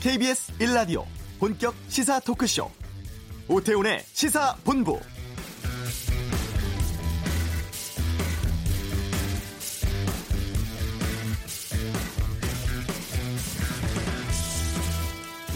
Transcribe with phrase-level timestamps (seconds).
[0.00, 1.04] KBS 1라디오
[1.38, 2.70] 본격 시사 토크쇼
[3.48, 4.98] 오태훈의 시사본부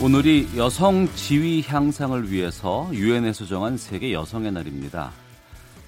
[0.03, 5.11] 오늘이 여성 지위 향상을 위해서 유엔에서 정한 세계 여성의 날입니다.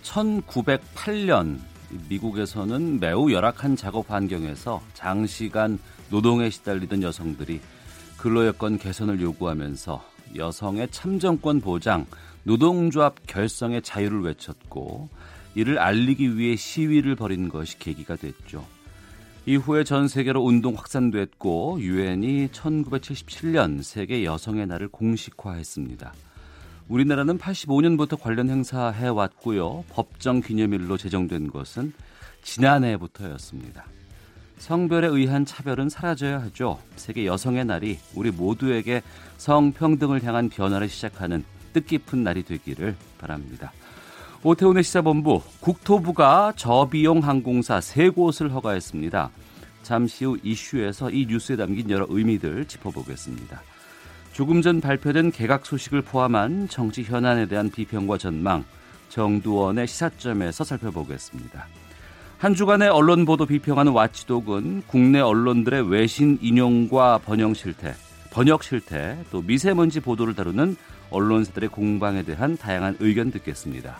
[0.02, 1.59] 1908년
[2.09, 7.61] 미국에서는 매우 열악한 작업 환경에서 장시간 노동에 시달리던 여성들이
[8.26, 10.04] 근로여건 개선을 요구하면서
[10.35, 12.07] 여성의 참정권 보장,
[12.43, 15.08] 노동조합 결성의 자유를 외쳤고
[15.54, 18.66] 이를 알리기 위해 시위를 벌인 것이 계기가 됐죠.
[19.46, 26.13] 이후에 전 세계로 운동 확산됐고 유엔이 1977년 세계 여성의 날을 공식화했습니다.
[26.88, 29.85] 우리나라는 85년부터 관련 행사해 왔고요.
[29.90, 31.93] 법정 기념일로 제정된 것은
[32.42, 33.84] 지난해부터였습니다.
[34.58, 36.78] 성별에 의한 차별은 사라져야 하죠.
[36.96, 39.02] 세계 여성의 날이 우리 모두에게
[39.36, 43.72] 성평등을 향한 변화를 시작하는 뜻깊은 날이 되기를 바랍니다.
[44.42, 49.30] 오태훈의 시사본부 국토부가 저비용 항공사 세 곳을 허가했습니다.
[49.82, 53.62] 잠시 후 이슈에서 이 뉴스에 담긴 여러 의미들 짚어보겠습니다.
[54.32, 58.64] 조금 전 발표된 개각 소식을 포함한 정치 현안에 대한 비평과 전망,
[59.08, 61.66] 정두원의 시사점에서 살펴보겠습니다.
[62.38, 67.94] 한 주간의 언론 보도 비평하는 와치독은 국내 언론들의 외신 인용과 번역 실태,
[68.30, 70.76] 번역 실태, 또 미세먼지 보도를 다루는
[71.10, 73.98] 언론사들의 공방에 대한 다양한 의견 듣겠습니다.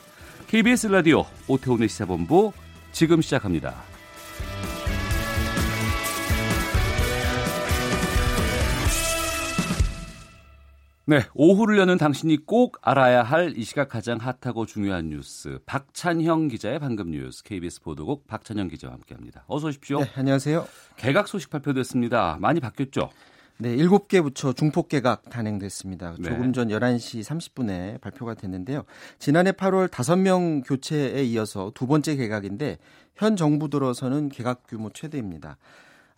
[0.49, 2.53] KBS 라디오 오태훈의 시사본부
[2.93, 3.96] 지금 시작합니다.
[11.09, 16.81] 네, 오후를 여는 당신이 꼭 알아야 할 이 시각 가장 핫하고 중요한 뉴스 박찬형 기자의
[16.81, 19.45] 방금 뉴스 KBS 보도국 박찬형 기자와 함께합니다.
[19.47, 20.01] 어서 오십시오.
[20.01, 20.67] 네, 안녕하세요.
[20.97, 22.39] 개각 소식 발표됐습니다.
[22.41, 23.11] 많이 바뀌었죠?
[23.59, 26.17] 네, 7개 부처 중폭 개각 단행됐습니다.
[26.19, 26.29] 네.
[26.29, 28.83] 조금 전 11시 30분에 발표가 됐는데요.
[29.21, 32.79] 지난해 8월 5명 교체에 이어서 두 번째 개각인데
[33.15, 35.57] 현 정부 들어서는 개각 규모 최대입니다.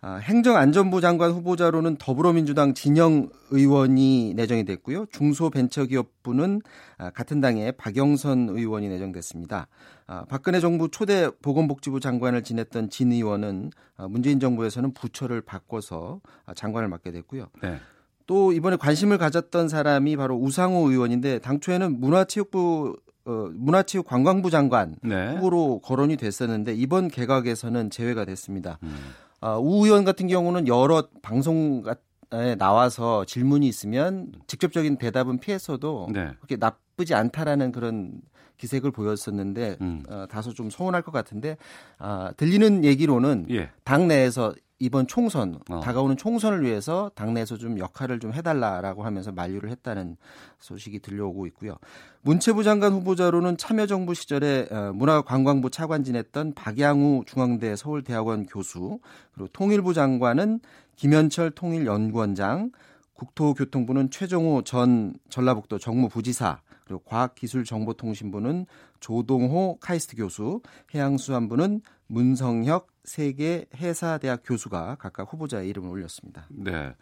[0.01, 5.07] 아, 행정안전부 장관 후보자로는 더불어민주당 진영 의원이 내정이 됐고요.
[5.11, 6.61] 중소벤처기업부는
[6.97, 9.67] 아, 같은 당의 박영선 의원이 내정됐습니다.
[10.07, 16.53] 아, 박근혜 정부 초대 보건복지부 장관을 지냈던 진 의원은 아, 문재인 정부에서는 부처를 바꿔서 아,
[16.53, 17.47] 장관을 맡게 됐고요.
[17.61, 17.77] 네.
[18.25, 22.95] 또 이번에 관심을 가졌던 사람이 바로 우상호 의원인데 당초에는 문화체육부
[23.25, 25.35] 어, 문화체육관광부 장관 네.
[25.35, 28.79] 후보로 거론이 됐었는데 이번 개각에서는 제외가 됐습니다.
[28.83, 28.95] 음.
[29.41, 31.83] 아, 우 의원 같은 경우는 여러 방송
[32.31, 36.29] 에 나와서 질문이 있으면 직접적인 대답은 피했어도 네.
[36.37, 38.21] 그렇게 나쁘지 않다라는 그런
[38.57, 40.03] 기색을 보였었는데 음.
[40.07, 41.57] 어, 다소 좀 서운할 것 같은데
[41.97, 43.71] 아, 들리는 얘기로는 예.
[43.83, 45.81] 당 내에서 이번 총선 어.
[45.81, 50.15] 다가오는 총선을 위해서 당내에서 좀 역할을 좀 해달라라고 하면서 만류를 했다는
[50.59, 51.75] 소식이 들려오고 있고요.
[52.21, 58.99] 문체부 장관 후보자로는 참여정부 시절에 어, 문화관광부 차관 지냈던 박양우 중앙대 서울대학원 교수
[59.33, 60.61] 그리고 통일부 장관은
[60.95, 62.71] 김현철 통일연구원장
[63.13, 68.65] 국토교통부는 최정호 전 전라북도 정무부지사 그리고 과학기술정보통신부는
[68.99, 70.61] 조동호 카이스트 교수,
[70.95, 76.45] 해양수산부는 문성혁 세계 해사대학 교수가 각각 후보자의 이름을 올렸습니다.
[76.49, 76.93] 네.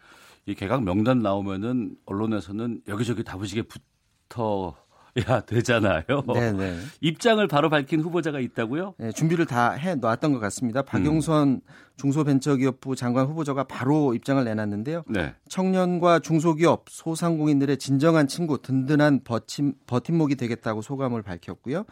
[0.46, 4.72] 이 개각 명단 나오면은 언론에서는 여기저기 다부지게 붙어야
[5.46, 6.04] 되잖아요.
[6.32, 6.78] 네네.
[7.02, 8.94] 입장을 바로 밝힌 후보자가 있다고요?
[8.96, 10.80] 네, 준비를 다 해 놨던 것 같습니다.
[10.80, 11.60] 박용선
[11.98, 15.02] 중소벤처기업부 장관 후보자가 바로 입장을 내놨는데요.
[15.08, 15.34] 네.
[15.50, 21.84] 청년과 중소기업, 소상공인들의 진정한 친구, 든든한 버팀, 버팀목이 되겠다고 소감을 밝혔고요.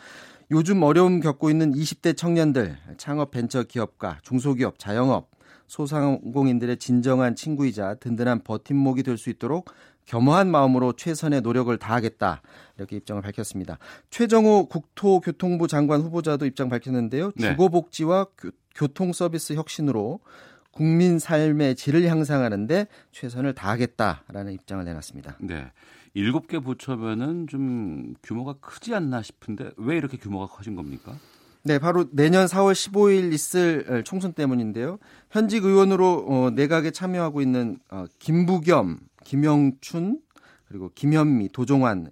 [0.50, 5.30] 요즘 어려움 겪고 있는 20대 청년들, 창업 벤처 기업가, 중소기업, 자영업,
[5.66, 9.70] 소상공인들의 진정한 친구이자 든든한 버팀목이 될 수 있도록
[10.04, 12.40] 겸허한 마음으로 최선의 노력을 다하겠다.
[12.78, 13.78] 이렇게 입장을 밝혔습니다.
[14.10, 17.32] 최정호 국토교통부 장관 후보자도 입장 밝혔는데요.
[17.34, 17.50] 네.
[17.50, 20.20] 주거복지와 교, 교통 서비스 혁신으로
[20.70, 25.38] 국민 삶의 질을 향상하는데 최선을 다하겠다라는 입장을 내놨습니다.
[25.40, 25.72] 네.
[26.16, 31.12] 일곱 개 부처면은 좀 규모가 크지 않나 싶은데 왜 이렇게 규모가 커진 겁니까?
[31.62, 34.98] 네, 바로 내년 4월 15일 있을 총선 때문인데요.
[35.30, 40.20] 현직 의원으로 어, 내각에 참여하고 있는 어, 김부겸, 김영춘,
[40.68, 42.08] 그리고 김현미, 도종환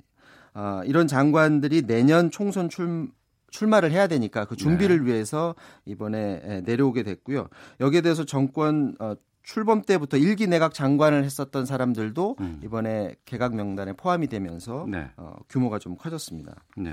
[0.53, 3.09] 어, 이런 장관들이 내년 총선 출
[3.53, 5.55] 출마를 해야 되니까 그 준비를 위해서
[5.87, 7.49] 이번에 에, 내려오게 됐고요.
[7.81, 12.61] 여기에 대해서 정권 어, 출범 때부터 일기 내각 장관을 했었던 사람들도 음.
[12.65, 15.11] 이번에 개각 명단에 포함이 되면서 네.
[15.17, 16.65] 어, 규모가 좀 커졌습니다.
[16.77, 16.93] 네.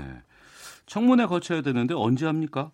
[0.86, 2.70] 청문회 거쳐야 되는데 언제 합니까?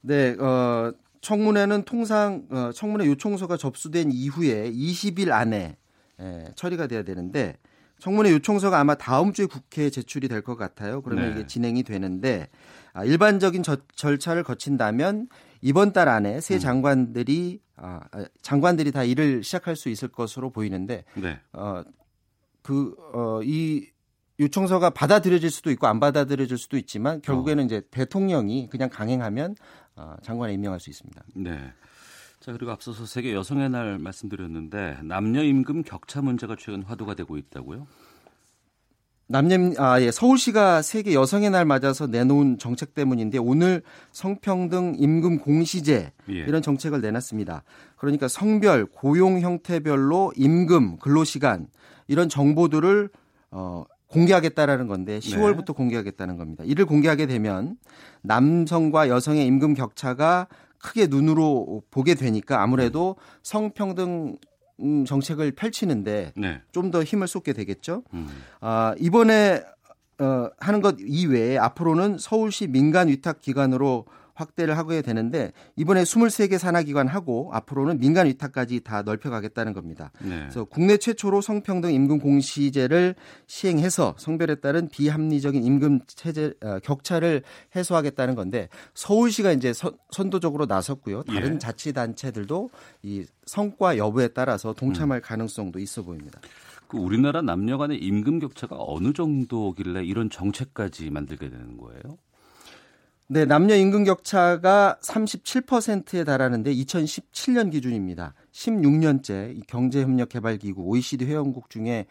[0.00, 5.76] 네, 어, 청문회는 통상 어, 청문회 요청서가 접수된 이후에 20일 안에
[6.20, 7.56] 에, 처리가 돼야 되는데
[8.00, 11.00] 청문회 요청서가 아마 다음 주에 국회에 제출이 될 것 같아요.
[11.00, 11.30] 그러면 네.
[11.30, 15.28] 이게 진행이 되는데 아, 일반적인 저, 절차를 거친다면
[15.60, 21.04] 이번 달 안에 새 장관들이 아, 아, 장관들이 다 일을 시작할 수 있을 것으로 보이는데
[21.14, 21.40] 네.
[21.52, 21.82] 어,
[22.62, 23.88] 그, 어, 이
[24.40, 29.54] 요청서가 받아들여질 수도 있고 안 받아들여질 수도 있지만 결국에는 이제 대통령이 그냥 강행하면
[29.96, 31.22] 어, 장관에 임명할 수 있습니다.
[31.36, 31.72] 네.
[32.40, 37.86] 자, 그리고 앞서서 세계 여성의 날 말씀드렸는데 남녀 임금 격차 문제가 최근 화두가 되고 있다고요?
[39.26, 43.82] 남녀 아 예, 서울시가 세계 여성의 날 맞아서 내놓은 정책 때문인데 오늘
[44.12, 46.32] 성평등 임금 공시제 예.
[46.32, 47.62] 이런 정책을 내놨습니다.
[47.96, 51.68] 그러니까 성별, 고용 형태별로 임금, 근로 시간
[52.06, 53.08] 이런 정보들을
[53.50, 56.62] 어 공개하겠다라는 건데 10월부터 공개하겠다는 겁니다.
[56.64, 57.76] 이를 공개하게 되면
[58.22, 60.48] 남성과 여성의 임금 격차가
[60.78, 64.36] 크게 눈으로 보게 되니까 아무래도 성평등
[64.80, 66.60] 음, 정책을 펼치는데 네.
[66.72, 68.02] 좀더 힘을 쏟게 되겠죠.
[68.12, 68.28] 음.
[68.60, 69.62] 아, 이번에
[70.18, 76.82] 어, 하는 것 이외에 앞으로는 서울시 민간 위탁 기관으로 확대를 하게 되는데 이번에 23개 산하
[76.82, 80.12] 기관 하고 앞으로는 민간 위탁까지 다 넓혀가겠다는 겁니다.
[80.20, 80.40] 네.
[80.40, 83.14] 그래서 국내 최초로 성평등 임금 공시제를
[83.46, 87.42] 시행해서 성별에 따른 비합리적인 임금 체제 어, 격차를
[87.74, 91.22] 해소하겠다는 건데 서울시가 이제 선, 선도적으로 나섰고요.
[91.24, 91.58] 다른 예.
[91.58, 92.70] 자치단체들도
[93.02, 96.40] 이 성과 여부에 따라서 동참할 가능성도 있어 보입니다.
[96.88, 102.18] 그 우리나라 남녀 간의 임금 격차가 어느 정도길래 이런 정책까지 만들게 되는 거예요?
[103.26, 108.34] 네, 남녀 임금 격차가 37%에 달하는데 2017년 기준입니다.
[108.52, 112.04] 16년째 경제협력개발기구 OECD 회원국 중에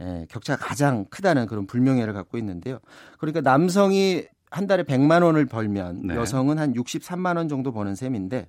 [0.00, 2.80] 에, 격차가 가장 크다는 그런 불명예를 갖고 있는데요.
[3.18, 6.14] 그러니까 남성이 한 달에 100만 원을 벌면 네.
[6.14, 8.48] 여성은 한 63만 원 정도 버는 셈인데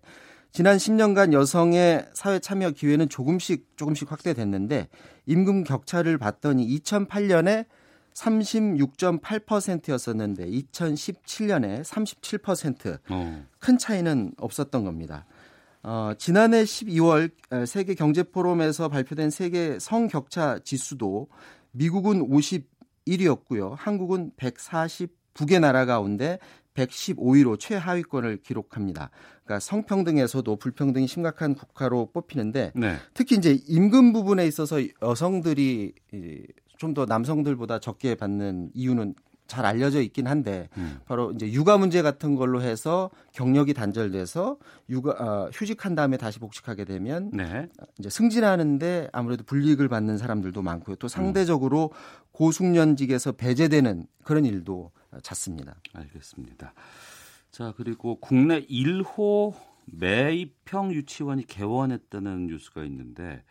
[0.51, 4.87] 지난 10년간 여성의 사회 참여 기회는 조금씩 조금씩 확대됐는데
[5.25, 7.65] 임금 격차를 봤더니 2008년에
[8.19, 12.99] 36.8%였었는데 2017년에 37%.
[13.09, 13.45] 어.
[13.59, 15.25] 큰 차이는 없었던 겁니다.
[15.81, 21.27] 어, 지난해 12월 에, 세계 경제 포럼에서 발표된 세계 성격차 지수도
[21.71, 23.75] 미국은 51위였고요.
[23.77, 26.39] 한국은 149개 나라 가운데
[26.73, 29.09] 115위로 최하위권을 기록합니다.
[29.43, 32.95] 그러니까 성평등에서도 불평등이 심각한 국가로 뽑히는데 네.
[33.13, 35.93] 특히 이제 임금 부분에 있어서 여성들이
[36.79, 39.13] 좀 더 남성들보다 적게 받는 이유는
[39.45, 40.99] 잘 알려져 있긴 한데 음.
[41.05, 44.57] 바로 이제 육아 문제 같은 걸로 해서 경력이 단절돼서
[44.89, 47.67] 육아 아, 휴직한 다음에 다시 복직하게 되면 네.
[47.97, 50.95] 이제 승진하는데 아무래도 불이익을 받는 사람들도 많고요.
[50.95, 51.91] 또 상대적으로
[52.31, 54.91] 고숙련직에서 배제되는 그런 일도
[55.21, 55.75] 잦습니다.
[55.93, 56.73] 알겠습니다.
[57.51, 59.53] 자, 그리고 국내 1호
[59.85, 63.43] 매입형 유치원이 개원했다는 뉴스가 있는데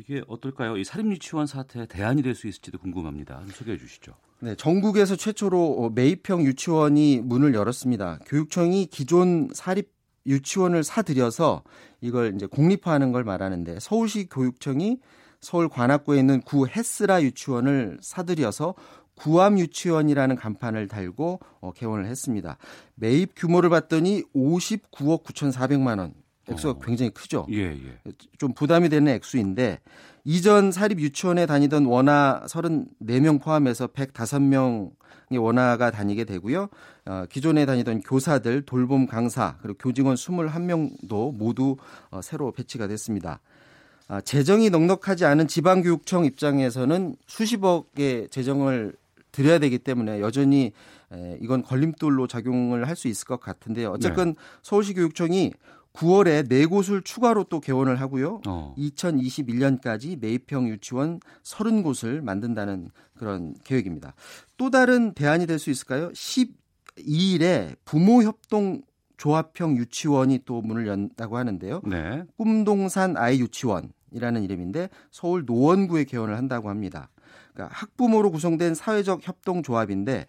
[0.00, 0.78] 이게 어떨까요?
[0.78, 3.40] 이 사립 유치원 사태에 대안이 될 수 있을지도 궁금합니다.
[3.40, 4.14] 좀 소개해 주시죠.
[4.40, 8.20] 네, 전국에서 최초로 매입형 유치원이 문을 열었습니다.
[8.24, 9.92] 교육청이 기존 사립
[10.26, 11.64] 유치원을 사들여서
[12.00, 14.98] 이걸 이제 공립화하는 걸 말하는데 서울시 교육청이
[15.40, 18.74] 서울 관악구에 있는 구 헬스라 유치원을 사들여서
[19.16, 22.56] 구암 유치원이라는 간판을 달고 어, 개원을 했습니다.
[22.94, 26.14] 매입 규모를 봤더니 59억 9,400만 원.
[26.48, 26.78] 액수가 어.
[26.82, 27.46] 굉장히 크죠.
[27.50, 28.12] 예, 예.
[28.38, 29.80] 좀 부담이 되는 액수인데
[30.24, 36.68] 이전 사립 유치원에 다니던 원아 34명 포함해서 105명의 원아가 다니게 되고요.
[37.06, 41.76] 어, 기존에 다니던 교사들, 돌봄 강사, 그리고 교직원 21명도 모두
[42.10, 43.40] 어, 새로 배치가 됐습니다.
[44.08, 48.94] 아, 재정이 넉넉하지 않은 지방교육청 입장에서는 수십억의 재정을
[49.30, 50.72] 드려야 되기 때문에 여전히
[51.12, 55.52] 에, 이건 걸림돌로 작용을 할 수 있을 것 같은데 어쨌건 서울시 교육청이
[56.00, 58.40] 9월에 네 곳을 추가로 또 개원을 하고요.
[58.46, 58.74] 어.
[58.78, 62.88] 2021년까지 매입형 유치원 30곳을 만든다는
[63.18, 64.14] 그런 계획입니다.
[64.56, 66.10] 또 다른 대안이 될 수 있을까요?
[66.12, 68.80] 12일에 부모 협동
[69.18, 71.82] 조합형 유치원이 또 문을 연다고 하는데요.
[71.84, 72.24] 네.
[72.38, 77.10] 꿈동산 아이 유치원이라는 이름인데 서울 노원구에 개원을 한다고 합니다.
[77.52, 80.28] 그러니까 학부모로 구성된 사회적 협동 조합인데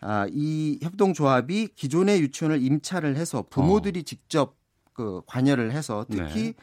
[0.00, 4.56] 아, 이 협동 조합이 기존의 유치원을 임차를 해서 부모들이 직접
[4.98, 6.54] 그 관여를 해서 특히 네.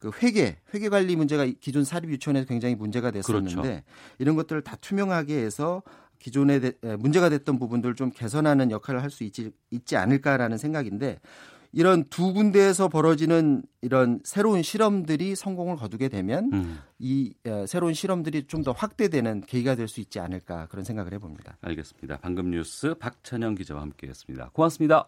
[0.00, 3.82] 그 회계 회계 관리 문제가 기존 사립 유치원에서 굉장히 문제가 됐었는데 그렇죠.
[4.18, 5.84] 이런 것들을 다 투명하게 해서
[6.18, 11.20] 기존에 대- 에, 문제가 됐던 부분들을 좀 개선하는 역할을 할 수 있지, 있지 않을까라는 생각인데
[11.72, 18.46] 이런 두 군데에서 벌어지는 이런 새로운 실험들이 성공을 거두게 되면 음, 이 에, 새로운 실험들이
[18.48, 21.56] 좀 더 확대되는 계기가 될 수 있지 않을까 그런 생각을 해봅니다.
[21.60, 22.18] 알겠습니다.
[22.20, 24.50] 방금 뉴스 박찬영 기자와 함께했습니다.
[24.52, 25.06] 고맙습니다.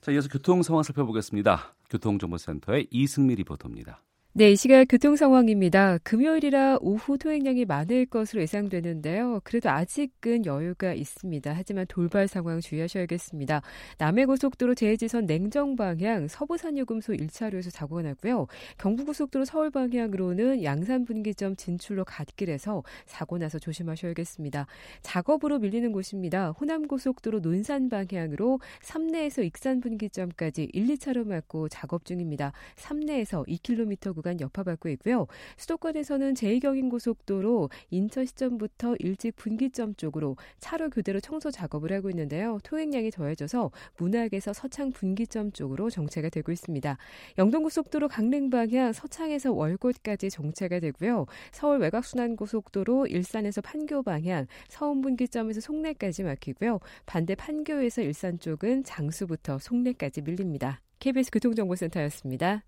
[0.00, 1.74] 자, 이어서 교통 상황 살펴보겠습니다.
[1.90, 4.02] 교통정보센터의 이승미 리포터입니다.
[4.34, 5.98] 네, 이 시각 교통 상황입니다.
[6.04, 9.40] 금요일이라 오후 토행량이 많을 것으로 예상되는데요.
[9.42, 11.52] 그래도 아직은 여유가 있습니다.
[11.56, 13.62] 하지만 돌발 상황 주의하셔야겠습니다.
[13.96, 18.46] 남해고속도로 제해지선 냉정 방향 서부산유금소 1차로에서 사고가 났고요.
[18.76, 24.66] 경부고속도로 서울 방향으로는 양산 분기점 진출로 갓길에서 사고 나서 조심하셔야겠습니다.
[25.02, 26.50] 작업으로 밀리는 곳입니다.
[26.50, 32.52] 호남고속도로 논산 방향으로 삼내에서 익산 분기점까지 1, 2차로 막고 작업 중입니다.
[32.76, 35.26] 삼내에서 2km 구간 구간 여파받고 있고요.
[35.56, 42.58] 수도권에서는 제2경인고속도로 인천 시점부터 일찍 분기점 쪽으로 차로 교대로 청소 작업을 하고 있는데요.
[42.64, 46.98] 토행량이 더해져서 문학에서 서창 분기점 쪽으로 정체가 되고 있습니다.
[47.38, 51.26] 영동고속도로 강릉 방향 서창에서 월곶까지 정체가 되고요.
[51.50, 56.80] 서울 외곽순환고속도로 일산에서 판교 방향 서운 분기점에서 송내까지 막히고요.
[57.06, 60.82] 반대 판교에서 일산 쪽은 장수부터 송내까지 밀립니다.
[60.98, 62.64] KBS 교통정보센터였습니다.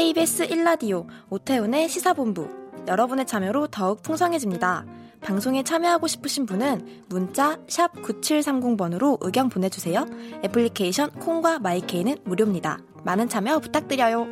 [0.00, 2.48] KBS 1라디오 오태훈의 시사본부
[2.88, 4.86] 여러분의 참여로 더욱 풍성해집니다.
[5.20, 10.06] 방송에 참여하고 싶으신 분은 문자 9730번으로 의견 보내주세요.
[10.42, 12.78] 애플리케이션 콩과 마이케이는 무료입니다.
[13.04, 14.24] 많은 참여 부탁드려요.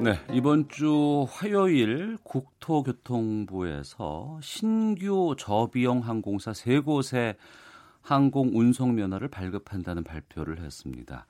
[0.00, 2.78] 네, 이번 주 화요일 국토교통부에서
[4.40, 7.34] 신규 저비용 항공사 세 곳의
[8.00, 11.26] 항공 운송 면허를 발급한다는 발표를 했습니다.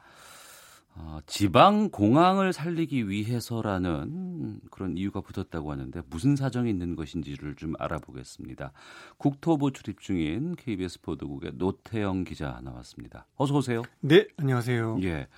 [1.00, 8.72] 어, 지방 공항을 살리기 위해서라는 그런 이유가 붙었다고 하는데 무슨 사정이 있는 것인지를 좀 알아보겠습니다.
[9.16, 13.26] 국토부 출입 중인 KBS 보도국의 노태영 기자 나왔습니다.
[13.36, 13.82] 어서 오세요.
[14.00, 14.98] 네, 안녕하세요.
[15.02, 15.28] 예.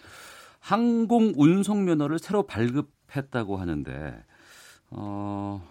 [0.61, 4.25] 항공 운송 면허를 새로 발급했다고 하는데
[4.91, 5.63] 어,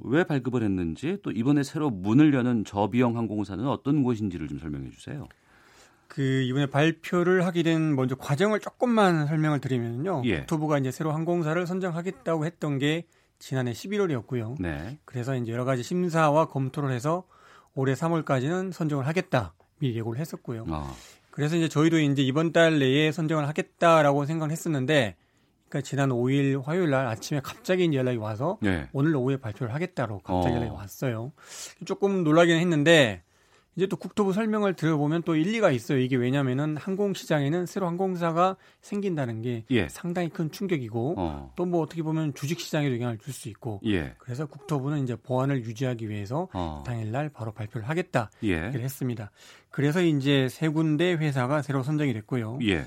[0.00, 5.26] 왜 발급을 했는지 또 이번에 새로 문을 여는 저비용 항공사는 어떤 곳인지를 좀 설명해 주세요.
[6.12, 10.20] 그 이번에 발표를 하게 된 먼저 과정을 조금만 설명을 드리면요.
[10.26, 10.40] 예.
[10.40, 13.06] 국토부가 이제 새로 항공사를 선정하겠다고 했던 게
[13.38, 14.56] 지난해 11월이었고요.
[14.60, 14.98] 네.
[15.06, 17.24] 그래서 이제 여러 가지 심사와 검토를 해서
[17.74, 20.66] 올해 3월까지는 선정을 하겠다 미리 예고를 했었고요.
[20.68, 20.94] 아.
[21.30, 25.16] 그래서 이제 저희도 이제 이번 달 내에 선정을 하겠다라고 생각을 했었는데
[25.70, 28.86] 그러니까 지난 5일 화요일 날 아침에 갑자기 이제 연락이 와서 네.
[28.92, 30.58] 오늘 오후에 발표를 하겠다고 갑자기 어.
[30.58, 31.32] 연락이 왔어요.
[31.86, 33.22] 조금 놀라기는 했는데
[33.74, 35.98] 이제 또 국토부 설명을 들어보면 또 일리가 있어요.
[35.98, 39.88] 이게 왜냐면은 항공 시장에는 새로 항공사가 생긴다는 게 예.
[39.88, 41.52] 상당히 큰 충격이고 어.
[41.56, 44.14] 또뭐 어떻게 보면 주식 시장에도 영향을 줄 수 있고 예.
[44.18, 46.82] 그래서 국토부는 이제 보안을 유지하기 위해서 어.
[46.86, 48.66] 당일날 바로 발표를 하겠다 예.
[48.66, 49.30] 얘기를 했습니다.
[49.70, 52.58] 그래서 이제 세 군데 회사가 새로 선정이 됐고요.
[52.64, 52.84] 예.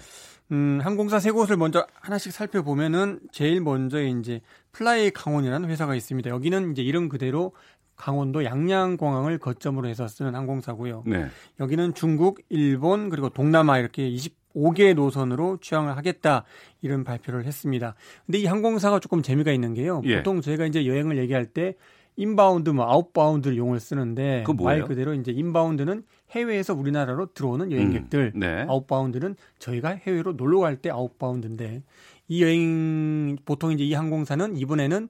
[0.52, 6.30] 음, 항공사 세 곳을 먼저 하나씩 살펴보면은 제일 먼저 이제 Fly 강원이라는 회사가 있습니다.
[6.30, 7.54] 여기는 이제 이름 그대로
[7.96, 11.04] 강원도 양양공항을 거점으로 해서 쓰는 항공사고요.
[11.06, 11.28] 네.
[11.60, 16.44] 여기는 중국, 일본 그리고 동남아 이렇게 25개 노선으로 취항을 하겠다
[16.82, 17.96] 이런 발표를 했습니다.
[18.26, 20.02] 근데 이 항공사가 조금 재미가 있는 게요.
[20.06, 20.18] 예.
[20.18, 21.76] 보통 저희가 이제 여행을 얘기할 때
[22.18, 28.66] inbound, 뭐 outbound를 용어를 쓰는데 말 그대로 이제 inbound는 해외에서 우리나라로 들어오는 여행객들, 음, 네.
[28.70, 31.84] outbound는 저희가 해외로 놀러 갈 때 outbound인데
[32.30, 35.10] 이 여행 보통 이제 이 항공사는 이번에는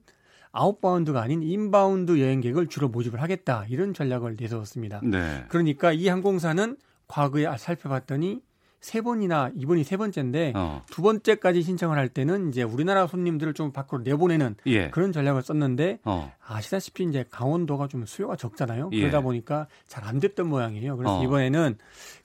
[0.55, 5.01] outbound가 아닌 inbound 여행객을 주로 모집을 하겠다 이런 전략을 내세웠습니다.
[5.03, 5.43] 네.
[5.49, 8.41] 그러니까 이 항공사는 과거에 살펴봤더니
[8.79, 10.83] 세 번이나 이번이 세 번째인데 어.
[10.91, 14.91] 두 번째까지 신청을 할 때는 이제 우리나라 손님들을 좀 밖으로 내보내는 예.
[14.91, 16.31] 그런 전략을 썼는데 어.
[16.45, 18.91] 아시다시피 이제 강원도가 좀 수요가 적잖아요.
[18.93, 18.99] 예.
[19.01, 20.97] 그러다 보니까 잘 안 됐던 모양이에요.
[20.97, 21.23] 그래서 어.
[21.23, 21.77] 이번에는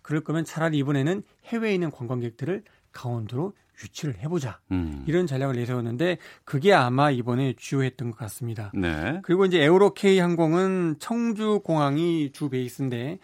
[0.02, 5.04] 그럴 거면 차라리 이번에는 해외에 있는 관광객들을 강원도로 유치를 해보자 음.
[5.06, 8.70] 이런 전략을 내세웠는데 그게 아마 이번에 주요했던 것 같습니다.
[8.74, 9.20] 네.
[9.22, 13.18] 그리고 이제 에우로케이 항공은 청주 공항이 주 베이스인데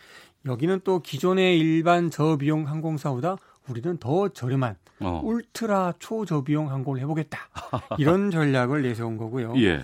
[0.46, 3.36] 여기는 또 기존의 일반 저비용 항공사보다
[3.68, 5.20] 우리는 더 저렴한 어.
[5.22, 7.38] 울트라 초저비용 항공을 해보겠다
[7.98, 9.54] 이런 전략을 내세운 거고요.
[9.56, 9.82] 예.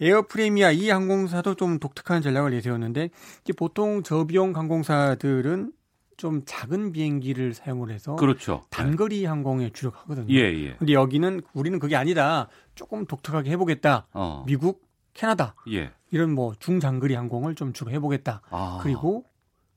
[0.00, 3.10] 에어프레미아 이 항공사도 좀 독특한 전략을 내세웠는데
[3.56, 5.72] 보통 저비용 항공사들은
[6.18, 8.62] 좀 작은 비행기를 사용을 해서 그렇죠.
[8.70, 9.26] 단거리 네.
[9.26, 10.26] 항공에 주력하거든요.
[10.34, 10.74] 예, 예.
[10.76, 12.48] 근데 여기는 우리는 그게 아니다.
[12.74, 14.08] 조금 독특하게 해보겠다.
[14.12, 14.42] 어.
[14.46, 15.92] 미국, 캐나다 예.
[16.10, 18.42] 이런 뭐 중장거리 항공을 좀 주로 해보겠다.
[18.50, 18.80] 아.
[18.82, 19.24] 그리고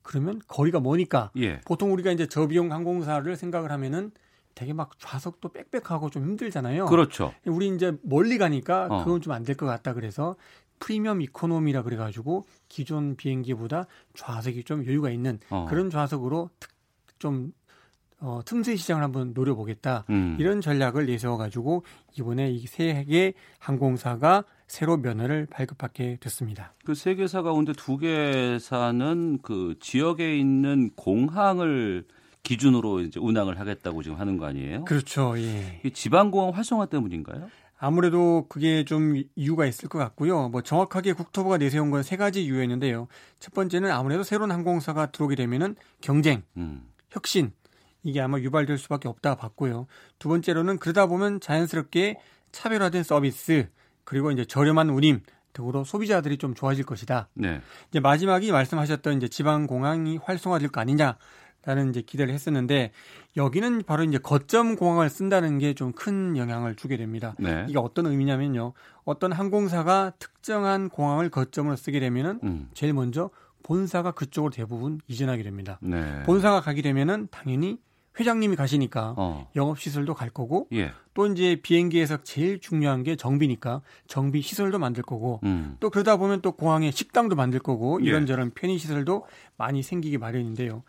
[0.02, 1.60] 그러면 거리가 머니까 예.
[1.64, 4.10] 보통 우리가 이제 저비용 항공사를 생각을 하면은
[4.54, 6.86] 되게 막 좌석도 빽빽하고 좀 힘들잖아요.
[6.86, 7.32] 그렇죠.
[7.46, 9.04] 우리 이제 멀리 가니까 어.
[9.04, 10.34] 그건 좀 안 될 것 같다 그래서
[10.82, 15.66] 프리미엄 이코노미라 그래가지고 기존 비행기보다 좌석이 좀 여유가 있는 어.
[15.68, 16.50] 그런 좌석으로
[17.20, 17.52] 좀
[18.18, 20.04] 어, 틈새 시장을 한번 노려보겠다.
[20.10, 20.36] 음.
[20.38, 21.84] 이런 전략을 내세워가지고
[22.18, 26.72] 이번에 이 세계 항공사가 새로 면허를 발급받게 됐습니다.
[26.84, 32.04] 그 세 개사 가운데 두 개사는 그 지역에 있는 공항을
[32.44, 34.84] 기준으로 이제 운항을 하겠다고 지금 하는 거 아니에요?
[34.84, 35.34] 그렇죠.
[35.38, 35.80] 예.
[35.92, 37.48] 지방공항 활성화 때문인가요?
[37.84, 40.48] 아무래도 그게 좀 이유가 있을 것 같고요.
[40.48, 43.08] 뭐 정확하게 국토부가 내세운 건 세 가지 이유였는데요.
[43.40, 46.84] 첫 번째는 아무래도 새로운 항공사가 들어오게 되면은 경쟁, 음.
[47.10, 47.52] 혁신
[48.04, 49.88] 이게 아마 유발될 수밖에 없다 봤고요.
[50.20, 52.18] 두 번째로는 그러다 보면 자연스럽게
[52.52, 53.68] 차별화된 서비스
[54.04, 55.20] 그리고 이제 저렴한 운임
[55.52, 57.28] 등으로 소비자들이 좀 좋아질 것이다.
[57.34, 57.60] 네.
[57.90, 61.16] 이제 마지막이 말씀하셨던 이제 지방 공항이 활성화될 거 아니냐.
[61.64, 62.90] 라는 이제 기대를 했었는데
[63.36, 67.34] 여기는 바로 이제 거점 공항을 쓴다는 게 좀 큰 영향을 주게 됩니다.
[67.38, 67.66] 네.
[67.68, 68.72] 이게 어떤 의미냐면요.
[69.04, 72.68] 어떤 항공사가 특정한 공항을 거점으로 쓰게 되면은 음.
[72.74, 73.30] 제일 먼저
[73.62, 75.78] 본사가 그쪽으로 대부분 이전하게 됩니다.
[75.80, 76.22] 네.
[76.24, 77.78] 본사가 가게 되면은 당연히
[78.18, 79.48] 회장님이 가시니까 어.
[79.56, 80.92] 영업 시설도 갈 거고 예.
[81.14, 85.76] 또 이제 비행기에서 제일 중요한 게 정비니까 정비 시설도 만들 거고 음.
[85.80, 88.06] 또 그러다 보면 또 공항에 식당도 만들 거고 예.
[88.06, 89.26] 이런저런 편의 시설도
[89.56, 90.82] 많이 생기기 마련인데요.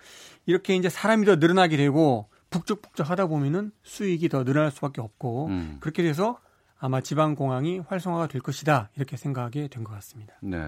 [0.45, 5.77] 이렇게 이제 사람이 더 늘어나게 되고 북적북적 하다 보면은 수익이 더 늘어날 수밖에 없고 음.
[5.79, 6.37] 그렇게 돼서
[6.77, 10.33] 아마 지방 공항이 활성화가 될 것이다 이렇게 생각하게 된 것 같습니다.
[10.41, 10.59] 네.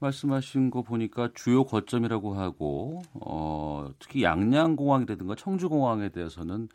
[0.00, 6.68] 말씀하신 거 보니까 주요 거점이라고 하고 어, 특히 양양공항이라든가 청주공항에 대해서는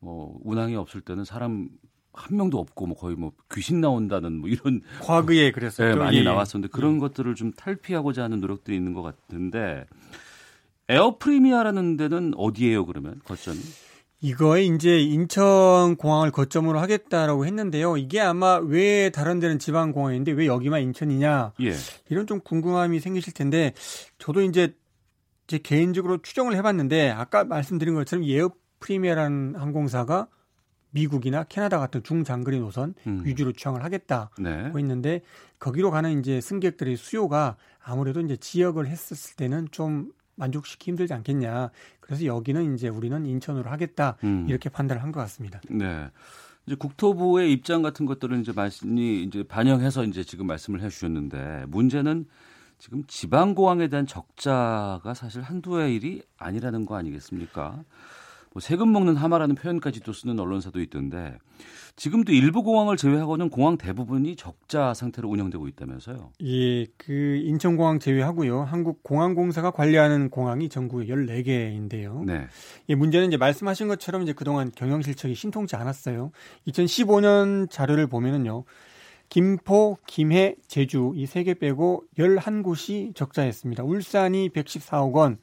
[0.00, 1.68] 뭐 운항이 없을 때는 사람
[2.12, 5.84] 한 명도 없고 뭐 거의 뭐 귀신 나온다는 뭐 이런 과거에 그랬었죠.
[5.84, 6.22] 네, 많이 예.
[6.22, 6.98] 나왔었는데 그런 예.
[7.00, 9.86] 것들을 좀 탈피하고자 하는 노력들이 있는 것 같은데
[10.88, 13.58] 에어 프리미아라는 데는 어디예요 그러면 거점이?
[14.20, 17.96] 이거에 이제 인천 공항을 거점으로 하겠다라고 했는데요.
[17.98, 21.52] 이게 아마 왜 다른 데는 지방 공항인데 왜 여기만 인천이냐?
[21.60, 21.74] 예.
[22.08, 23.74] 이런 좀 궁금함이 생기실 텐데
[24.18, 24.74] 저도 이제
[25.46, 30.28] 제 개인적으로 추정을 해봤는데 아까 말씀드린 것처럼 에어 프리미아라는 항공사가
[30.90, 33.22] 미국이나 캐나다 같은 중장거리 노선 음.
[33.24, 34.72] 위주로 취항을 하겠다고 네.
[34.74, 35.20] 했는데
[35.58, 41.70] 거기로 가는 이제 승객들의 수요가 아무래도 이제 지역을 했었을 때는 좀 만족시키기 힘들지 않겠냐.
[42.00, 44.16] 그래서 여기는 이제 우리는 인천으로 하겠다.
[44.24, 44.46] 음.
[44.48, 45.60] 이렇게 판단을 한 것 같습니다.
[45.68, 46.08] 네.
[46.66, 52.26] 이제 국토부의 입장 같은 것들은 이제 많이 이제 반영해서 이제 지금 말씀을 해 주셨는데 문제는
[52.78, 57.82] 지금 지방공항에 대한 적자가 사실 한두 해 일이 아니라는 거 아니겠습니까?
[58.52, 61.36] 뭐 세금 먹는 하마라는 표현까지도 쓰는 언론사도 있던데
[61.96, 66.30] 지금도 일부 공항을 제외하고는 공항 대부분이 적자 상태로 운영되고 있다면서요?
[66.44, 68.62] 예, 그 인천공항 제외하고요.
[68.62, 72.24] 한국공항공사가 관리하는 공항이 전국에 14개인데요.
[72.24, 72.46] 네.
[72.88, 76.30] 예, 문제는 이제 말씀하신 것처럼 이제 그동안 경영 실적이 신통치 않았어요.
[76.68, 78.64] 2015년 자료를 보면은요.
[79.28, 83.82] 김포, 김해, 제주 이 세 개 빼고 11곳이 적자였습니다.
[83.84, 85.38] 울산이 114억 원,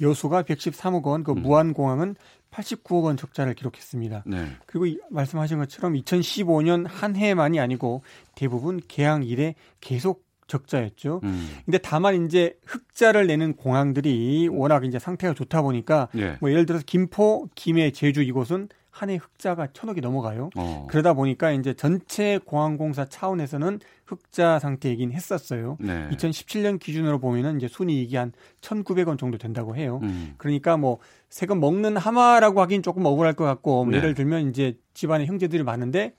[0.00, 1.42] 여수가 113억 원, 그 음.
[1.42, 2.16] 무안공항은
[2.52, 4.24] 89억 원 적자를 기록했습니다.
[4.26, 4.46] 네.
[4.66, 8.02] 그리고 말씀하신 것처럼 2015년 한 해만이 아니고
[8.34, 11.20] 대부분 개항 이래 계속 적자였죠.
[11.24, 11.48] 음.
[11.64, 16.36] 근데 다만 이제 흑자를 내는 공항들이 워낙 이제 상태가 좋다 보니까 네.
[16.40, 20.50] 뭐 예를 들어서 김포, 김해, 제주 이곳은 한 해 흑자가 천억이 넘어가요.
[20.54, 20.86] 어.
[20.88, 25.78] 그러다 보니까 이제 전체 공항공사 차원에서는 흑자 상태이긴 했었어요.
[25.80, 26.08] 네.
[26.10, 29.98] 2017년 기준으로 보면은 이제 순이익이 한 1,900원 정도 된다고 해요.
[30.02, 30.34] 음.
[30.36, 30.98] 그러니까 뭐
[31.30, 33.96] 세금 먹는 하마라고 하긴 조금 억울할 것 같고 뭐 네.
[33.96, 36.14] 예를 들면 이제 집안에 형제들이 많은데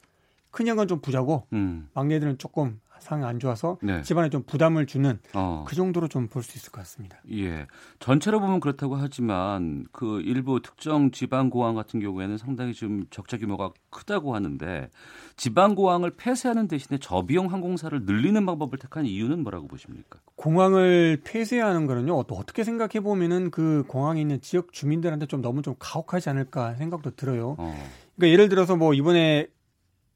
[0.50, 1.88] 큰 형은 좀 부자고 음.
[1.94, 4.02] 막내들은 조금 상황이 안 좋아서 네.
[4.02, 5.66] 집안에 좀 부담을 주는 어.
[5.68, 7.18] 그 정도로 좀 볼 수 있을 것 같습니다.
[7.32, 7.68] 예.
[8.00, 13.72] 전체로 보면 그렇다고 하지만 그 일부 특정 지방 공항 같은 경우에는 상당히 좀 적자 규모가
[13.90, 14.90] 크다고 하는데
[15.38, 20.20] 지방 공항을 폐쇄하는 대신에 저비용 항공사를 늘리는 방법을 택한 이유는 뭐라고 보십니까?
[20.36, 22.24] 공항을 폐쇄하는 거는요.
[22.24, 27.12] 또 어떻게 생각해 보면은 그 공항에 있는 지역 주민들한테 좀 너무 좀 가혹하지 않을까 생각도
[27.12, 27.56] 들어요.
[27.58, 27.76] 어.
[28.16, 29.48] 그러니까 예를 들어서 뭐 이번에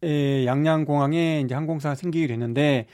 [0.04, 2.88] 에, 양양공항에 이제 항공사가 생기게 됐는데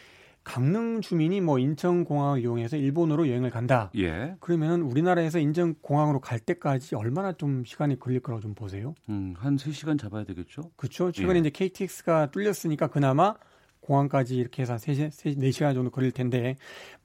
[0.44, 3.92] 강릉 주민이 뭐 인천공항을 이용해서 일본으로 여행을 간다.
[3.98, 4.36] 예.
[4.42, 8.94] 그러면은 우리나라에서 인천공항으로 갈 때까지 얼마나 좀 시간이 걸릴 거라고 좀 보세요?
[9.08, 10.72] 음, 한 3시간 잡아야 되겠죠?
[10.76, 11.12] 그렇죠.
[11.12, 11.40] 최근에 예.
[11.40, 13.36] 이제 KTX가 뚫렸으니까 그나마
[13.80, 16.58] 공항까지 이렇게 해서 3, 3, 4시간 정도 걸릴 텐데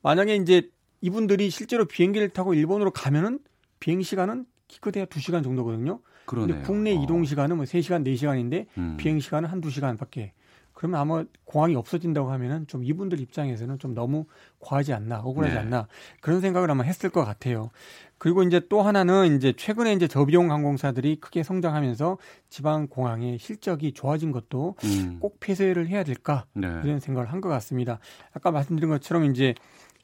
[0.03, 3.39] 만약에 이제 이분들이 실제로 비행기를 타고 일본으로 가면은
[3.79, 6.01] 비행 시간은 기껏해야 2시간 정도거든요.
[6.29, 6.63] 그러네요.
[6.63, 7.03] 국내 어.
[7.03, 8.97] 이동 시간은 뭐 3시간, 4시간인데 음.
[8.99, 10.31] 비행 시간은 한 2시간밖에
[10.75, 14.27] 그러면 아마 공항이 없어진다고 하면은 좀 이분들 입장에서는 좀 너무
[14.61, 15.61] 과하지 않나, 억울하지 네.
[15.61, 15.89] 않나
[16.21, 17.71] 그런 생각을 아마 했을 것 같아요.
[18.17, 24.31] 그리고 이제 또 하나는 이제 최근에 이제 저비용 항공사들이 크게 성장하면서 지방 공항의 실적이 좋아진
[24.31, 25.17] 것도 음.
[25.19, 26.69] 꼭 폐쇄를 해야 될까 네.
[26.85, 27.99] 이런 생각을 한 것 같습니다.
[28.33, 29.55] 아까 말씀드린 것처럼 이제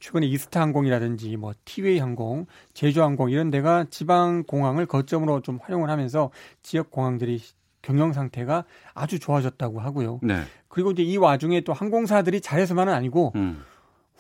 [0.05, 5.89] 최근에 이스타 항공이라든지 뭐 티웨이 항공, 제주 항공 이런 데가 지방 공항을 거점으로 좀 활용을
[5.89, 7.41] 하면서 지역 공항들이
[7.81, 10.21] 경영 상태가 아주 좋아졌다고 하고요.
[10.23, 10.43] 네.
[10.69, 13.65] 그리고 이제 이 와중에 또 항공사들이 잘해서만은 아니고 음.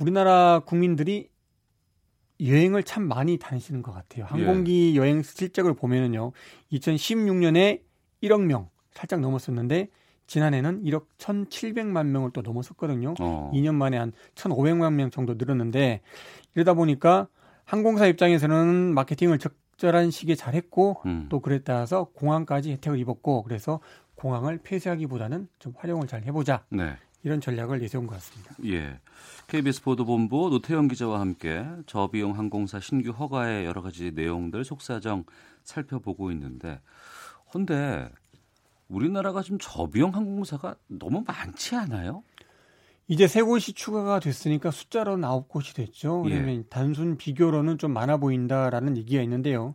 [0.01, 1.29] 우리나라 국민들이
[2.43, 4.25] 여행을 참 많이 다니시는 것 같아요.
[4.25, 4.97] 항공기 예.
[4.97, 6.33] 여행 실적을 보면은요,
[6.73, 7.83] 2016년에
[8.23, 9.89] 1억 명 살짝 넘었었는데
[10.27, 13.15] 지난해는 1억 1,700만 명을 또 넘어섰거든요.
[13.21, 13.51] 어.
[13.55, 16.01] 2년 만에 한 1,500만 명 정도 늘었는데
[16.55, 17.29] 이러다 보니까
[17.65, 21.27] 항공사 입장에서는 마케팅을 적절한 시기에 잘했고 음.
[21.29, 23.81] 또 그에 따라서 공항까지 혜택을 입었고 그래서
[24.15, 26.65] 공항을 폐쇄하기보다는 좀 활용을 잘 해보자.
[26.71, 26.97] 네.
[27.25, 28.55] 이런 전략을 내세운 것 같습니다.
[28.67, 29.01] 예.
[29.47, 35.25] KBS 보도본부 노태영 기자와 함께 저비용 항공사 신규 허가의 여러 가지 내용들 속사정
[35.65, 36.81] 살펴보고 있는데,
[37.51, 38.11] 근데
[38.89, 42.23] 우리나라가 지금 저비용 항공사가 너무 많지 않아요?
[43.07, 46.23] 이제 세 곳이 추가가 됐으니까 숫자로는 아홉 곳이 됐죠.
[46.23, 46.63] 그러면 예.
[46.71, 49.75] 단순 비교로는 좀 많아 보인다라는 얘기가 있는데요.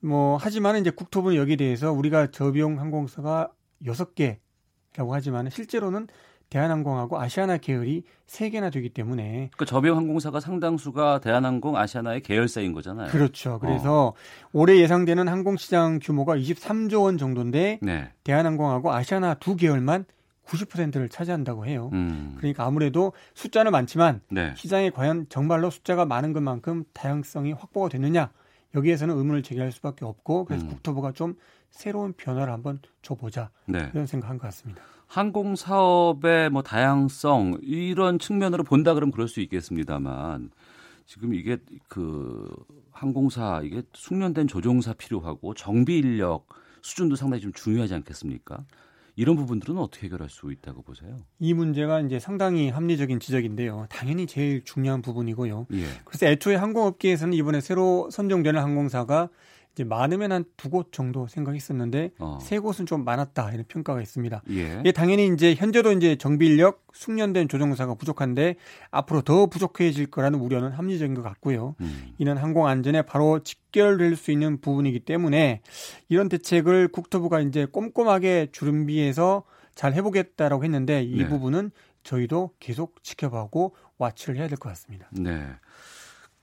[0.00, 3.52] 뭐 하지만 이제 국토부는 여기에 대해서 우리가 저비용 항공사가
[3.84, 6.08] 여섯 개라고 하지만 실제로는
[6.50, 13.08] 대한항공하고 아시아나 계열이 세 개나 되기 때문에 그 저비용 항공사가 상당수가 대한항공, 아시아나의 계열사인 거잖아요.
[13.08, 13.58] 그렇죠.
[13.58, 14.12] 그래서 어.
[14.52, 18.10] 올해 예상되는 항공 시장 규모가 23조 원 정도인데 네.
[18.24, 20.06] 대한항공하고 아시아나 두 계열만
[20.46, 21.90] 90%를 차지한다고 해요.
[21.92, 22.34] 음.
[22.38, 24.54] 그러니까 아무래도 숫자는 많지만 네.
[24.56, 28.30] 시장에 과연 정말로 숫자가 많은 것만큼 다양성이 확보가 됐느냐
[28.74, 30.70] 여기에서는 의문을 제기할 수밖에 없고 그래서 음.
[30.70, 31.34] 국토부가 좀
[31.70, 33.90] 새로운 변화를 한번 줘보자 네.
[33.92, 34.82] 이런 생각한 것 같습니다.
[35.08, 40.50] 항공 사업의 뭐 다양성 이런 측면으로 본다 그러면 그럴 수 있겠습니다만
[41.06, 41.56] 지금 이게
[41.88, 42.46] 그
[42.92, 46.46] 항공사 이게 숙련된 조종사 필요하고 정비 인력
[46.82, 48.64] 수준도 상당히 좀 중요하지 않겠습니까?
[49.16, 51.16] 이런 부분들은 어떻게 해결할 수 있다고 보세요?
[51.40, 53.86] 이 문제가 이제 상당히 합리적인 지적인데요.
[53.88, 55.66] 당연히 제일 중요한 부분이고요.
[55.72, 55.84] 예.
[56.04, 59.28] 그래서 애초에 항공업계에서는 이번에 새로 선정되는 항공사가
[59.78, 62.38] 이제 많으면 한 두 곳 정도 생각했었는데 어.
[62.42, 64.42] 세 곳은 좀 많았다 이런 평가가 있습니다.
[64.50, 64.80] 예.
[64.80, 68.56] 이게 당연히 이제 현재도 이제 정비 인력 숙련된 조종사가 부족한데
[68.90, 71.76] 앞으로 더 부족해질 거라는 우려는 합리적인 것 같고요.
[71.80, 72.12] 음.
[72.18, 75.60] 이는 항공 안전에 바로 직결될 수 있는 부분이기 때문에
[76.08, 79.44] 이런 대책을 국토부가 이제 꼼꼼하게 준비해서
[79.76, 81.28] 잘 해보겠다라고 했는데 이 네.
[81.28, 81.70] 부분은
[82.02, 85.06] 저희도 계속 지켜보고 와치를 해야 될 것 같습니다.
[85.12, 85.46] 네.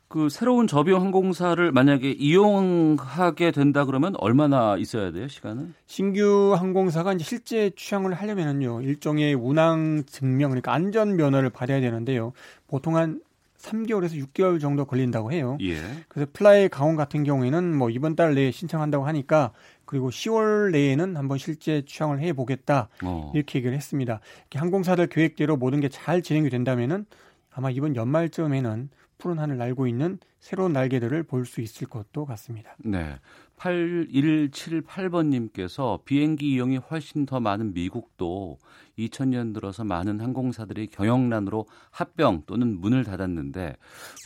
[0.08, 5.74] 그 새로운 저비용 항공사를 만약에 이용하게 된다 그러면 얼마나 있어야 돼요 시간은?
[5.88, 12.34] 신규 항공사가 이제 실제 취항을 하려면은요 일종의 운항 증명 그러니까 안전 면허를 받아야 되는데요
[12.68, 13.20] 보통 한
[13.58, 15.58] 3개월에서 6개월 정도 걸린다고 해요.
[15.62, 15.78] 예.
[16.08, 19.54] 그래서 플라이 강원 같은 경우에는 뭐 이번 달 내에 신청한다고 하니까
[19.86, 23.32] 그리고 10월 내에는 한번 실제 취항을 해 보겠다 어.
[23.34, 24.20] 이렇게 얘기를 했습니다.
[24.54, 27.08] 항공사들 계획대로 모든 게 잘 진행이 된다면은
[27.52, 32.76] 아마 이번 연말쯤에는 푸른 하늘 날고 있는 새로운 날개들을 볼 수 있을 것도 같습니다.
[32.80, 33.16] 네.
[33.58, 38.58] 8178번님께서 비행기 이용이 훨씬 더 많은 미국도
[38.98, 43.76] 2000년 들어서 많은 항공사들이 경영난으로 합병 또는 문을 닫았는데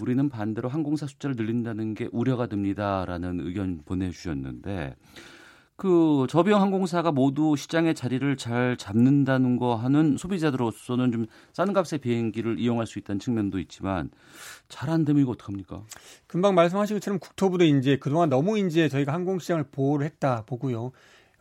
[0.02, 4.96] 우리는 반대로 항공사 숫자를 늘린다는 게 우려가 듭니다라는 의견 보내주셨는데
[5.80, 12.86] 그 저비용 항공사가 모두 시장의 자리를 잘 잡는다는 거 하는 소비자들로서는 좀싼 값의 비행기를 이용할
[12.86, 14.10] 수 있다는 측면도 있지만
[14.68, 15.82] 잘 안 되면 이거 어떡합니까?
[16.28, 20.92] 금방 말씀하신 것처럼 국토부도 이제 그동안 너무 이제 저희가 항공시장을 보호를 했다 보고요.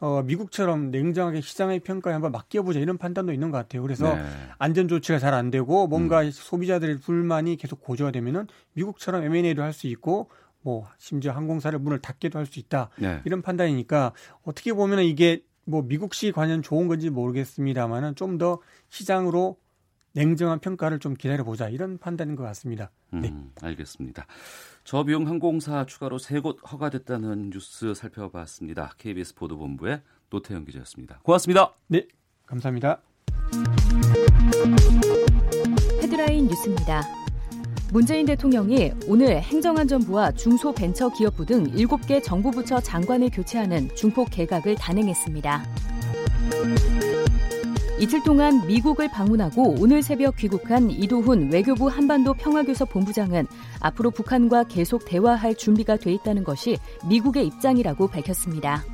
[0.00, 3.82] 어, 미국처럼 냉정하게 시장의 평가에 한번 맡겨보자 이런 판단도 있는 것 같아요.
[3.82, 4.22] 그래서 네.
[4.58, 6.30] 안전 조치가 잘 안 되고 뭔가 음.
[6.30, 10.30] 소비자들의 불만이 계속 고조화되면은 미국처럼 M&A도 할 수 있고
[10.62, 13.20] 뭐 심지어 항공사를 문을 닫게도 할 수 있다 네.
[13.24, 14.12] 이런 판단이니까
[14.44, 19.58] 어떻게 보면 이게 뭐 미국식 관련 좋은 건지 모르겠습니다만은 좀 더 시장으로
[20.12, 22.90] 냉정한 평가를 좀 기다려 보자 이런 판단인 것 같습니다.
[23.12, 23.28] 네.
[23.28, 24.26] 음, 알겠습니다.
[24.84, 28.92] 저비용 항공사 추가로 세 곳 허가됐다는 뉴스 살펴봤습니다.
[28.98, 31.20] KBS 보도본부의 노태영 기자였습니다.
[31.22, 31.74] 고맙습니다.
[31.88, 32.06] 네,
[32.46, 33.02] 감사합니다.
[36.02, 37.17] 헤드라인 뉴스입니다.
[37.90, 45.64] 문재인 대통령이 오늘 행정안전부와 중소벤처기업부 등 7개 정부 부처 장관을 교체하는 중폭 개각을 단행했습니다.
[47.98, 53.46] 이틀 동안 미국을 방문하고 오늘 새벽 귀국한 이도훈 외교부 한반도 평화교섭 본부장은
[53.80, 56.76] 앞으로 북한과 계속 대화할 준비가 돼 있다는 것이
[57.08, 58.84] 미국의 입장이라고 밝혔습니다.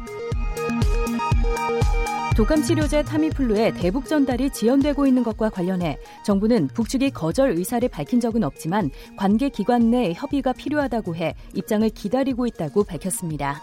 [2.37, 8.43] 독감 치료제 타미플루의 대북 전달이 지연되고 있는 것과 관련해 정부는 북측이 거절 의사를 밝힌 적은
[8.43, 13.63] 없지만 관계 기관 내 협의가 필요하다고 해 입장을 기다리고 있다고 밝혔습니다.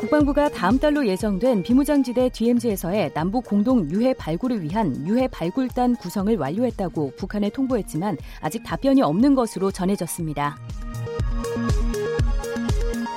[0.00, 7.16] 국방부가 다음 달로 예정된 비무장지대 DMZ에서의 남북 공동 유해 발굴을 위한 유해 발굴단 구성을 완료했다고
[7.18, 10.56] 북한에 통보했지만 아직 답변이 없는 것으로 전해졌습니다.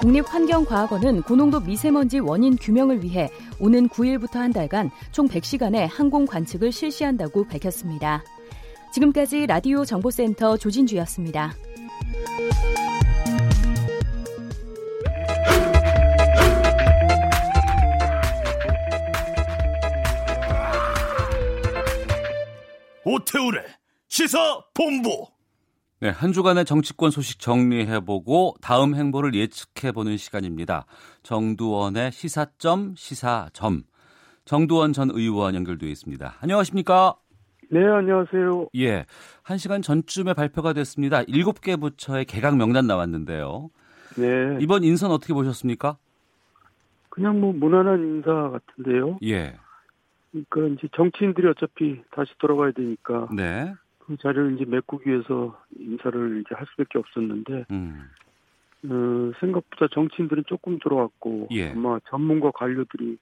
[0.02, 3.30] 국립환경과학원은 고농도 미세먼지 원인 규명을 위해
[3.60, 8.24] 오는 9일부터 한 달간 총 100시간의 항공 관측을 실시한다고 밝혔습니다.
[8.94, 11.54] 지금까지 라디오 정보센터 조진주였습니다.
[23.04, 23.64] 오태우래
[24.10, 24.38] 시사
[24.74, 25.28] 본부
[26.00, 30.86] 네, 한 주간의 정치권 소식 정리해보고 다음 행보를 예측해보는 시간입니다.
[31.24, 33.82] 정두원의 시사점 시사점.
[34.46, 36.36] 정두원 전 의원 연결되어 있습니다.
[36.40, 37.16] 안녕하십니까?
[37.72, 38.68] 네, 안녕하세요.
[38.76, 39.06] 예,
[39.42, 41.24] 한 시간 전쯤에 발표가 됐습니다.
[41.24, 43.72] 일곱 개 부처의 개각 명단 나왔는데요.
[44.18, 44.58] 네.
[44.60, 45.98] 이번 인선 어떻게 보셨습니까?
[47.10, 49.18] 그냥 뭐 무난한 인사 같은데요.
[49.24, 49.56] 예.
[50.32, 53.30] 그러니까 이제 정치인들이 어차피 다시 돌아가야 되니까.
[53.36, 53.74] 네.
[54.08, 58.10] 그 자리를 이제 메꾸기 위해서 인사를 이제 할 수밖에 없었는데 음.
[58.86, 61.72] 어, 생각보다 정치인들은 조금 들어왔고 예.
[61.72, 63.18] 아마 전문가 관료들이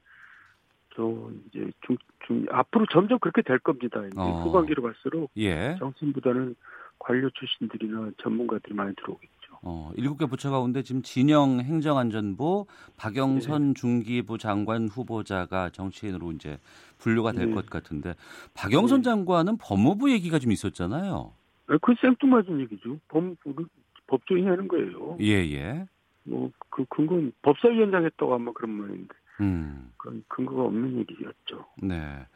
[0.95, 4.05] 저 이제 중, 중 앞으로 점점 그렇게 될 겁니다.
[4.05, 4.43] 이제 어.
[4.43, 5.75] 후반기로 갈수록 예.
[5.79, 6.55] 정치인보다는
[6.99, 9.34] 관료 출신들이나 전문가들이 많이 들어오겠죠.
[9.65, 13.73] 어, 일곱 개 부처 가운데 지금 진영 행정안전부 박영선 네.
[13.73, 16.59] 중기부 장관 후보자가 정치인으로 이제
[16.99, 17.69] 분류가 될것 네.
[17.69, 18.13] 같은데
[18.53, 19.03] 박영선 네.
[19.03, 21.33] 장관은 법무부 얘기가 좀 있었잖아요.
[21.67, 22.99] 네, 그 생뚱맞은 얘기죠.
[23.07, 23.65] 법무부를
[24.05, 25.17] 법조인이 하는 거예요.
[25.19, 25.85] 예, 예.
[26.25, 29.15] 뭐, 그, 근거는 법사위원장 했다고 아마 그런 모양인데.
[29.41, 29.91] 음.
[29.97, 31.65] 그건 근거가 없는 얘기였죠.
[31.81, 32.27] 네.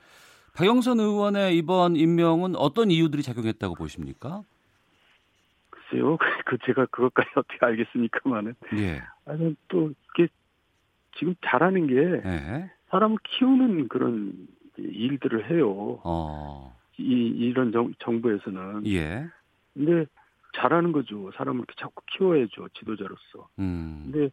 [0.55, 4.43] 박영선 의원의 이번 임명은 어떤 이유들이 작용했다고 보십니까?
[5.89, 6.17] 글쎄요.
[6.45, 8.55] 그 제가 그것까지 어떻게 알겠습니까만은.
[8.77, 9.01] 예.
[9.25, 10.27] 아니 또 이게
[11.17, 12.71] 지금 잘하는 게 예.
[12.89, 14.47] 사람을 키우는 그런
[14.77, 15.99] 일들을 해요.
[16.03, 16.75] 어.
[16.97, 18.85] 이 이런 정, 정부에서는.
[18.87, 19.27] 예.
[19.73, 20.05] 근데
[20.55, 21.31] 잘하는 거죠.
[21.35, 22.69] 사람을 이렇게 자꾸 키워야죠.
[22.73, 23.49] 지도자로서.
[23.59, 24.09] 음.
[24.11, 24.29] 근데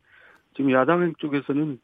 [0.56, 1.78] 지금 야당 쪽에서는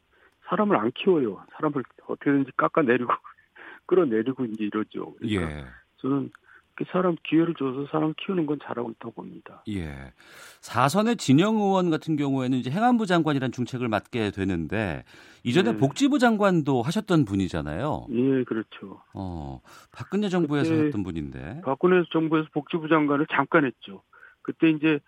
[0.46, 1.44] 사람을 안 키워요.
[1.52, 3.12] 사람을 어떻게든지 깎아내리고
[3.86, 5.14] 끌어내리고 이제 이러죠.
[5.18, 5.64] 그러니까 예.
[5.98, 6.30] 저는
[6.90, 9.62] 사람 기회를 줘서 사람 키우는 건 잘하고 있다고 봅니다.
[9.68, 10.12] 예.
[10.60, 15.04] 사선의 진영 의원 같은 경우에는 이제 행안부 장관이란 중책을 맡게 되는데
[15.44, 15.78] 이전에 네.
[15.78, 18.06] 복지부 장관도 하셨던 분이잖아요.
[18.10, 19.02] 예, 그렇죠.
[19.14, 19.60] 어,
[19.92, 21.62] 박근혜 정부에서 했던 분인데.
[21.64, 24.02] 박근혜 정부에서 복지부 장관을 잠깐 했죠.
[24.42, 25.00] 그때 이제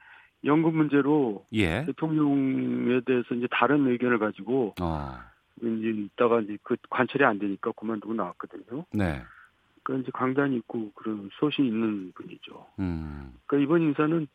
[0.45, 1.85] 연금 문제로 예.
[1.85, 5.15] 대통령에 대해서 이제 다른 의견을 가지고 어.
[5.63, 8.85] 이제 있다가 이제 그 관철이 안 되니까 그만두고 나왔거든요.
[8.93, 9.23] 네.
[9.85, 12.67] 그러니까 이제 강단이 있고 그런 소신 있는 분이죠.
[12.81, 13.35] 음.
[13.47, 14.27] 그러니까 이번 인사는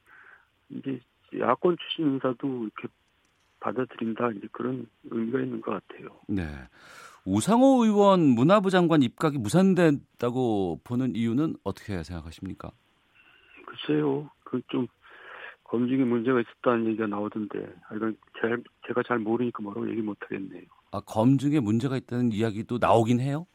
[0.70, 1.02] 이제
[1.38, 2.88] 야권 출신 인사도 이렇게
[3.60, 6.10] 받아들인다 이제 그런 의미가 있는 것 같아요.
[6.28, 6.46] 네.
[7.26, 12.72] 우상호 의원 문화부 장관 입각이 무산됐다고 보는 이유는 어떻게 생각하십니까?
[13.66, 14.30] 글쎄요.
[14.44, 14.88] 그 좀
[15.70, 18.18] 검증에 문제가 있었다는 얘기가 나오던데, 아, 이건
[18.88, 20.64] 제가 잘 모르니까 뭐라고 얘기 못 하겠네요.
[20.92, 23.46] 아, 검증에 문제가 있다는 이야기도 나오긴 해요?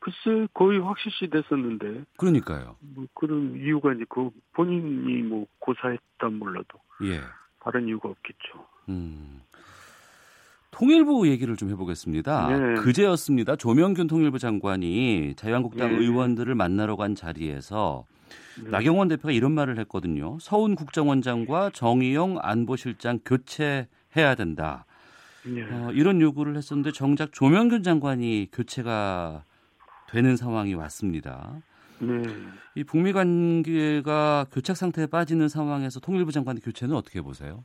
[0.00, 2.04] 글쎄 거의 확실시 됐었는데.
[2.16, 2.76] 그러니까요.
[2.80, 6.78] 뭐 그런 이유가 이제 그 본인이 뭐 고사했다 몰라도.
[7.04, 7.20] 예.
[7.60, 8.66] 다른 이유가 없겠죠.
[8.88, 9.42] 음.
[10.70, 12.48] 통일부 얘기를 좀 해보겠습니다.
[12.48, 12.74] 네.
[12.80, 13.56] 그제였습니다.
[13.56, 15.98] 조명균 통일부 장관이 자유한국당 네.
[15.98, 18.06] 의원들을 만나러 간 자리에서
[18.64, 18.70] 네.
[18.70, 20.38] 나경원 대표가 이런 말을 했거든요.
[20.40, 24.86] 서훈 국정원장과 정의용 안보실장 교체해야 된다.
[25.44, 25.62] 네.
[25.62, 29.44] 어, 이런 요구를 했었는데 정작 조명균 장관이 교체가
[30.10, 31.62] 되는 상황이 왔습니다.
[32.00, 32.22] 네.
[32.74, 37.64] 이 북미 관계가 교착 상태에 빠지는 상황에서 통일부 장관의 교체는 어떻게 보세요?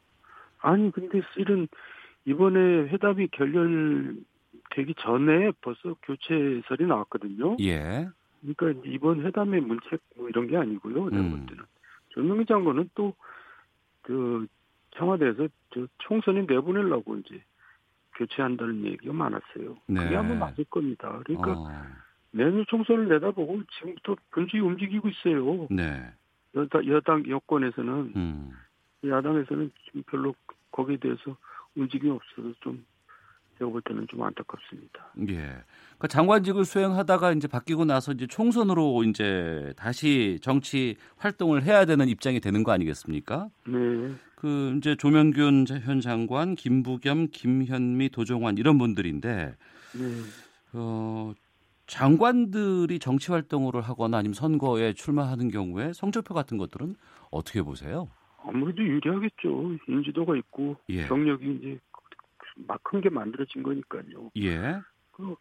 [0.59, 1.67] 아니 근데 실은
[2.25, 7.57] 이번에 회담이 결렬되기 전에 벌써 교체설이 나왔거든요.
[7.61, 8.07] 예.
[8.41, 11.09] 그러니까 이번 회담의 문책 뭐 이런 게 아니고요.
[11.09, 11.29] 내가 음.
[11.31, 11.63] 볼 때는
[12.09, 14.47] 조명희 장관은 또그
[14.91, 17.41] 청와대에서 저 총선에 내보내려고 이제
[18.17, 19.77] 교체한다는 얘기가 많았어요.
[19.87, 20.03] 네.
[20.03, 21.21] 그게 아마 맞을 겁니다.
[21.25, 22.04] 그러니까 어.
[22.35, 25.67] 내년 총선을 내다보고 지금부터 분주히 움직이고 있어요.
[25.71, 26.03] 네.
[26.53, 28.51] 여당, 여당 여권에서는 음.
[29.05, 30.35] 야당에서는 지금 별로
[30.71, 31.37] 거기에 대해서
[31.75, 32.85] 움직임이 없어서 좀
[33.57, 35.13] 제가 볼 때는 좀 안타깝습니다.
[35.29, 35.35] 예.
[35.35, 42.41] 그러니까 장관직을 수행하다가 이제 바뀌고 나서 이제 총선으로 이제 다시 정치 활동을 해야 되는 입장이
[42.41, 43.47] 되는 거 아니겠습니까?
[43.65, 44.13] 네.
[44.35, 49.55] 그 이제 조명균 현 장관, 김부겸, 김현미, 도종환 이런 분들인데
[49.93, 50.05] 네.
[50.73, 51.33] 어,
[51.87, 56.95] 장관들이 정치 활동을 하거나 아니면 선거에 출마하는 경우에 성적표 같은 것들은
[57.31, 58.09] 어떻게 보세요?
[58.43, 59.77] 아무래도 유리하겠죠.
[59.87, 61.05] 인지도가 있고 예.
[61.07, 61.79] 경력이 이제
[62.67, 64.31] 막 큰 게 만들어진 거니까요.
[64.37, 64.79] 예.
[65.11, 65.37] 그리고,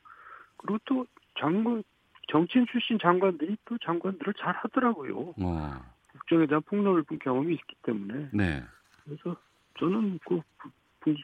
[0.56, 1.06] 그리고 또
[1.38, 1.82] 장관
[2.28, 5.34] 정치인 출신 장관들이 또 장관들을 잘 하더라고요.
[5.40, 5.82] 어.
[6.12, 8.28] 국정에 대한 폭넓은 경험이 있기 때문에.
[8.32, 8.62] 네.
[9.04, 9.36] 그래서
[9.78, 10.40] 저는 그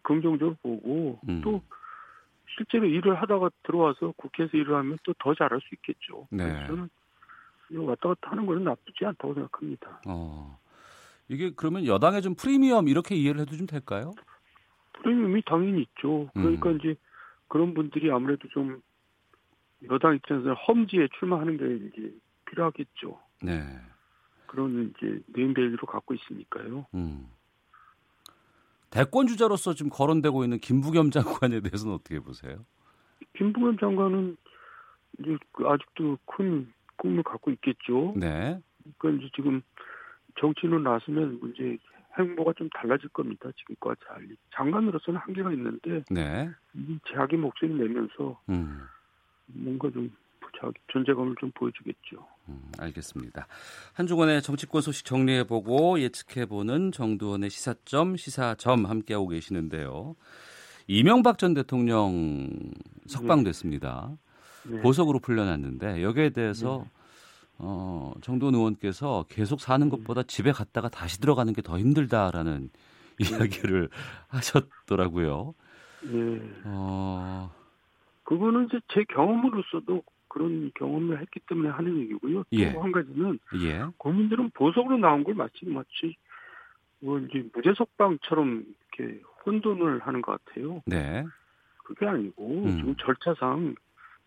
[0.03, 1.41] 긍정적으로 보고 음.
[1.43, 1.63] 또
[2.57, 6.27] 실제로 일을 하다가 들어와서 국회에서 일을 하면 또 더 잘할 수 있겠죠.
[6.31, 6.67] 네.
[6.67, 6.89] 저는
[7.87, 10.01] 왔다 갔다 하는 것은 나쁘지 않다고 생각합니다.
[10.07, 10.59] 어.
[11.29, 14.13] 이게 그러면 여당의 좀 프리미엄 이렇게 이해를 해도 좀 될까요?
[14.95, 16.29] 프리미엄이 당연히 있죠.
[16.35, 16.79] 그러니까 음.
[16.79, 16.95] 이제
[17.49, 18.83] 그런 분들이 아무래도 좀
[19.91, 22.15] 여당 입장에서 험지에 출마하는 게 이제
[22.47, 23.19] 필요하겠죠.
[23.43, 23.63] 네.
[24.47, 26.87] 그런 이제 네임밸류로 갖고 있으니까요.
[26.95, 27.29] 음.
[28.91, 32.65] 대권 주자로서 지금 거론되고 있는 김부겸 장관에 대해서는 어떻게 보세요?
[33.37, 34.37] 김부겸 장관은
[35.19, 38.15] 이제 그 아직도 큰 꿈을 갖고 있겠죠.
[38.17, 38.61] 네.
[38.99, 39.63] 그러니까 이제 지금
[40.39, 41.79] 정치인으로 나서면 이제
[42.19, 43.51] 행보가 좀 달라질 겁니다.
[43.57, 46.51] 지금과 달리 장관으로서는 한계가 있는데 네.
[47.15, 48.83] 자기 목소리 내면서 음.
[49.47, 50.11] 뭔가 좀
[50.61, 52.27] 자기 존재감을 좀 보여주겠죠.
[52.51, 53.47] 음, 알겠습니다.
[53.93, 60.17] 한 주간의 정치권 소식 정리해보고 예측해보는 정두원의 시사점, 시사점 함께하고 계시는데요.
[60.87, 62.51] 이명박 전 대통령
[63.07, 64.11] 석방됐습니다.
[64.69, 64.81] 네.
[64.81, 66.91] 보석으로 풀려났는데 여기에 대해서 네.
[67.59, 69.97] 어, 정두원 의원께서 계속 사는 네.
[69.97, 72.71] 것보다 집에 갔다가 다시 들어가는 게 더 힘들다라는
[73.21, 73.29] 네.
[73.29, 73.91] 이야기를
[74.29, 75.55] 하셨더라고요.
[76.03, 76.41] 네.
[76.65, 77.53] 어...
[78.25, 82.45] 그거는 이제 제 경험으로서도 그런 경험을 했기 때문에 하는 얘기고요.
[82.53, 82.73] 예.
[82.73, 83.85] 또한 가지는 예.
[83.99, 86.17] 국민들은 보석으로 나온 걸 마치 마치
[87.01, 88.65] 뭐 이제 무죄석방처럼
[88.97, 90.83] 이렇게 혼돈을 하는 것 같아요.
[90.87, 91.25] 네.
[91.85, 92.77] 그게 아니고 음.
[92.79, 93.75] 지금 절차상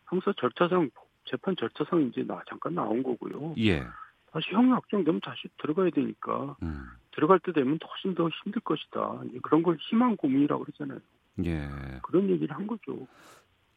[0.10, 0.90] 형사 절차상
[1.26, 3.56] 재판 절차상 이제 나 잠깐 나온 거고요.
[3.58, 3.84] 예.
[4.32, 6.86] 다시 형이 확정되면 다시 들어가야 되니까 음.
[7.12, 9.22] 들어갈 때 되면 훨씬 더 힘들 것이다.
[9.44, 11.00] 그런 걸 희망 고문이라고 그러잖아요.
[11.46, 11.70] 예.
[12.02, 13.08] 그런 얘기를 한 거죠.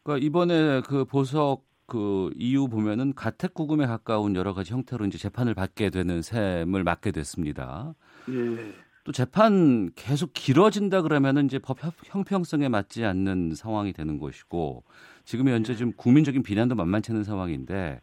[0.03, 5.55] 그러니까 이번에 그 보석 그 이유 보면은 가택 구금에 가까운 여러 가지 형태로 이제 재판을
[5.55, 7.95] 받게 되는 셈을 맞게 됐습니다.
[8.29, 8.73] 예.
[9.05, 14.83] 또 재판 계속 길어진다 그러면은 이제 법 형평성에 맞지 않는 상황이 되는 것이고
[15.25, 15.77] 지금 현재 예.
[15.77, 18.01] 지금 국민적인 비난도 만만치 않은 상황인데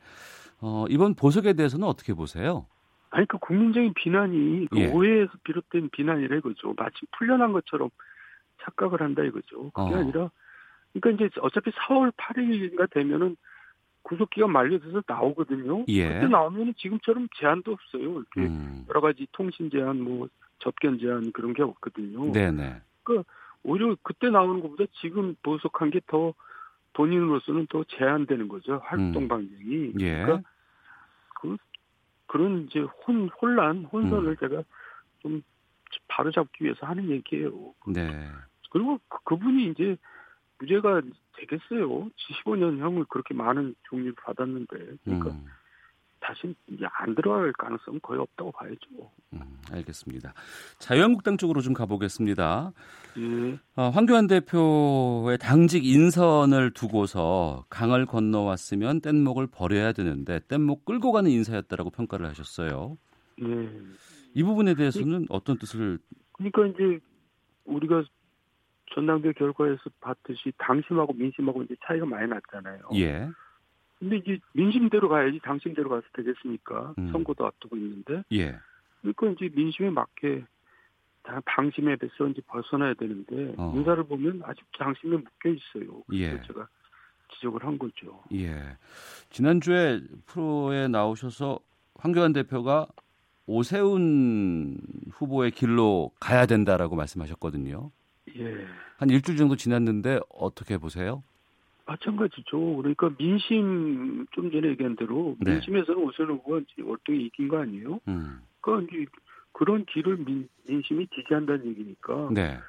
[0.62, 2.68] 어, 이번 보석에 대해서는 어떻게 보세요?
[3.10, 4.88] 아니 그 국민적인 비난이 그 예.
[4.88, 6.74] 오해에서 비롯된 비난이라 이거죠.
[6.78, 7.90] 마치 풀려난 것처럼
[8.62, 9.72] 착각을 한다 이거죠.
[9.72, 9.98] 그게 어.
[9.98, 10.32] 아니라
[10.94, 13.36] 그러니까 이제 어차피 4월 8일인가 되면은
[14.04, 15.86] 구속기간 만료돼서 나오거든요.
[15.88, 16.08] 예.
[16.08, 18.04] 그때 나오면 지금처럼 제한도 없어요.
[18.04, 18.86] 이렇게 음.
[18.90, 20.28] 여러 가지 통신 제한, 뭐
[20.60, 22.32] 접견 제한 그런 게 없거든요.
[22.32, 22.82] 네네.
[23.04, 23.24] 그
[23.64, 26.34] 오히려 그때 나오는 것보다 지금 보석한 게 더
[26.94, 28.80] 본인으로서는 더 제한되는 거죠.
[28.84, 29.28] 활동 음.
[29.28, 29.94] 반경이.
[30.00, 30.24] 예.
[30.24, 30.50] 그러니까
[31.42, 31.58] 그
[32.28, 34.36] 그런 이제 혼 혼란, 혼선을 음.
[34.40, 34.64] 제가
[35.20, 35.42] 좀
[36.08, 37.74] 바로 잡기 위해서 하는 얘기예요.
[37.88, 38.28] 네.
[38.72, 39.98] 그리고 그, 그분이 이제
[40.60, 41.02] 무죄가
[41.38, 42.10] 되겠어요.
[42.46, 44.98] 15년형을 그렇게 많은 종류를 받았는데.
[45.04, 45.46] 그러니까 음.
[46.24, 48.78] 다시 이제 안 들어갈 가능성은 거의 없다고 봐야죠.
[49.34, 49.42] 음,
[49.72, 50.34] 알겠습니다.
[50.80, 52.72] 자유한국당 쪽으로 좀 가보겠습니다.
[53.18, 53.60] 예.
[53.76, 61.90] 어, 황교안 대표의 당직 인선을 두고서 강을 건너왔으면 뗏목을 버려야 되는데 뗏목 끌고 가는 인사였다라고
[61.90, 62.98] 평가를 하셨어요.
[63.42, 63.70] 예.
[64.34, 66.00] 이 부분에 대해서는 어떤 뜻을?
[66.32, 67.00] 그러니까 이제
[67.66, 68.04] 우리가
[68.94, 72.90] 전당대 결과에서 봤듯이 당심하고 민심하고 이제 차이가 많이 났잖아요.
[72.96, 73.30] 예.
[74.00, 76.94] 근데 이제 민심대로 가야지 당심대로 가서 되겠습니까?
[76.98, 77.12] 음.
[77.12, 78.24] 선거도 앞두고 있는데.
[78.34, 78.58] 예.
[79.02, 80.44] 그러니까 이제 민심에 맞게
[81.24, 83.74] 다 당심에 대해서 이제 벗어나야 되는데 어.
[83.76, 86.04] 인사를 보면 아직 당심에 묶여 있어요.
[86.08, 86.42] 그래서 예.
[86.46, 86.68] 제가
[87.36, 88.22] 지적을 한 거죠.
[88.34, 88.78] 예.
[89.30, 91.60] 지난주에 프로에 나오셔서
[91.96, 92.88] 황교안 대표가
[93.46, 94.78] 오세훈
[95.12, 97.92] 후보의 길로 가야 된다라고 말씀하셨거든요.
[98.38, 98.68] 예.
[98.98, 101.24] 한 일주일 정도 지났는데 어떻게 보세요?
[101.86, 102.78] 마찬가지죠.
[102.78, 105.52] 그러니까 민심 좀 전에 얘기한 대로 네.
[105.52, 108.00] 민심에서는 오세훈 후보가 월등히 이긴 거 아니에요?
[108.08, 108.42] 음.
[108.62, 109.06] 그러니까 이제
[109.52, 112.60] 그런 길을 민, 민심이 지지한다는 얘기니까 네.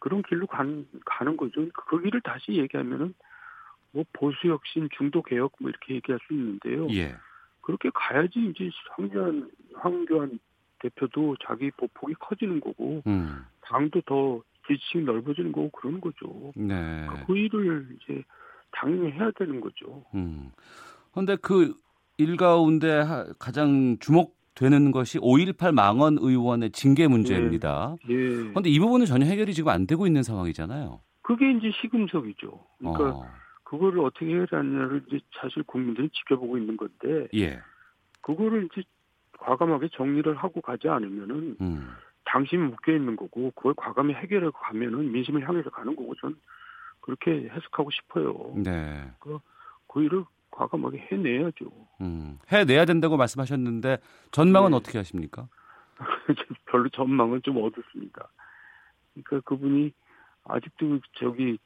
[0.00, 1.66] 그런 길로 간, 가는 거죠.
[1.72, 3.14] 그 길을 다시 얘기하면은
[3.92, 6.88] 뭐 보수 혁신, 중도 개혁 뭐 이렇게 얘기할 수 있는데요.
[6.90, 7.14] 예.
[7.60, 10.38] 그렇게 가야지 이제 황교안 황교안
[10.80, 13.46] 대표도 자기 보폭이 커지는 거고 음.
[13.62, 16.52] 당도 더 지지층이 넓어지는 거고 그런 거죠.
[16.56, 17.06] 네.
[17.26, 18.22] 그 일을 이제
[18.72, 20.04] 당연히 해야 되는 거죠.
[20.14, 20.50] 음.
[21.12, 21.74] 그런데 그
[22.16, 23.02] 일 가운데
[23.38, 27.96] 가장 주목 되는 것이 5.18 망원 의원의 징계 문제입니다.
[28.06, 28.72] 그런데 예.
[28.72, 31.00] 이 부분은 전혀 해결이 지금 안 되고 있는 상황이잖아요.
[31.22, 32.64] 그게 이제 시금석이죠.
[32.78, 33.26] 그러니까 어.
[33.64, 37.58] 그거를 어떻게 해야 하느냐를 이제 사실 국민들이 지켜보고 있는 건데, 예.
[38.20, 38.86] 그거를 이제
[39.40, 41.88] 과감하게 정리를 하고 가지 않으면은 음.
[42.24, 46.36] 당신이 묶여 있는 거고 그걸 과감히 해결하고 가면은 민심을 향해서 가는 거고 전
[47.00, 48.52] 그렇게 해석하고 싶어요.
[48.56, 49.10] 네.
[49.20, 49.38] 그,
[49.86, 51.70] 그 일을 과감하게 해내야죠.
[52.00, 53.98] 음, 해내야 된다고 말씀하셨는데
[54.30, 54.76] 전망은 네.
[54.76, 55.48] 어떻게 하십니까?
[56.66, 58.28] 별로 전망은 좀 어둡습니다.
[59.12, 59.92] 그러니까 그분이
[60.44, 61.58] 아직도 저기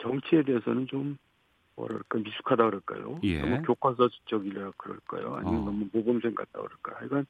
[0.00, 1.18] 정치에 대해서는 좀
[1.76, 3.20] 뭐랄까 미숙하다 그럴까요?
[3.22, 3.40] 예.
[3.40, 5.36] 너무 교과서적이라 그럴까요?
[5.36, 5.64] 아니면 어.
[5.64, 6.96] 너무 모범생 같다 그럴까요?
[6.98, 7.26] 하여간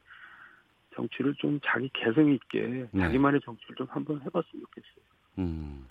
[0.95, 3.01] 정치를 좀 자기 개성 있게 네.
[3.01, 5.05] 자기만의 정치를 좀 한번 해봤으면 좋겠어요.
[5.38, 5.86] 음.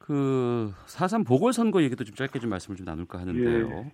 [0.00, 3.68] 그4.3 보궐선거 얘기도 좀 짧게 좀 말씀을 좀 나눌까 하는데요.
[3.70, 3.92] 예.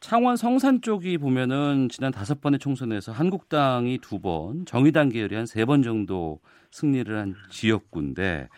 [0.00, 5.64] 창원 성산 쪽이 보면은 지난 다섯 번의 총선에서 한국당이 두 번, 정의당 계열이 한 세
[5.64, 8.48] 번 정도 승리를 한 지역구인데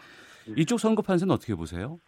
[0.48, 0.54] 예.
[0.56, 1.98] 이쪽 선거 판세는 어떻게 보세요?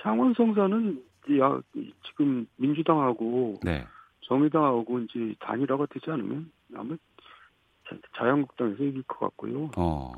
[0.00, 1.02] 창원 성산은
[1.40, 1.60] 야,
[2.08, 3.84] 지금 민주당하고 네.
[4.22, 6.96] 정의당하고 이제 단일화가 되지 않으면 아마
[8.16, 9.70] 자유한국당에서 이길 것 같고요.
[9.76, 10.12] 어.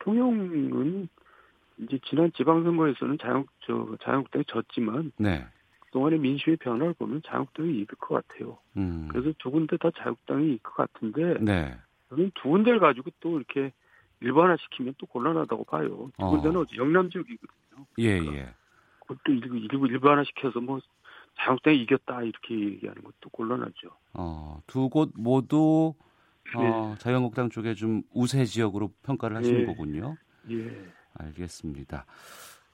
[0.00, 1.08] 통영은
[1.78, 5.44] 이제 지난 지방선거에서는 자유, 저, 자유한국당이 졌지만 네.
[5.80, 8.58] 그동안의 민심의 변화를 보면 자유한국당이 이길 것 같아요.
[8.76, 9.08] 음.
[9.10, 11.76] 그래서 두 군데 다 자유한국당이 이길 것 같은데 네.
[12.08, 13.72] 저는 두 군데를 가지고 또 이렇게
[14.20, 16.10] 일반화 시키면 또 곤란하다고 봐요.
[16.18, 16.30] 두 어.
[16.30, 16.64] 군데는 어.
[16.76, 17.86] 영남 지역이거든요.
[17.98, 18.54] 예, 그러니까 예.
[19.00, 20.80] 그것도 일부, 일부 일반화 시켜서 뭐
[21.38, 23.88] 자유한국당이 이겼다 이렇게 얘기하는 것도 곤란하죠.
[24.14, 25.94] 어, 두 곳 모두
[26.54, 26.98] 어, 네.
[26.98, 29.66] 자유한국당 쪽에 좀 우세 지역으로 평가를 하시는 예.
[29.66, 30.16] 거군요.
[30.50, 30.70] 예.
[31.14, 32.06] 알겠습니다.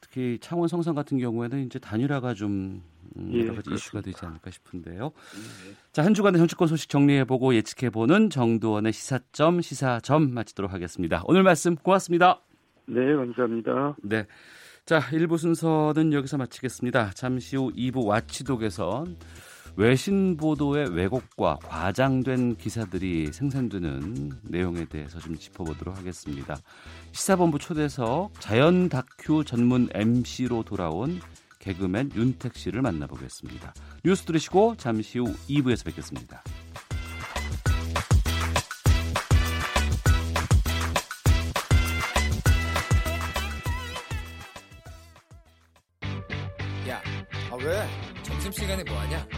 [0.01, 2.83] 특히 창원 성산 같은 경우에는 이제 단일화가 좀
[3.17, 5.07] 음, 예, 여러 가지 이슈가 되지 않을까 싶은데요.
[5.07, 5.75] 예.
[5.93, 11.23] 자, 한 주간의 정치권 소식 정리해보고 예측해보는 정두원의 시사점, 시사점 마치도록 하겠습니다.
[11.27, 12.41] 오늘 말씀 고맙습니다.
[12.87, 13.97] 네, 감사합니다.
[14.03, 14.27] 네.
[14.87, 17.11] 자, 1부 순서는 여기서 마치겠습니다.
[17.11, 19.17] 잠시 후 2부 와치독에선
[19.79, 26.57] 외신 보도의 왜곡과 과장된 기사들이 생산되는 내용에 대해서 좀 짚어보도록 하겠습니다.
[27.13, 31.21] 시사본부 초대석 자연 다큐 전문 MC로 돌아온
[31.61, 33.73] 개그맨 윤택 씨를 만나보겠습니다.
[34.05, 36.43] 뉴스 들으시고 잠시 후 2부에서 뵙겠습니다.
[46.89, 47.01] 야,
[47.53, 47.87] 아 왜?
[48.25, 49.38] 점심시간에 뭐하냐?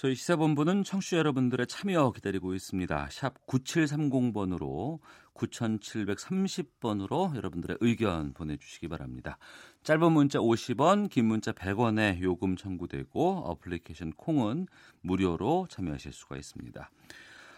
[0.00, 3.08] 저희 시사본부는 청취자 여러분들의 참여 기다리고 있습니다.
[3.10, 5.00] 샵 9730번으로
[5.34, 9.38] 9730번으로 여러분들의 의견 보내주시기 바랍니다.
[9.82, 14.68] 짧은 문자 50원, 긴 문자 100원에 요금 청구되고 어플리케이션 콩은
[15.00, 16.90] 무료로 참여하실 수가 있습니다.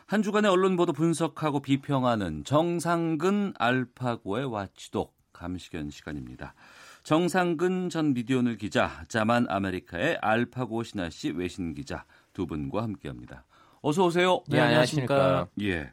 [0.06, 6.54] 한 주간의 언론 보도 분석하고 비평하는 정상근 알파고의 와치독 감시견 시간입니다.
[7.02, 13.44] 정상근 전 미디어널 기자, 자만 아메리카의 알파고 신하 씨 외신 기자, 두 분과 함께합니다.
[13.82, 14.42] 어서 오세요.
[14.48, 15.48] 네, 안녕하십니까.
[15.62, 15.92] 예.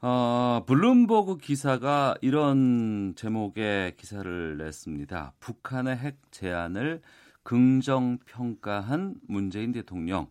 [0.00, 5.32] 어, 블룸버그 기사가 이런 제목의 기사를 냈습니다.
[5.40, 7.00] 북한의 핵 제안을
[7.42, 10.28] 긍정 평가한 문재인 대통령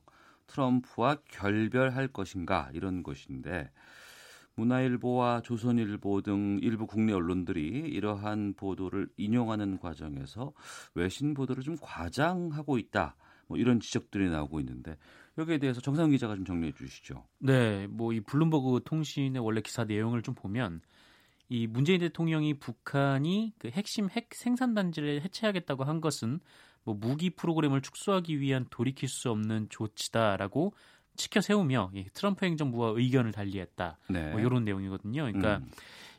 [0.48, 3.72] 트럼프와 결별할 것인가 이런 것인데
[4.56, 10.54] 문화일보와 조선일보 등 일부 국내 언론들이 이러한 보도를 인용하는 과정에서
[10.94, 13.16] 외신 보도를 좀 과장하고 있다.
[13.48, 14.98] 뭐 이런 지적들이 나오고 있는데
[15.38, 17.24] 여기에 대해서 정상 기자가 좀 정리해 주시죠.
[17.40, 20.82] 네, 뭐 이 블룸버그 통신의 원래 기사 내용을 좀 보면
[21.50, 26.40] 이 문재인 대통령이 북한이 그 핵심 핵 생산 단지를 해체하겠다고 한 것은
[26.84, 30.74] 뭐 무기 프로그램을 축소하기 위한 돌이킬 수 없는 조치다라고
[31.16, 33.98] 치켜 세우며 예, 트럼프 행정부와 의견을 달리했다.
[34.10, 34.32] 네.
[34.32, 35.24] 뭐 이런 내용이거든요.
[35.24, 35.72] 그러니까 음.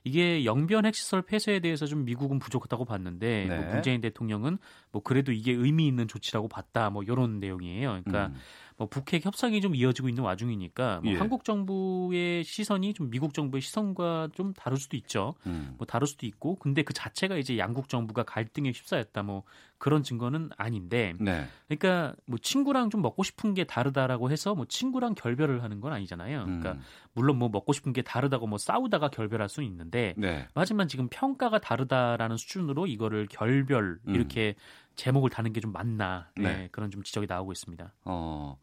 [0.06, 3.62] 이게 영변 핵시설 폐쇄에 대해서 좀 미국은 부족하다고 봤는데 뭐 네.
[3.62, 4.58] 뭐 문재인 대통령은
[4.92, 6.90] 뭐 그래도 이게 의미 있는 조치라고 봤다.
[6.90, 8.02] 뭐 이런 내용이에요.
[8.04, 8.36] 그러니까 음.
[8.76, 11.16] 뭐 북핵 협상이 좀 이어지고 있는 와중이니까 뭐 예.
[11.16, 15.34] 한국 정부의 시선이 좀 미국 정부의 시선과 좀 다를 수도 있죠.
[15.44, 15.74] 음.
[15.76, 19.42] 뭐 다를 수도 있고 근데 그 자체가 이제 양국 정부가 갈등에 휩싸였다 뭐
[19.78, 21.46] 그런 증거는 아닌데 네.
[21.68, 26.44] 그러니까 뭐 친구랑 좀 먹고 싶은 게 다르다라고 해서 뭐 친구랑 결별을 하는 건 아니잖아요.
[26.44, 26.80] 그러니까 음.
[27.12, 30.48] 물론 뭐 먹고 싶은 게 다르다고 뭐 싸우다가 결별할 수는 있는데 네.
[30.54, 34.14] 하지만 지금 평가가 다르다라는 수준으로 이거를 결별 음.
[34.14, 34.54] 이렇게
[34.94, 36.42] 제목을 다는 게 좀 맞나 네.
[36.42, 36.68] 네.
[36.72, 37.92] 그런 좀 지적이 나오고 있습니다.
[38.04, 38.56] 어.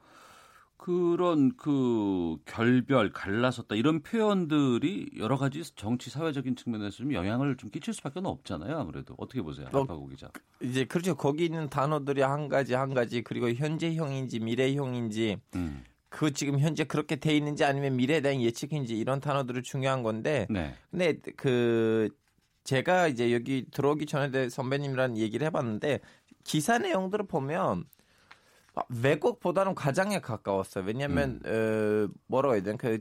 [0.78, 7.94] 그런 그 결별, 갈라섰다 이런 표현들이 여러 가지 정치 사회적인 측면에서 좀 영향을 좀 끼칠
[7.94, 8.78] 수밖에 없잖아요.
[8.78, 10.30] 아무래도 어떻게 보세요, 어, 알파고 기자?
[10.62, 11.16] 이제 그렇죠.
[11.16, 15.84] 거기 있는 단어들이 한 가지 한 가지 그리고 현재형인지 미래형인지 음.
[16.10, 20.48] 그 지금 현재 그렇게 돼 있는지 아니면 미래에 대한 예측인지 이런 단어들이 중요한 건데.
[20.50, 20.76] 네.
[20.92, 22.10] 근데 그
[22.64, 26.00] 제가 이제 여기 들어오기 전에 선배님이랑 얘기를 해봤는데
[26.44, 27.93] 기사 내용들을 보면 아,
[28.90, 30.86] 외국보다는 가장에 가까웠어요.
[30.86, 32.10] 왜냐하면 음.
[32.10, 33.00] 어, 뭐라고 해야 되나 그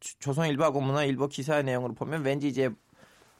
[0.00, 2.70] 조선일보하고 문화일보 기사의 내용으로 보면 왠지 이제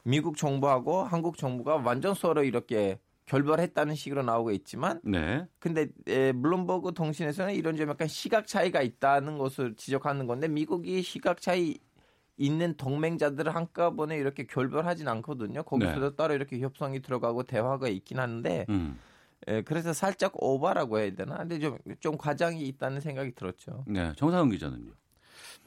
[0.04, 5.46] 미국 정부하고 한국 정부가 완전 서로 이렇게 결별했다는 식으로 나오고 있지만, 네.
[5.58, 11.40] 근데 에, 블룸버그 통신에서는 이런 좀 약간 시각 차이가 있다는 것을 지적하는 건데 미국이 시각
[11.40, 11.78] 차이
[12.36, 15.62] 있는 동맹자들을 한꺼번에 이렇게 결별하진 않거든요.
[15.62, 16.16] 거기서도 네.
[16.16, 18.66] 따로 이렇게 협상이 들어가고 대화가 있긴 한데.
[18.68, 18.98] 음.
[19.48, 21.38] 예, 그래서 살짝 오바라고 해야 되나?
[21.38, 23.84] 근데 좀, 좀 과장이 있다는 생각이 들었죠.
[23.86, 24.92] 네, 정상훈 기자는요.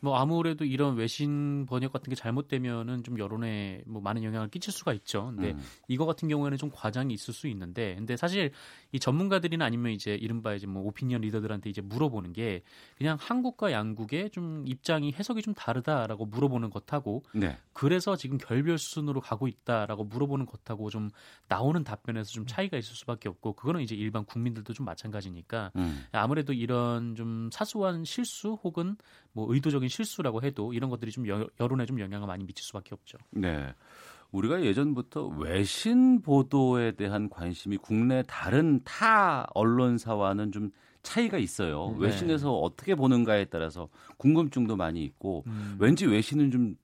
[0.02, 4.94] 뭐 아무래도 이런 외신 번역 같은 게 잘못되면은 좀 여론에 뭐 많은 영향을 끼칠 수가
[4.94, 5.28] 있죠.
[5.28, 5.64] 근데 음.
[5.88, 8.52] 이거 같은 경우에는 좀 과장이 있을 수 있는데, 근데 사실
[8.96, 12.64] 이 전문가들이나 아니면 이제 이른바 이제 뭐 오피니언 리더들한테 이제 물어보는 게
[12.98, 17.58] 그냥 한국과 양국의 좀 입장이 해석이 좀 다르다라고 물어보는 것하고, 네.
[17.74, 21.10] 그래서 지금 결별 수순으로 가고 있다라고 물어보는 것하고 좀
[21.50, 26.06] 나오는 답변에서 좀 차이가 있을 수밖에 없고, 그거는 이제 일반 국민들도 좀 마찬가지니까 음.
[26.14, 28.96] 아무래도 이런 좀 사소한 실수 혹은
[29.34, 33.18] 뭐 의도적인 실수라고 해도 이런 것들이 좀 여, 여론에 좀 영향을 많이 미칠 수밖에 없죠.
[33.32, 33.74] 네.
[34.36, 40.72] 우리가 예전부터 외신 보도에 대한 관심이 국내 다른 타 언론사와는 좀
[41.04, 41.96] 차이가 있어요.
[41.98, 42.08] 네.
[42.08, 45.78] 외신에서 어떻게 보는가에 따라서 궁금증도 많이 있고 음.
[45.80, 46.76] 왠지 외신은 좀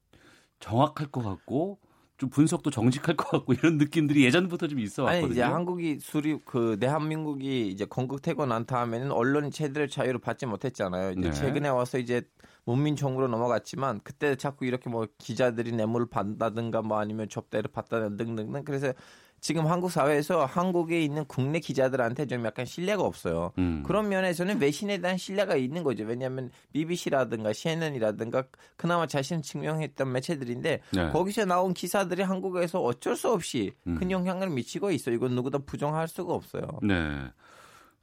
[0.59, 1.79] 정확할 것 같고
[2.17, 5.25] 좀 분석도 정직할 것 같고 이런 느낌들이 예전부터 좀 있어 왔거든요.
[5.25, 11.11] 아니 이제 한국이 수립 그 대한민국이 이제 건국되고 난 다음에는 언론이 제대로 자유를 받지 못했잖아요.
[11.17, 11.31] 이제 네.
[11.31, 12.21] 최근에 와서 이제
[12.65, 18.93] 문민정부로 넘어갔지만 그때 자꾸 이렇게 뭐 기자들이 뇌물을 받다든가 뭐 아니면 접대를 받다든 등등등 그래서
[19.41, 23.51] 지금 한국 사회에서 한국에 있는 국내 기자들한테 좀 약간 신뢰가 없어요.
[23.57, 23.81] 음.
[23.85, 26.03] 그런 면에서는 외신에 대한 신뢰가 있는 거죠.
[26.03, 28.43] 왜냐하면 BBC라든가 CNN이라든가
[28.77, 31.09] 그나마 자신을 증명했던 매체들인데 네.
[31.09, 33.95] 거기서 나온 기사들이 한국에서 어쩔 수 없이 음.
[33.95, 35.11] 큰 영향을 미치고 있어.
[35.11, 36.67] 요 이건 누구도 부정할 수가 없어요.
[36.83, 36.95] 네.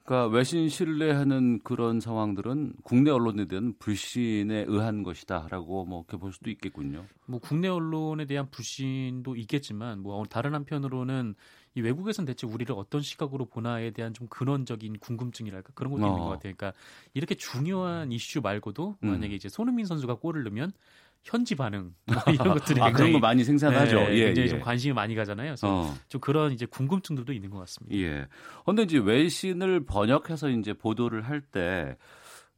[0.08, 6.48] 그러니까 외신 신뢰하는 그런 상황들은 국내 언론에 대한 불신에 의한 것이다라고 뭐 이렇게 볼 수도
[6.48, 7.04] 있겠군요.
[7.26, 11.34] 뭐 국내 언론에 대한 불신도 있겠지만 뭐 다른 한편으로는
[11.74, 16.08] 이 외국에선 대체 우리를 어떤 시각으로 보나에 대한 좀 근원적인 궁금증이랄까 그런 것도 어.
[16.08, 16.54] 있는 것 같아요.
[16.56, 16.72] 그러니까
[17.12, 19.08] 이렇게 중요한 이슈 말고도 음.
[19.10, 20.72] 만약에 이제 손흥민 선수가 골을 넣으면
[21.24, 23.96] 현지 반응 뭐 이런 것들이 아, 그런 거 많이 생산하죠.
[23.96, 24.50] 네, 예, 굉장히 예.
[24.50, 25.48] 좀 관심이 많이 가잖아요.
[25.48, 25.94] 그래서 어.
[26.08, 27.96] 좀 그런 이제 궁금증들도 있는 것 같습니다.
[27.98, 28.26] 예.
[28.64, 31.96] 그런데 이제 외신을 번역해서 이제 보도를 할 때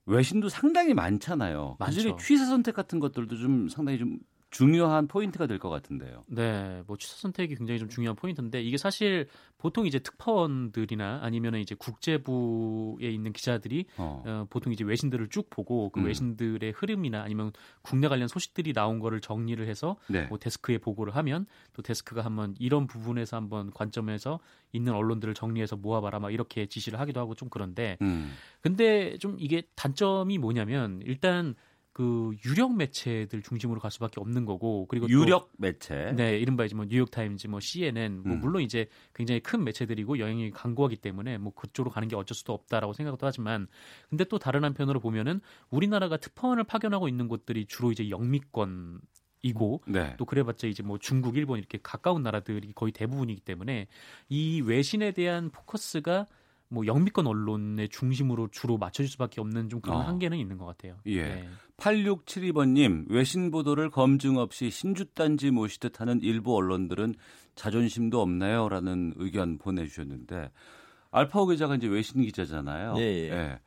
[0.06, 1.76] 외신도 상당히 많잖아요.
[1.78, 4.18] 그중에 취사 선택 같은 것들도 좀 상당히 좀
[4.50, 6.24] 중요한 포인트가 될 것 같은데요.
[6.26, 9.28] 네, 뭐 취사 선택이 굉장히 좀 중요한 포인트인데 이게 사실
[9.58, 14.22] 보통 이제 특파원들이나 아니면 이제 국제부에 있는 기자들이 어.
[14.26, 14.46] 어.
[14.50, 16.06] 보통 이제 외신들을 쭉 보고 그 음.
[16.06, 20.26] 외신들의 흐름이나 아니면 국내 관련 소식들이 나온 거를 정리를 해서 네.
[20.26, 24.40] 뭐 데스크에 보고를 하면 또 데스크가 한번 이런 부분에서 한번 관점에서
[24.72, 28.32] 있는 언론들을 정리해서 모아봐라 막 이렇게 지시를 하기도 하고 좀 그런데 음.
[28.62, 31.54] 근데 좀 이게 단점이 뭐냐면 일단
[31.92, 36.84] 그 유력 매체들 중심으로 갈 수밖에 없는 거고 그리고 유력 매체 네 이른바 이제 뭐
[36.88, 38.40] 뉴욕 타임즈 뭐 CNN 뭐 음.
[38.40, 42.92] 물론 이제 굉장히 큰 매체들이고 영향이 강고하기 때문에 뭐 그쪽으로 가는 게 어쩔 수도 없다라고
[42.92, 43.66] 생각도 하지만
[44.08, 49.00] 근데 또 다른 한편으로 보면은 우리나라가 특파원을 파견하고 있는 곳들이 주로 이제 영미권
[49.42, 50.14] 이고 네.
[50.18, 53.88] 또 그래봤자 이제 뭐 중국, 일본 이렇게 가까운 나라들이 거의 대부분이기 때문에
[54.28, 56.26] 이 외신에 대한 포커스가
[56.70, 60.00] 뭐 영미권 언론의 중심으로 주로 맞춰질 수밖에 없는 좀 그런 어.
[60.00, 60.96] 한계는 있는 것 같아요.
[61.06, 61.22] 예.
[61.22, 61.48] 네.
[61.76, 67.14] 8672번님 외신 보도를 검증 없이 신주단지 모시듯 하는 일부 언론들은
[67.56, 70.50] 자존심도 없나요?라는 의견 보내주셨는데
[71.10, 72.94] 알파오 기자가 이제 외신 기자잖아요.
[72.98, 73.02] 예.
[73.02, 73.30] 예.
[73.30, 73.58] 예.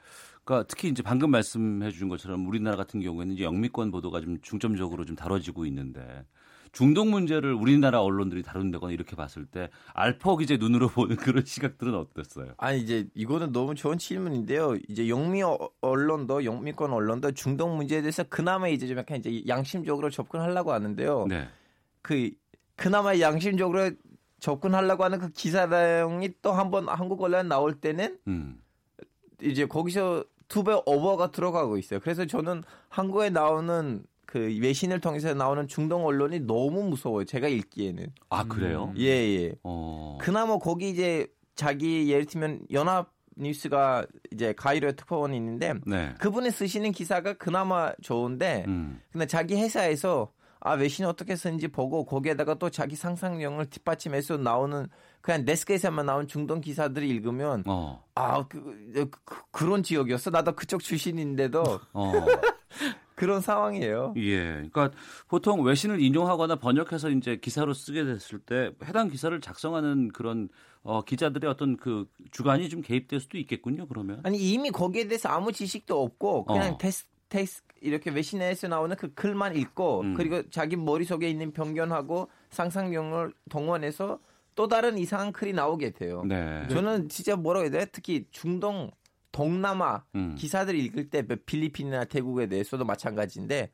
[0.45, 5.03] 그러니까 특히 이제 방금 말씀해 주신 것처럼 우리나라 같은 경우에는 이제 영미권 보도가 좀 중점적으로
[5.03, 6.25] 좀 다뤄지고 있는데
[6.73, 12.53] 중동 문제를 우리나라 언론들이 다룬다거나 이렇게 봤을 때 알파 기제 눈으로 보는 그런 시각들은 어땠어요?
[12.57, 14.75] 아니 이제 이거는 너무 좋은 질문인데요.
[14.89, 15.41] 이제 영미
[15.81, 21.27] 언론도 영미권 언론도 중동 문제에 대해서 그나마 이제 좀 약간 이제 양심적으로 접근하려고 하는데요.
[21.29, 21.47] 네.
[22.01, 22.31] 그
[22.75, 23.91] 그나마 양심적으로
[24.39, 28.59] 접근하려고 하는 그 기사량이 또 한 번 한국 언론 나올 때는 음.
[29.41, 31.99] 이제 거기서 두 배 오버가 들어가고 있어요.
[31.99, 34.03] 그래서 저는 한국에 나오는
[34.33, 37.23] 그 외신을 통해서 나오는 중동 언론이 너무 무서워요.
[37.23, 38.07] 제가 읽기에는.
[38.31, 38.91] 아 그래요?
[38.97, 39.53] 예 예.
[39.61, 40.17] 어.
[40.19, 46.15] 그나마 거기 이제 자기 예를 들면 연합 뉴스가 이제 가이로에 특파원이 있는데 네.
[46.17, 48.99] 그분이 쓰시는 기사가 그나마 좋은데 음.
[49.11, 54.87] 근데 자기 회사에서 아 외신이 어떻게 쓰는지 보고 거기에다가 또 자기 상상력을 뒷받침해서 나오는
[55.21, 58.03] 그냥 데스크에서만 나온 중동 기사들을 읽으면 어.
[58.15, 59.11] 아 그
[59.51, 62.13] 그, 런 지역이었어 나도 그쪽 출신인데도 어.
[63.15, 64.13] 그런 상황이에요.
[64.17, 64.45] 예.
[64.71, 64.91] 그러니까
[65.27, 70.49] 보통 외신을 인용하거나 번역해서 이제 기사로 쓰게 됐을 때 해당 기사를 작성하는 그런
[70.83, 73.87] 어, 기자들의 어떤 그 주관이 좀 개입될 수도 있겠군요.
[73.87, 76.77] 그러면 아니 이미 거기에 대해서 아무 지식도 없고 그냥 어.
[76.77, 80.13] 테스 테스 이렇게 외신에서 나오는 그 글만 읽고 음.
[80.15, 84.19] 그리고 자기 머릿속에 있는 편견하고 상상력을 동원해서
[84.55, 86.23] 또 다른 이상한 글이 나오게 돼요.
[86.25, 86.67] 네.
[86.69, 87.85] 저는 진짜 뭐라고 해야 돼?
[87.91, 88.91] 특히 중동
[89.33, 90.35] 동남아 음.
[90.37, 93.71] 기사들 읽을 때뭐 필리핀이나 태국에 대해서도 마찬가지인데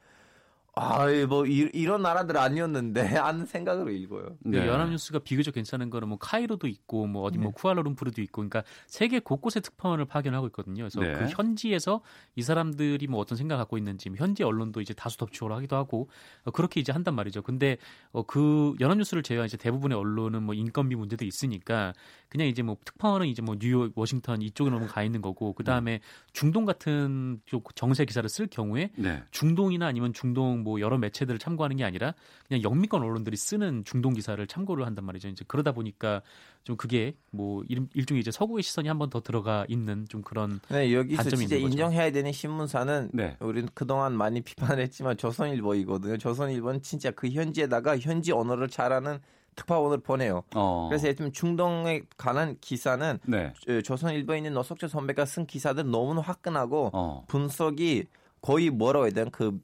[0.76, 4.38] 아이 뭐 이, 런 나라들 아니었는데 하는 생각으로 읽어요.
[4.40, 4.66] 네.
[4.66, 7.54] 연합뉴스가 비교적 괜찮은 거는 뭐 카이로도 있고 뭐 어디 뭐 네.
[7.56, 10.84] 쿠알라룸푸르도 있고 그러니까 세계 곳곳에 특파원을 파견하고 있거든요.
[10.84, 11.14] 그래서 네.
[11.14, 12.02] 그 현지에서
[12.36, 16.10] 이 사람들이 뭐 어떤 생각 갖고 있는지 뭐 현지 언론도 이제 다수 덮치오를 하기도 하고
[16.46, 17.42] 어, 그렇게 이제 한단 말이죠.
[17.42, 17.78] 근데
[18.12, 21.94] 어, 그 연합뉴스를 제외한 이제 대부분의 언론은 뭐 인건비 문제도 있으니까
[22.30, 25.94] 그냥 이제 뭐 특파원은 이제 뭐 뉴욕, 워싱턴 이쪽에 너무 가 있는 거고 그 다음에
[25.94, 26.00] 네.
[26.32, 29.24] 중동 같은 쪽 정세 기사를 쓸 경우에 네.
[29.32, 32.14] 중동이나 아니면 중동 뭐 여러 매체들을 참고하는 게 아니라
[32.48, 35.28] 그냥 영미권 언론들이 쓰는 중동 기사를 참고를 한단 말이죠.
[35.30, 36.22] 이제 그러다 보니까
[36.64, 40.94] 좀 그게 뭐 일종의 이제 서구의 시선이 한 번 더 들어가 있는 좀 그런 네,
[40.94, 43.38] 여기서 단점이 진짜 인정해야 되는 신문사는 네.
[43.40, 46.18] 우리는 그동안 많이 비판을 했지만 조선일보이거든요.
[46.18, 49.20] 조선일보는 진짜 그 현지에다가 현지 언어를 잘하는
[49.56, 50.44] 특파원을 보내요.
[50.56, 50.88] 어.
[50.90, 53.52] 그래서 예를 들면 중동에 관한 기사는 네.
[53.84, 57.24] 조선일보에 있는 노석조 선배가 쓴 기사들 너무 화끈하고 어.
[57.28, 58.06] 분석이
[58.42, 59.60] 거의 뭐라고 해야 되나 그,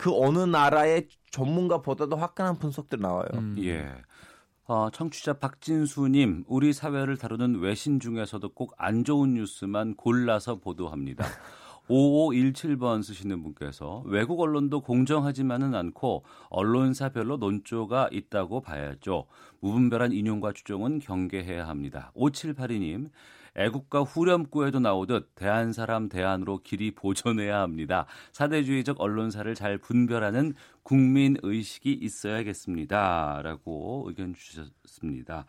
[0.00, 3.28] 그 어느 나라의 전문가보다도 화끈한 분석들 나와요.
[3.34, 3.54] 음.
[3.58, 3.86] 예.
[4.66, 11.24] 어, 청취자 박진수님, 우리 사회를 다루는 외신 중에서도 꼭 안 좋은 뉴스만 골라서 보도합니다.
[11.90, 19.26] 5517번 쓰시는 분께서 외국 언론도 공정하지만은 않고 언론사별로 논조가 있다고 봐야죠.
[19.60, 22.12] 무분별한 인용과 추종은 경계해야 합니다.
[22.14, 23.10] 5782님,
[23.56, 28.06] 애국가 후렴구에도 나오듯 대한 사람 대안으로 길이 보존해야 합니다.
[28.32, 33.40] 사대주의적 언론사를 잘 분별하는 국민 의식이 있어야겠습니다.
[33.42, 35.46] 라고 의견 주셨습니다.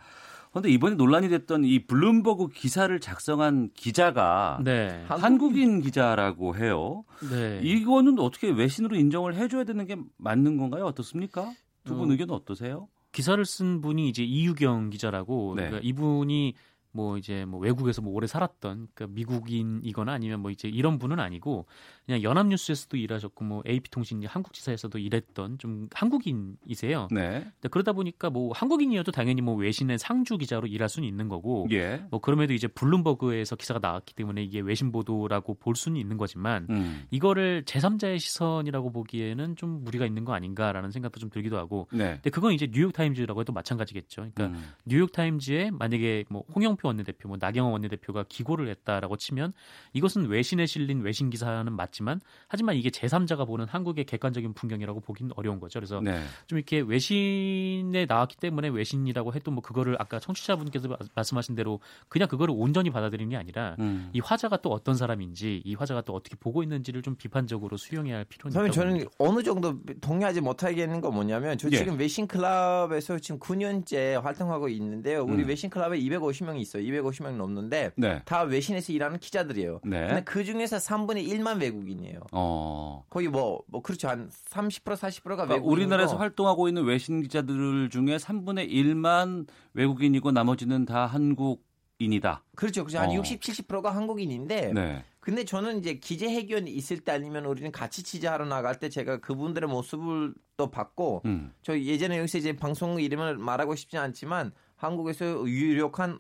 [0.52, 5.06] 그런데 이번에 논란이 됐던 이 블룸버그 기사를 작성한 기자가 네.
[5.08, 7.06] 한국인 기자라고 해요.
[7.32, 7.62] 네.
[7.64, 10.86] 이거는 어떻게 외신으로 인정을 해줘야 되는 게 맞는 건가요?
[10.86, 11.52] 어떻습니까?
[11.86, 12.90] 두분 어, 의견은 어떠세요?
[13.14, 15.64] 기사를 쓴 분이 이제 이유경 기자라고 네.
[15.64, 16.56] 그러니까 이분이
[16.92, 21.66] 뭐 이제 뭐 외국에서 뭐 오래 살았던 그러니까 미국인이거나 아니면 뭐 이제 이런 분은 아니고
[22.06, 27.08] 그냥 연합뉴스에서도 일하셨고 뭐 AP통신 한국지사에서도 일했던 좀 한국인이세요.
[27.12, 27.46] 네.
[27.70, 32.04] 그러다 보니까 뭐 한국인이어도 당연히 뭐 외신의 상주 기자로 일할 수는 있는 거고 예.
[32.10, 37.04] 뭐 그럼에도 이제 블룸버그에서 기사가 나왔기 때문에 이게 외신 보도라고 볼 수는 있는 거지만 음.
[37.12, 41.88] 이거를 제3자의 시선이라고 보기에는 좀 무리가 있는 거 아닌가라는 생각도 좀 들기도 하고.
[41.92, 42.16] 네.
[42.16, 44.28] 근데 그건 이제 뉴욕 타임즈라고 해도 마찬가지겠죠.
[44.34, 44.64] 그러니까 음.
[44.86, 49.54] 뉴욕 타임즈에 만약에 뭐 홍영 표 원내대표, 뭐 나경원 원내대표가 기고를 했다라고 치면
[49.94, 55.32] 이것은 외신에 실린 외신 기사는 맞 맞지만 하지만 이게 제3자가 보는 한국의 객관적인 풍경이라고 보기는
[55.36, 55.80] 어려운 거죠.
[55.80, 56.22] 그래서 네.
[56.48, 62.56] 좀 이렇게 외신에 나왔기 때문에 외신이라고 해도 뭐 그거를 아까 청취자분께서 말씀하신 대로 그냥 그거를
[62.58, 64.10] 온전히 받아들이는 게 아니라 음.
[64.14, 68.26] 이 화자가 또 어떤 사람인지 이 화자가 또 어떻게 보고 있는지를 좀 비판적으로 수용해야 할
[68.26, 69.12] 필요는 있다고 저는 봅니다.
[69.18, 71.78] 어느 정도 동의하지 못하겠는 건 뭐냐면 저 예.
[71.78, 75.24] 지금 외신 클럽에서 지금 9년째 활동하고 있는데요.
[75.24, 75.50] 우리 음.
[75.50, 77.04] 외신 클럽에 250명이 있어요.
[77.04, 78.22] 250명 넘는데 네.
[78.26, 79.82] 다 외신에서 일하는 기자들이에요.
[79.84, 80.08] 네.
[80.08, 82.20] 근데 그 중에서 3분의 1만 외국 외국인이에요.
[82.32, 83.04] 어.
[83.10, 84.08] 거의 뭐, 뭐, 그렇죠.
[84.08, 85.72] 한 30% 40%가 그러니까 외국인.
[85.72, 92.44] 우리나라에서 활동하고 있는 외신 기자들 중에 3분의 1만 외국인이고 나머지는 다 한국인이다.
[92.56, 92.84] 그렇죠.
[92.84, 93.00] 그렇죠.
[93.00, 93.14] 한 어.
[93.14, 94.74] 60, 70%가 한국인인데.
[94.74, 95.04] 네.
[95.20, 100.34] 근데 저는 이제 기재회견이 있을 때 아니면 우리는 같이 취재하러 나갈 때 제가 그분들의 모습을
[100.58, 101.54] 또 봤고 음.
[101.62, 106.20] 저 예전에 여기서 이제 방송 이름을 말하고 싶지 않지만 한국에서 유력한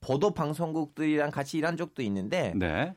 [0.00, 2.94] 보도 방송국들이랑 같이 일한 적도 있는데 네.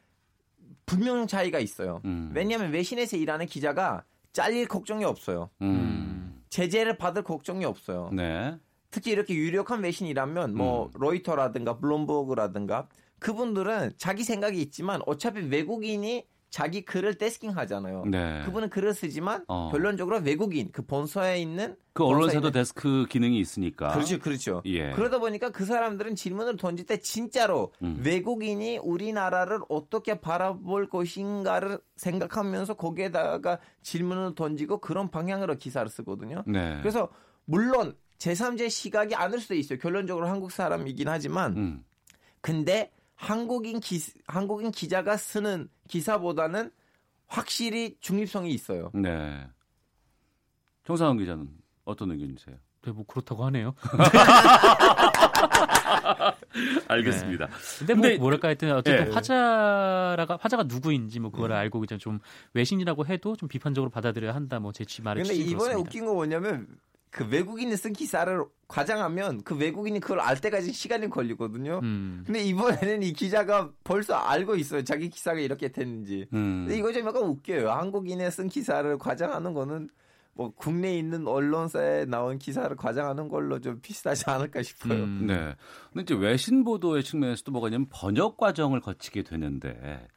[0.85, 2.01] 분명 차이가 있어요.
[2.05, 2.31] 음.
[2.33, 5.49] 왜냐하면 외신에서 일하는 기자가 잘릴 걱정이 없어요.
[5.61, 6.41] 음.
[6.49, 8.09] 제재를 받을 걱정이 없어요.
[8.13, 8.57] 네.
[8.89, 10.91] 특히 이렇게 유력한 외신이라면 뭐 음.
[10.93, 12.87] 로이터라든가 블룸버그라든가
[13.19, 18.03] 그분들은 자기 생각이 있지만 어차피 외국인이 자기 글을 데스킹 하잖아요.
[18.05, 18.43] 네.
[18.45, 19.71] 그분은 글을 쓰지만 어.
[19.71, 23.91] 결론적으로 외국인 그 본사에 있는 그 언론사도 데스크 기능이 있으니까.
[23.91, 24.61] 그렇죠, 그렇죠.
[24.65, 24.91] 예.
[24.91, 27.99] 그러다 보니까 그 사람들은 질문을 던질 때 진짜로 음.
[28.05, 36.43] 외국인이 우리나라를 어떻게 바라볼 것인가를 생각하면서 거기에다가 질문을 던지고 그런 방향으로 기사를 쓰거든요.
[36.45, 36.77] 네.
[36.81, 37.09] 그래서
[37.45, 39.79] 물론 제3제 시각이 아닐 수도 있어요.
[39.79, 41.83] 결론적으로 한국 사람이긴 하지만 음.
[42.41, 46.71] 근데 한국인 기 한국인 기자가 쓰는 기사보다는
[47.27, 48.91] 확실히 중립성이 있어요.
[48.93, 49.47] 네.
[50.85, 51.49] 정상훈 기자는
[51.85, 52.55] 어떤 의견이세요?
[52.83, 53.73] 네, 뭐 그렇다고 하네요.
[56.87, 57.47] 알겠습니다.
[57.47, 57.53] 네.
[57.79, 59.11] 근데, 뭐 근데 뭐랄까 하여튼 어쨌든 네.
[59.11, 61.59] 화자라가 화자가 누구인지 뭐 그거를 음.
[61.59, 62.19] 알고 이제 좀
[62.53, 64.59] 외신이라고 해도 좀 비판적으로 받아들여야 한다.
[64.59, 65.79] 뭐 제 말을 근데 이번에 그렇습니다.
[65.79, 66.67] 웃긴 거 뭐냐면
[67.13, 71.79] 그 외국인이 쓴 기사를 과장하면 그 외국인이 그걸 알 때까지 시간이 걸리거든요.
[71.83, 72.23] 음.
[72.25, 74.83] 근데 이번에는 이 기자가 벌써 알고 있어요.
[74.83, 76.27] 자기 기사가 이렇게 됐는지.
[76.33, 76.65] 음.
[76.65, 77.69] 근데 이거 좀 약간 웃겨요.
[77.69, 79.89] 한국인의 쓴 기사를 과장하는 거는
[80.33, 85.03] 뭐 국내에 있는 언론사에 나온 기사를 과장하는 걸로 좀 비슷하지 않을까 싶어요.
[85.03, 85.27] 음.
[85.27, 85.55] 네.
[85.93, 90.07] 근데 이제 외신 보도의 측면에서도 뭐가 있냐면 번역 과정을 거치게 되는데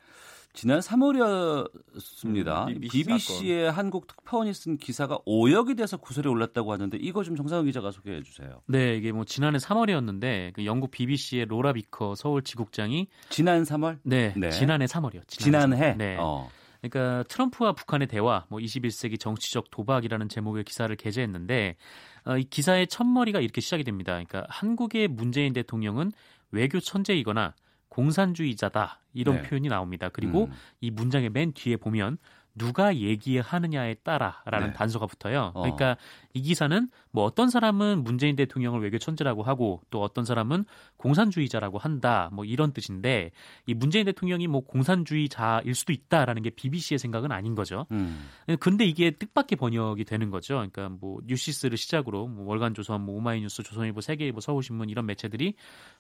[0.57, 2.69] 지난 3월이었습니다.
[2.69, 7.91] 음, BBC의 한국 특파원이 쓴 기사가 오역이 돼서 구설에 올랐다고 하는데 이거 좀 정상훈 기자가
[7.91, 8.63] 소개해 주세요.
[8.67, 13.99] 네, 이게 뭐 지난해 3월이었는데 그 영국 BBC의 로라 비커 서울 지국장이 지난 3월?
[14.03, 14.51] 네, 네.
[14.51, 15.29] 지난해 3월이요.
[15.29, 15.77] 지난해.
[15.77, 15.95] 지난해.
[15.95, 16.17] 네.
[16.19, 16.49] 어.
[16.81, 21.77] 그러니까 트럼프와 북한의 대화, 뭐 21세기 정치적 도박이라는 제목의 기사를 게재했는데
[22.25, 24.13] 어, 이 기사의 첫머리가 이렇게 시작이 됩니다.
[24.13, 26.13] 그러니까 한국의 문재인 대통령은
[26.51, 27.53] 외교 천재이거나
[27.97, 29.43] 공산주의자다 이런 네.
[29.43, 30.11] 표현이 나옵니다.
[30.13, 30.53] 그리고 음.
[30.83, 32.19] 이 문장의 맨 뒤에 보면
[32.55, 34.73] 누가 얘기하느냐에 따라라는 네.
[34.73, 35.53] 단서가 붙어요.
[35.55, 35.61] 어.
[35.61, 35.97] 그러니까
[36.33, 40.65] 이 기사는 뭐 어떤 사람은 문재인 대통령을 외교 천재라고 하고 또 어떤 사람은
[40.97, 42.31] 공산주의자라고 한다.
[42.33, 43.31] 뭐 이런 뜻인데
[43.67, 47.87] 이 문재인 대통령이 뭐 공산주의자일 수도 있다라는 게 BBC의 생각은 아닌 거죠.
[47.91, 48.27] 음.
[48.61, 50.55] 근데 이게 뜻밖의 번역이 되는 거죠.
[50.55, 55.55] 그러니까 뭐 뉴시스를 시작으로 뭐 월간조선, 뭐 오마이뉴스, 조선일보, 세계일보, 서울신문 이런 매체들이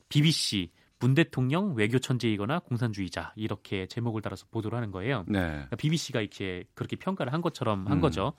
[0.08, 5.24] BBC 문 대통령 외교 천재이거나 공산주의자 이렇게 제목을 달아서 보도를 하는 거예요.
[5.28, 5.40] 네.
[5.40, 8.00] 그러니까 BBC가 이렇게 그렇게 평가를 한 것처럼 한 음.
[8.00, 8.32] 거죠.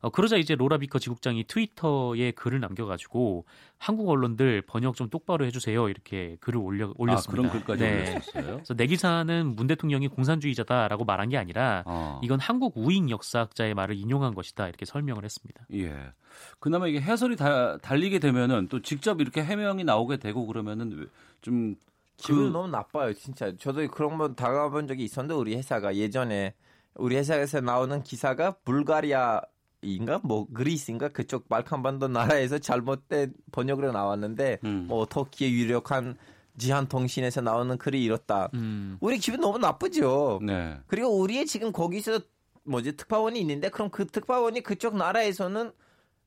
[0.00, 3.44] 어, 그러자 이제 로라 비커 지국장이 트위터에 글을 남겨가지고
[3.78, 7.48] 한국 언론들 번역 좀 똑바로 해주세요 이렇게 글을 올려 올렸습니다.
[7.48, 8.10] 아, 그런 글까지 네.
[8.10, 8.54] 올렸어요.
[8.56, 12.20] 그래서 내 기사는 문 대통령이 공산주의자다라고 말한 게 아니라 어.
[12.22, 15.66] 이건 한국 우익 역사학자의 말을 인용한 것이다 이렇게 설명을 했습니다.
[15.74, 16.12] 예.
[16.58, 21.08] 그나마 이게 해설이 다, 달리게 되면은 또 직접 이렇게 해명이 나오게 되고 그러면은
[21.40, 21.76] 좀
[22.16, 22.52] 기분 그...
[22.52, 23.52] 너무 나빠요, 진짜.
[23.56, 26.54] 저도 그런 번 다가본 적이 있었는데 우리 회사가 예전에
[26.94, 29.40] 우리 회사에서 나오는 기사가 불가리아
[29.82, 34.86] 인가 뭐 그리스인가 그쪽 발칸반도 나라에서 잘못된 번역으로 나왔는데 음.
[34.88, 36.16] 뭐 터키의 유력한
[36.58, 38.50] 지한 통신에서 나오는 글이 이렇다.
[38.54, 38.98] 음.
[39.00, 40.40] 우리 기분 너무 나쁘죠.
[40.42, 40.76] 네.
[40.86, 42.20] 그리고 우리의 지금 거기서
[42.64, 45.72] 뭐지 특파원이 있는데 그럼 그 특파원이 그쪽 나라에서는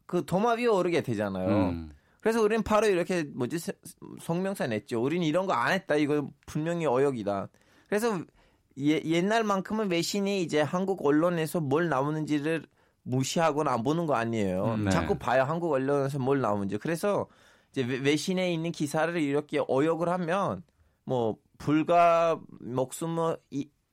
[0.07, 1.47] 그 도마 위에 오르게 되잖아요.
[1.69, 1.91] 음.
[2.21, 3.57] 그래서 우리는 바로 이렇게 뭐지
[4.21, 5.03] 성명서 냈죠.
[5.03, 5.95] 우리는 이런 거 안 했다.
[5.95, 7.49] 이거 분명히 어역이다.
[7.87, 8.19] 그래서
[8.79, 12.65] 예, 옛날만큼은 외신이 이제 한국 언론에서 뭘 나오는지를
[13.03, 14.75] 무시하거나 안 보는 거 아니에요.
[14.75, 14.91] 음, 네.
[14.91, 15.43] 자꾸 봐요.
[15.43, 16.77] 한국 언론에서 뭘 나오는지.
[16.77, 17.27] 그래서
[17.71, 20.63] 이제 외신에 있는 기사를 이렇게 어역을 하면
[21.05, 23.37] 뭐 불과 목숨을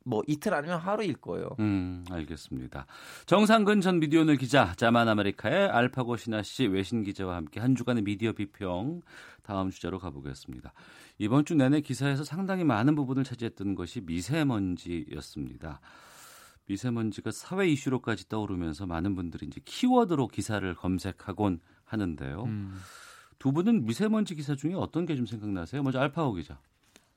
[0.05, 1.51] 뭐 이틀 아니면 하루일 거예요.
[1.61, 2.87] 음, 알겠습니다.
[3.27, 8.33] 정상근 전 미디어오늘 기자, 자만 아메리카의 알파고 신하 씨 외신 기자와 함께 한 주간의 미디어
[8.33, 9.03] 비평
[9.43, 10.73] 다음 주제로 가보겠습니다.
[11.19, 15.81] 이번 주 내내 기사에서 상당히 많은 부분을 차지했던 것이 미세먼지였습니다.
[16.71, 22.45] 미세먼지가 사회 이슈로까지 떠오르면서 많은 분들이 이제 키워드로 기사를 검색하곤 하는데요.
[22.45, 22.79] 음.
[23.41, 25.83] 두 분은 미세먼지 기사 중에 어떤 게 좀 생각나세요?
[25.83, 26.61] 먼저 알파고 기자.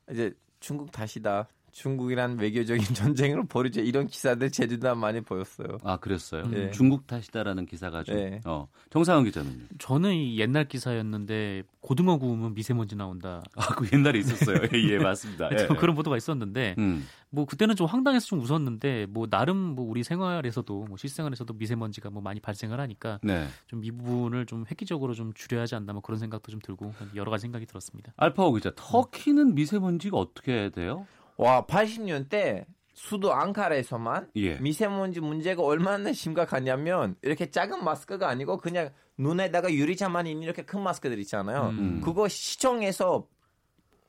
[0.10, 1.47] 이제 중국 다시다.
[1.74, 3.82] 중국이란 외교적인 전쟁을 벌이죠.
[3.82, 5.80] 이런 기사들 제주도 많이 보였어요.
[5.84, 6.43] 아 그랬어요.
[6.47, 6.71] 네.
[6.71, 8.15] 중국 탓이다라는 기사가 좀.
[8.15, 8.41] 네.
[8.45, 8.67] 어.
[8.91, 9.67] 정상훈 기자는.
[9.80, 13.43] 저는 옛날 기사였는데 고등어 구우면 미세먼지 나온다.
[13.57, 14.57] 아그 옛날에 있었어요.
[14.71, 15.49] 예 맞습니다.
[15.51, 15.67] 예.
[15.76, 17.05] 그런 보도가 있었는데 음.
[17.32, 22.21] 뭐 그때는 좀 황당해서 좀 웃었는데 뭐 나름 뭐 우리 생활에서도 뭐 실생활에서도 미세먼지가 뭐
[22.21, 23.47] 많이 발생을 하니까 네.
[23.65, 27.41] 좀이 부분을 좀 획기적으로 좀 줄여야 하지 않나 뭐 그런 생각도 좀 들고 여러 가지
[27.41, 28.13] 생각이 들었습니다.
[28.15, 31.07] 알파오 기자 터키는 미세먼지가 어떻게 돼요?
[31.38, 34.56] 와 80년대 수도 앙카라에서만 예.
[34.60, 41.20] 미세먼지 문제가 얼마나 심각하냐면 이렇게 작은 마스크가 아니고 그냥 눈에다가 유리창만 있는 이렇게 큰 마스크들
[41.20, 41.70] 있잖아요.
[41.70, 42.02] 음.
[42.04, 43.28] 그거 시청에서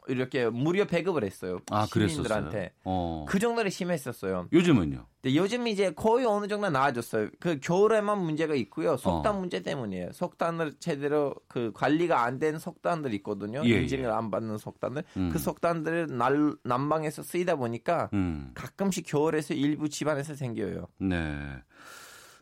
[0.08, 1.58] 이렇게 무료 배급을 했어요.
[1.70, 2.72] 아, 시민들한테.
[2.84, 3.24] 어.
[3.28, 4.48] 그 정도로 심했었어요.
[4.52, 5.06] 요즘은요?
[5.22, 7.30] 네, 요즘 이제 거의 어느 정도 나아졌어요.
[7.40, 8.96] 그 겨울에만 문제가 있고요.
[8.98, 9.38] 석탄 어.
[9.40, 10.12] 문제 때문이에요.
[10.12, 13.62] 석탄을 제대로 그 관리가 안 된 석탄들 있거든요.
[13.64, 14.08] 예, 인증을 예.
[14.08, 15.04] 안 받는 석탄들.
[15.16, 15.30] 음.
[15.32, 18.50] 그 석탄들을 날, 난방에서 쓰이다 보니까 음.
[18.54, 20.88] 가끔씩 겨울에서 일부 집안에서 생겨요.
[20.98, 21.40] 네.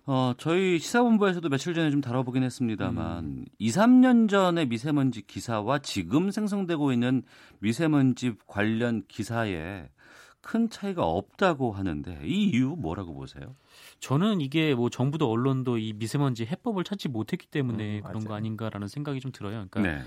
[0.04, 3.44] 어, 저희 시사본부에서도 며칠 전에 좀 다뤄보긴 했습니다만 음.
[3.58, 7.22] 2, 3년 전의 미세먼지 기사와 지금 생성되고 있는
[7.60, 9.88] 미세먼지 관련 기사에
[10.40, 13.54] 큰 차이가 없다고 하는데 이 이유 뭐라고 보세요?
[14.00, 18.88] 저는 이게 뭐 정부도 언론도 이 미세먼지 해법을 찾지 못했기 때문에 음, 그런 거 아닌가라는
[18.88, 19.66] 생각이 좀 들어요.
[19.70, 20.02] 그러니까 네.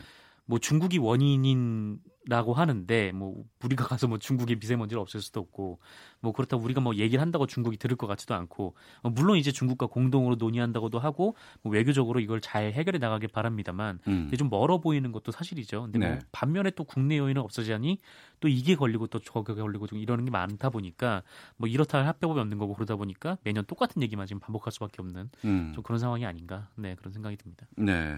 [0.46, 5.80] 뭐 중국이 원인인 라고 하는데 뭐 우리가 가서 뭐 중국의 미세먼지를 없앨 수도 없고
[6.20, 9.88] 뭐 그렇다고 우리가 뭐 얘기를 한다고 중국이 들을 것 같지도 않고 어, 물론 이제 중국과
[9.88, 14.32] 공동으로 논의한다고도 하고 뭐 외교적으로 이걸 잘 해결해 나가길 바랍니다만 음.
[14.38, 15.84] 좀 멀어 보이는 것도 사실이죠.
[15.84, 16.14] 근데 뭐 네.
[16.16, 18.00] 뭐 반면에 또 국내 요인은 없어지자니
[18.40, 21.24] 또 이게 걸리고 또 저게 걸리고 좀 이러는 게 많다 보니까
[21.58, 25.30] 뭐 이렇다 할 합병법이 없는 거고 그러다 보니까 매년 똑같은 얘기만 지금 반복할 수밖에 없는
[25.46, 25.72] 음.
[25.74, 27.66] 좀 그런 상황이 아닌가 네 그런 생각이 듭니다.
[27.78, 28.18] 네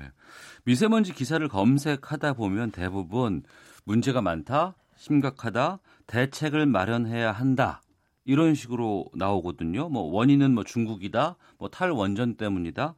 [0.64, 3.44] 미세먼지 기사를 검색하다 보면 대부분
[3.88, 7.82] 문제가 많다 심각하다 대책을 마련해야 한다
[8.26, 9.88] 이런 식으로 나오거든요.
[9.88, 12.96] 뭐 원인은 뭐 중국이다, 뭐 탈원전 때문이다.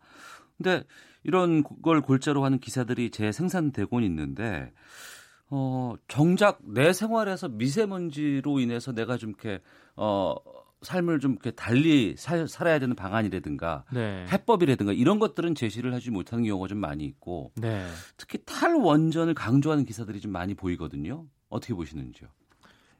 [0.57, 0.83] 근데
[1.23, 4.73] 이런 걸 골자로 하는 기사들이 재생산되곤 있는데
[5.51, 9.61] 어 정작 내 생활에서 미세먼지로 인해서 내가 좀 이렇게
[9.95, 10.35] 어
[10.81, 14.25] 삶을 좀 이렇게 달리 살, 살아야 되는 방안이라든가 네.
[14.31, 17.85] 해법이라든가 이런 것들은 제시를 하지 못하는 경우가 좀 많이 있고 네.
[18.17, 21.25] 특히 탈원전을 강조하는 기사들이 좀 많이 보이거든요.
[21.49, 22.29] 어떻게 보시는지요?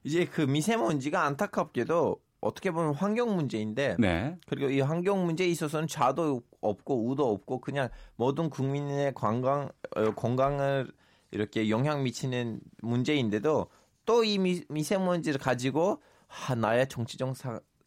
[0.04, 4.38] 이제 그 미세먼지가 안타깝게도 어떻게 보면 환경 문제인데 네.
[4.48, 10.90] 그리고 이 환경 문제에 있어서는 자도 없고 우도 없고 그냥 모든 국민의 관광 어, 건강을
[11.32, 13.68] 이렇게 영향 미치는 문제인데도
[14.06, 16.02] 또 이 미세먼지를 가지고
[16.48, 17.36] 아, 나의 정치적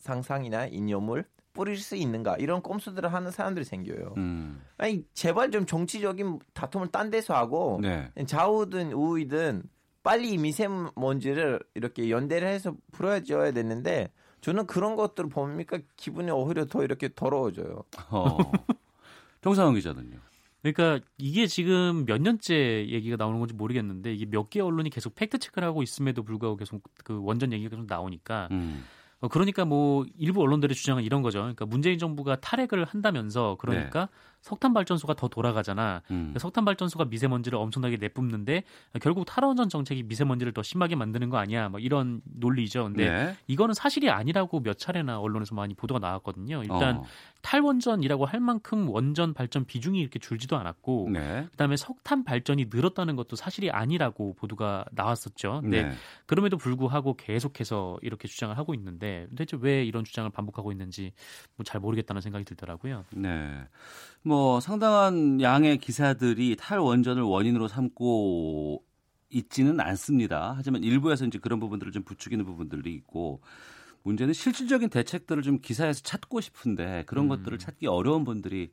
[0.03, 4.15] 상상이나 이념을 뿌릴 수 있는가 이런 꼼수들을 하는 사람들이 생겨요.
[4.17, 4.63] 음.
[4.79, 8.11] 아니 제발 좀 정치적인 다툼을 딴 데서 하고 네.
[8.27, 9.63] 좌우든 우이든
[10.03, 17.09] 빨리 미세먼지를 이렇게 연대를 해서 풀어줘야 되는데 저는 그런 것들을 보니까 기분이 오히려 더 이렇게
[17.15, 17.85] 더러워져요.
[18.11, 18.39] 어.
[19.43, 20.19] 정상훈 기자는요.
[20.63, 25.39] 그러니까 이게 지금 몇 년째 얘기가 나오는 건지 모르겠는데 이게 몇 개 언론이 계속 팩트
[25.39, 28.85] 체크를 하고 있음에도 불구하고 계속 그 원전 얘기가 계속 나오니까 음.
[29.23, 31.39] 어, 그러니까 뭐 일부 언론들의 주장은 이런 거죠.
[31.39, 34.07] 그러니까 문재인 정부가 탈핵을 한다면서 그러니까 네.
[34.43, 36.03] 석탄 발전소가 더 돌아가잖아.
[36.11, 36.17] 음.
[36.17, 38.63] 그러니까 석탄 발전소가 미세먼지를 엄청나게 내뿜는데
[39.01, 41.69] 결국 탈원전 정책이 미세먼지를 더 심하게 만드는 거 아니야?
[41.69, 42.85] 뭐 이런 논리죠.
[42.85, 43.37] 근데 네.
[43.47, 46.63] 이거는 사실이 아니라고 몇 차례나 언론에서 많이 보도가 나왔거든요.
[46.63, 47.05] 일단 어.
[47.43, 51.47] 탈원전이라고 할 만큼 원전 발전 비중이 이렇게 줄지도 않았고 네.
[51.51, 55.61] 그다음에 석탄 발전이 늘었다는 것도 사실이 아니라고 보도가 나왔었죠.
[55.63, 55.93] 근데 네.
[56.27, 61.13] 그럼에도 불구하고 계속해서 이렇게 주장을 하고 있는데 대체 왜 이런 주장을 반복하고 있는지
[61.57, 63.05] 뭐 잘 모르겠다는 생각이 들더라고요.
[63.13, 63.65] 네.
[64.23, 68.83] 뭐 상당한 양의 기사들이 탈원전을 원인으로 삼고
[69.31, 70.55] 있지는 않습니다.
[70.57, 73.41] 하지만 일부에서 이제 그런 부분들을 좀 부추기는 부분들이 있고
[74.03, 77.29] 문제는 실질적인 대책들을 좀 기사에서 찾고 싶은데 그런 음.
[77.29, 78.71] 것들을 찾기 어려운 분들이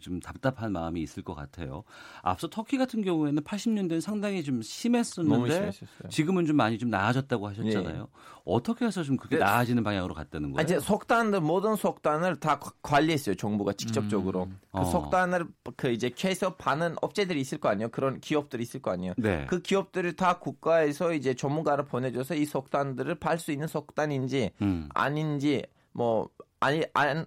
[0.00, 1.84] 좀 답답한 마음이 있을 것 같아요.
[2.22, 5.70] 앞서 터키 같은 경우에는 80년대는 상당히 좀 심했었는데
[6.10, 8.02] 지금은 좀 많이 좀 나아졌다고 하셨잖아요.
[8.02, 8.38] 예.
[8.44, 9.44] 어떻게 해서 좀 그게 네.
[9.44, 10.64] 나아지는 방향으로 갔다는 거예요?
[10.64, 13.34] 이제 속단들 모든 속단을 다 관리했어요.
[13.34, 14.44] 정부가 직접적으로.
[14.44, 14.58] 음.
[14.72, 14.84] 그 어.
[14.84, 16.10] 속단을 그 이제
[16.58, 17.88] 파는 업체들이 있을 거 아니에요.
[17.90, 19.14] 그런 기업들이 있을 거 아니에요.
[19.18, 19.46] 네.
[19.48, 24.88] 그 기업들을 다 국가에서 이제 전문가를 보내줘서 이 속단들을 팔 수 있는 속단인지 음.
[24.94, 26.28] 아닌지 뭐
[26.60, 27.26] 아니 안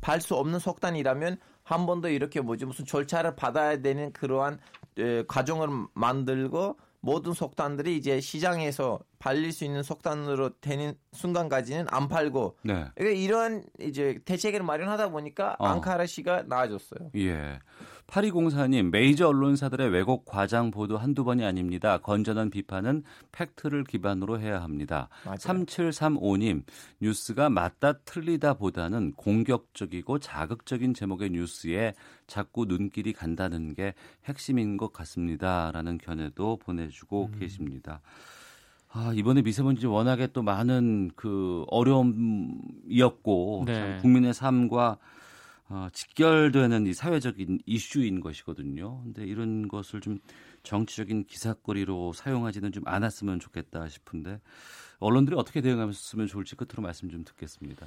[0.00, 4.58] 팔 수 없는 속단이라면 한 번 더 이렇게 뭐지 무슨 절차를 받아야 되는 그러한
[4.98, 12.58] 에, 과정을 만들고 모든 속단들이 이제 시장에서 팔릴 수 있는 속단으로 되는 순간까지는 안 팔고
[12.62, 12.86] 네.
[12.94, 15.66] 그러니까 이런 이제 대책을 마련하다 보니까 어.
[15.66, 17.10] 앙카라 시가 나아졌어요.
[17.16, 17.58] 예.
[18.06, 21.98] 8204님, 메이저 언론사들의 왜곡 과장 보도 한두 번이 아닙니다.
[21.98, 25.08] 건전한 비판은 팩트를 기반으로 해야 합니다.
[25.24, 25.36] 맞아요.
[25.36, 26.62] 3735님,
[27.00, 31.94] 뉴스가 맞다 틀리다 보다는 공격적이고 자극적인 제목의 뉴스에
[32.26, 33.94] 자꾸 눈길이 간다는 게
[34.24, 35.70] 핵심인 것 같습니다.
[35.72, 37.38] 라는 견해도 보내주고 음.
[37.38, 38.00] 계십니다.
[38.94, 43.98] 아, 이번에 미세먼지 워낙에 또 많은 그 어려움이었고 네.
[44.02, 44.98] 국민의 삶과
[45.72, 49.02] 어, 직결되는 이 사회적인 이슈인 것이거든요.
[49.04, 50.18] 근데 이런 것을 좀
[50.64, 54.38] 정치적인 기사거리로 사용하지는 좀 않았으면 좋겠다 싶은데
[54.98, 55.94] 언론들이 어떻게 대응하면
[56.28, 57.86] 좋을지 끝으로 말씀 좀 듣겠습니다.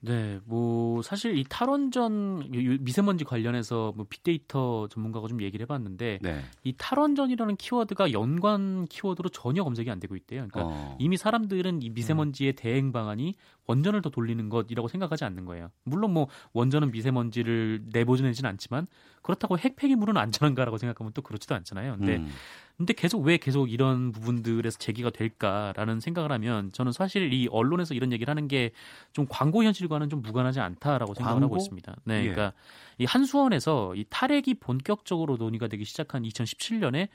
[0.00, 6.44] 네, 뭐 사실 이 탈원전 미세먼지 관련해서 뭐 빅데이터 전문가가 좀 얘기를 해봤는데 네.
[6.64, 10.46] 이 탈원전이라는 키워드가 연관 키워드로 전혀 검색이 안 되고 있대요.
[10.48, 10.96] 그러니까 어.
[10.98, 12.56] 이미 사람들은 이 미세먼지의 음.
[12.56, 13.34] 대응 방안이
[13.66, 15.70] 원전을 더 돌리는 것이라고 생각하지 않는 거예요.
[15.84, 18.86] 물론 뭐 원전은 미세먼지를 내보내지는 않지만
[19.22, 21.96] 그렇다고 핵 폐기물은 안전한가라고 생각하면 또 그렇지도 않잖아요.
[21.96, 22.28] 근데 음.
[22.76, 28.12] 근데 계속 왜 계속 이런 부분들에서 제기가 될까라는 생각을 하면 저는 사실 이 언론에서 이런
[28.12, 28.70] 얘기를 하는 게
[29.16, 31.96] 좀 광고 현실과는 좀 무관하지 않다라고 생각을 하고 있습니다.
[32.04, 32.20] 네, 예.
[32.30, 32.52] 그러니까
[32.98, 37.08] 이 한수원에서 이 탈핵이 본격적으로 논의가 되기 시작한 2017년에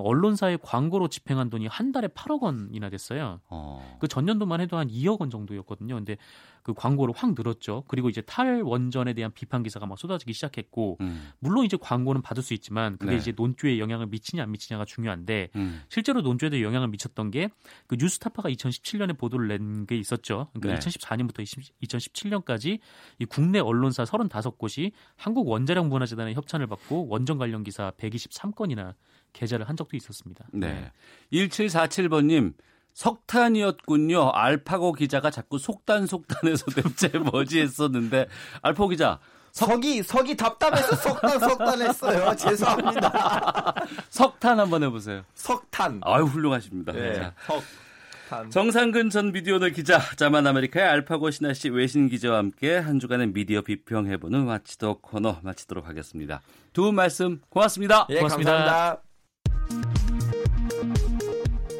[0.00, 3.40] 언론사의 광고로 집행한 돈이 한 달에 8억 원이나 됐어요.
[3.48, 3.96] 어.
[4.00, 5.94] 그 전년도만 해도 한 2억 원 정도였거든요.
[5.94, 6.16] 근데
[6.62, 7.84] 그 광고를 확 늘었죠.
[7.88, 11.30] 그리고 이제 탈원전에 대한 비판 기사가 막 쏟아지기 시작했고 음.
[11.38, 13.18] 물론 이제 광고는 받을 수 있지만 그게 네.
[13.18, 15.82] 이제 논조에 영향을 미치냐 안 미치냐가 중요한데 음.
[15.88, 17.48] 실제로 논조에도 영향을 미쳤던 게
[17.86, 20.48] 그 뉴스타파가 2017년에 보도를 낸 게 있었죠.
[20.54, 20.90] 그러니까 네.
[20.90, 21.44] 2014년부터
[21.82, 22.78] 2017년까지
[23.18, 28.94] 이 국내 언론사 35곳이 한국 원자력 문화재단의 협찬을 받고 원전 관련 기사 123건이나
[29.34, 30.46] 게재를 한 적도 있었습니다.
[30.52, 30.68] 네.
[30.68, 30.92] 네.
[31.32, 32.54] 1747번님
[32.94, 34.30] 석탄이었군요.
[34.30, 38.28] 알파고 기자가 자꾸 속단 속단해서 대체 뭐지 했었는데
[38.62, 39.18] 알파고 기자
[39.52, 42.34] 석이 석이 답답해서 석탄 석탄했어요.
[42.36, 43.74] 죄송합니다.
[44.08, 45.22] 석탄 한번 해보세요.
[45.34, 46.00] 석탄.
[46.04, 46.92] 아유 훌륭하십니다.
[46.92, 47.14] 네.
[47.14, 47.34] 자.
[47.46, 48.50] 석탄.
[48.50, 53.60] 정상근 전 미디어널 기자, 자만 아메리카의 알파고 신하 씨 외신 기자와 함께 한 주간의 미디어
[53.62, 56.40] 비평해보는 마치도 코너 마치도록 하겠습니다.
[56.72, 58.06] 두분 말씀 고맙습니다.
[58.10, 58.50] 예, 고맙습니다.
[58.50, 59.13] 감사합니다.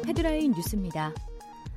[0.05, 1.13] 헤드라인 뉴스입니다.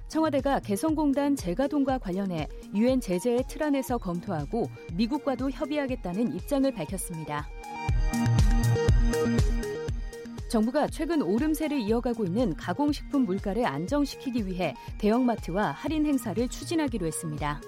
[0.08, 7.46] 청와대가 개성공단 재가동과 관련해 유엔 제재의 틀 안에서 검토하고 미국과도 협의하겠다는 입장을 밝혔습니다.
[10.48, 17.60] 정부가 최근 오름세를 이어가고 있는 가공식품 물가를 안정시키기 위해 대형마트와 할인 행사를 추진하기로 했습니다.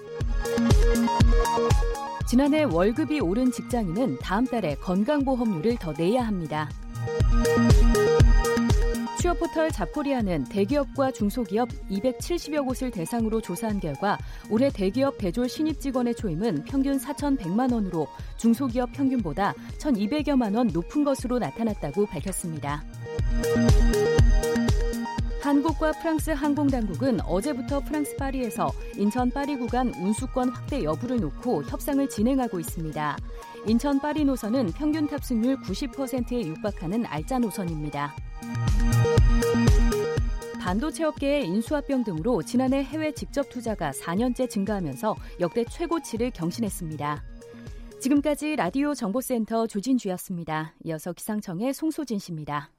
[2.27, 6.69] 지난해 월급이 오른 직장인은 다음 달에 건강보험료를 더 내야 합니다.
[9.21, 14.17] 취업 포털 잡코리아는 대기업과 중소기업 270여 곳을 대상으로 조사한 결과
[14.49, 18.07] 올해 대기업 대졸 신입 직원의 초임은 평균 4,100만 원으로
[18.37, 22.83] 중소기업 평균보다 1,200여만 원 높은 것으로 나타났다고 밝혔습니다.
[25.39, 32.59] 한국과 프랑스 항공당국은 어제부터 프랑스 파리에서 인천 파리 구간 운수권 확대 여부를 놓고 협상을 진행하고
[32.59, 33.17] 있습니다.
[33.67, 38.15] 인천 파리 노선은 평균 탑승률 90%에 육박하는 알짜 노선입니다.
[40.59, 47.23] 반도체 업계의 인수합병 등으로 지난해 해외 직접 투자가 4년째 증가하면서 역대 최고치를 경신했습니다.
[47.99, 50.73] 지금까지 라디오 정보센터 조진주였습니다.
[50.85, 52.71] 이어서 기상청의 송소진 씨입니다.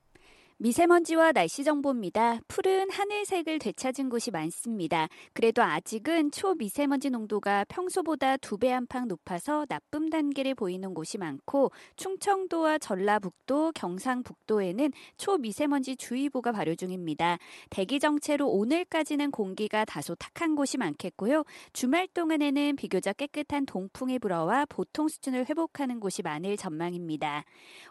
[0.62, 2.38] 미세먼지와 날씨 정보입니다.
[2.46, 5.08] 푸른 하늘색을 되찾은 곳이 많습니다.
[5.32, 12.78] 그래도 아직은 초미세먼지 농도가 평소보다 두 배 안팎 높아서 나쁨 단계를 보이는 곳이 많고 충청도와
[12.78, 17.38] 전라북도, 경상북도에는 초미세먼지 주의보가 발효 중입니다.
[17.70, 21.42] 대기 정체로 오늘까지는 공기가 다소 탁한 곳이 많겠고요.
[21.72, 27.42] 주말 동안에는 비교적 깨끗한 동풍이 불어와 보통 수준을 회복하는 곳이 많을 전망입니다.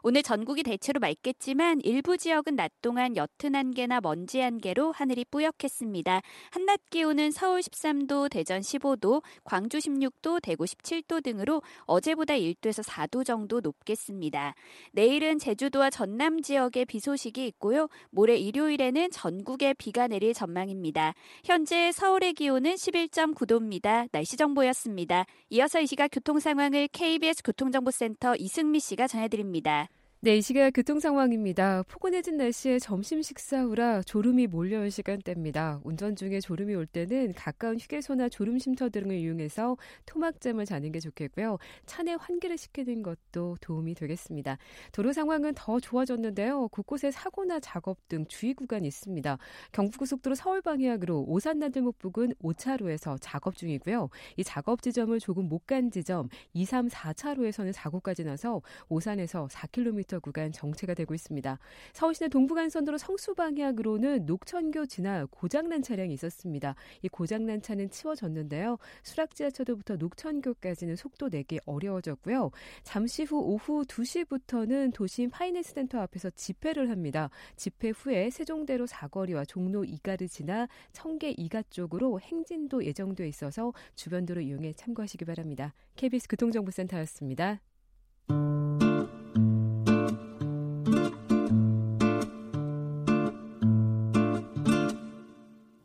[0.03, 6.21] 오늘 전국이 대체로 맑겠지만 일부 지역은 낮 동안 옅은 안개나 먼지 안개로 하늘이 뿌옇겠습니다.
[6.51, 13.61] 한낮 기온은 서울 13도, 대전 15도, 광주 16도, 대구 17도 등으로 어제보다 1도에서 4도 정도
[13.61, 14.53] 높겠습니다.
[14.91, 17.87] 내일은 제주도와 전남 지역에 비 소식이 있고요.
[18.11, 21.15] 모레 일요일에는 전국에 비가 내릴 전망입니다.
[21.43, 24.07] 현재 서울의 기온은 11.9도입니다.
[24.11, 25.25] 날씨 정보였습니다.
[25.49, 29.89] 이어서 이 시각 교통 상황을 KBS 교통정보센터 이승미 씨가 전해드립니다.
[30.23, 31.81] 네, 이 시각 교통 상황입니다.
[31.87, 35.81] 포근해진 날씨에 점심 식사 후라 졸음이 몰려올 시간대입니다.
[35.83, 41.57] 운전 중에 졸음이 올 때는 가까운 휴게소나 졸음 쉼터 등을 이용해서 토막잠을 자는 게 좋겠고요.
[41.87, 44.59] 차내 환기를 시키는 것도 도움이 되겠습니다.
[44.91, 46.67] 도로 상황은 더 좋아졌는데요.
[46.67, 49.39] 곳곳에 사고나 작업 등 주의 구간이 있습니다.
[49.71, 54.09] 경부고속도로 서울 방향으로 오산 나들목 부근 5차로에서 작업 중이고요.
[54.37, 60.19] 이 작업 지점을 조금 못 간 지점 2, 3, 4차로에서는 사고까지 나서 오산에서 4km 1
[60.19, 61.59] 구간 정체가 되고 있습니다.
[61.93, 66.75] 서울시내 동부간선도로 성수 방향으로는 녹천교 지나 고장난 차량이 있었습니다.
[67.01, 68.77] 이 고장난 차는 치워졌는데요.
[69.03, 72.51] 수락지하철도부터 녹천교까지는 속도 내기 어려워졌고요.
[72.83, 77.29] 잠시 후 오후 2시부터는 도심 파이낸스 센터 앞에서 집회를 합니다.
[77.55, 84.73] 집회 후에 세종대로 사거리와 종로 2가를 지나 청계 2가 쪽으로 행진도 예정돼 있어서 주변도로 이용해
[84.73, 85.73] 참고하시기 바랍니다.
[85.95, 87.61] KBS 교통정보센터였습니다.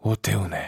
[0.07, 0.61] 오태훈의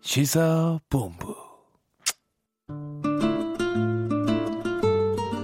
[0.00, 1.36] 시사본부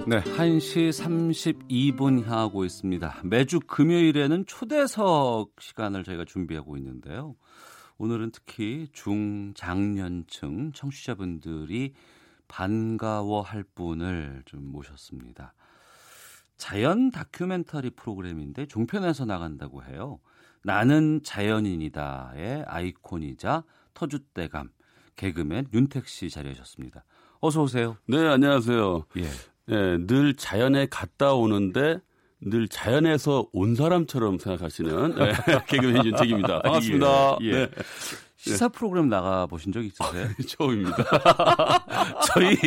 [0.05, 0.89] 네, 1시
[1.95, 3.21] 32분 향하고 있습니다.
[3.23, 7.37] 매주 금요일에는 초대석 시간을 저희가 준비하고 있는데요.
[7.97, 11.93] 오늘은 특히 중장년층 청취자분들이
[12.53, 15.55] 반가워할 분을 좀 모셨습니다.
[16.55, 20.19] 자연 다큐멘터리 프로그램인데 종편에서 나간다고 해요.
[20.61, 23.63] 나는 자연인이다의 아이콘이자
[23.95, 24.69] 터줏대감
[25.15, 27.03] 개그맨 윤택 씨 자리하셨습니다.
[27.39, 27.97] 어서 오세요.
[28.07, 29.05] 네, 안녕하세요.
[29.17, 29.23] 예.
[29.65, 32.01] 네, 늘 자연에 갔다 오는데
[32.39, 35.31] 늘 자연에서 온 사람처럼 생각하시는 네,
[35.69, 36.61] 개그맨 윤택입니다.
[36.61, 37.37] 반갑습니다.
[37.41, 37.51] 예.
[37.51, 37.69] 네.
[38.43, 40.25] 시사 프로그램 나가 보신 적 있으세요?
[40.25, 40.95] 아, 처음입니다.
[42.33, 42.57] 저희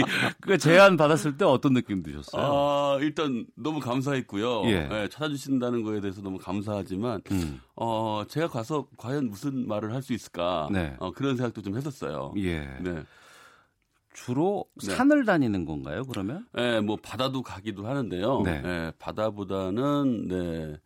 [0.41, 2.43] 그 제안 받았을 때 어떤 느낌 드셨어요?
[2.43, 4.63] 아, 일단 너무 감사했고요.
[4.71, 4.87] 예.
[4.87, 7.61] 네, 찾아주신다는 거에 대해서 너무 감사하지만 음.
[7.75, 10.69] 어, 제가 가서 과연 무슨 말을 할 수 있을까?
[10.71, 10.95] 네.
[11.01, 12.33] 어, 그런 생각도 좀 했었어요.
[12.37, 12.61] 예.
[12.81, 13.03] 네.
[14.15, 14.95] 주로 네.
[14.95, 16.05] 산을 다니는 건가요?
[16.05, 16.47] 그러면?
[16.55, 18.43] 네, 뭐 바다도 가기도 하는데요.
[18.43, 18.61] 네.
[18.63, 20.77] 네 바다보다는 네,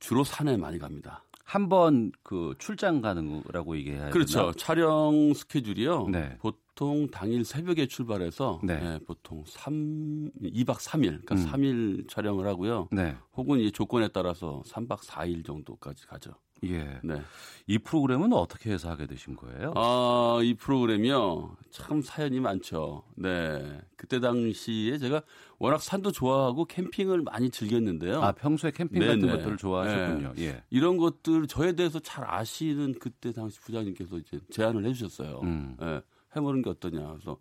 [0.00, 1.22] 주로 산에 많이 갑니다.
[1.44, 4.40] 한 번 그 출장 가는 거라고 얘기해야 그렇죠.
[4.40, 4.52] 되나?
[4.56, 6.08] 촬영 스케줄이요.
[6.08, 6.36] 네.
[6.40, 8.78] 보통 당일 새벽에 출발해서 네.
[8.80, 11.46] 네, 보통 3 2박 3일 그러니까 음.
[11.46, 12.88] 3일 촬영을 하고요.
[12.92, 13.14] 네.
[13.36, 16.32] 혹은 이 조건에 따라서 3박 4일 정도까지 가죠.
[16.70, 17.00] 예.
[17.02, 17.20] 네.
[17.66, 19.72] 이 프로그램은 어떻게 해서 하게 되신 거예요?
[19.74, 21.56] 아, 이 프로그램이요.
[21.70, 23.04] 참 사연이 많죠.
[23.16, 23.80] 네.
[23.96, 25.22] 그때 당시에 제가
[25.58, 28.22] 워낙 산도 좋아하고 캠핑을 많이 즐겼는데요.
[28.22, 29.14] 아, 평소에 캠핑 네네.
[29.14, 30.32] 같은 것들을 좋아하셨군요.
[30.36, 30.44] 네.
[30.44, 30.62] 예.
[30.68, 35.40] 이런 것들 저에 대해서 잘 아시는 그때 당시 부장님께서 이제 제안을 해 주셨어요.
[35.42, 35.76] 음.
[35.80, 36.00] 네.
[36.36, 37.00] 해보는 게 어떠냐.
[37.12, 37.38] 그래서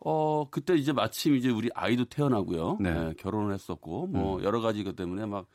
[0.00, 2.76] 어, 그때 이제 마침 이제 우리 아이도 태어나고요.
[2.80, 2.92] 네.
[2.92, 4.44] 네 결혼을 했었고 뭐 음.
[4.44, 5.46] 여러 가지 것 때문에 막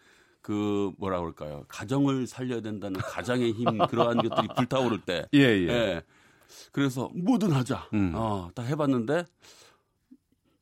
[0.41, 1.63] 그 뭐라 그럴까요?
[1.67, 5.25] 가정을 살려야 된다는 가장의 힘 그러한 것들이 불타오를 때.
[5.33, 5.67] 예, 예.
[5.67, 6.01] 예.
[6.71, 7.87] 그래서 뭐든 하자.
[7.93, 8.11] 음.
[8.15, 9.25] 어, 딱 해봤는데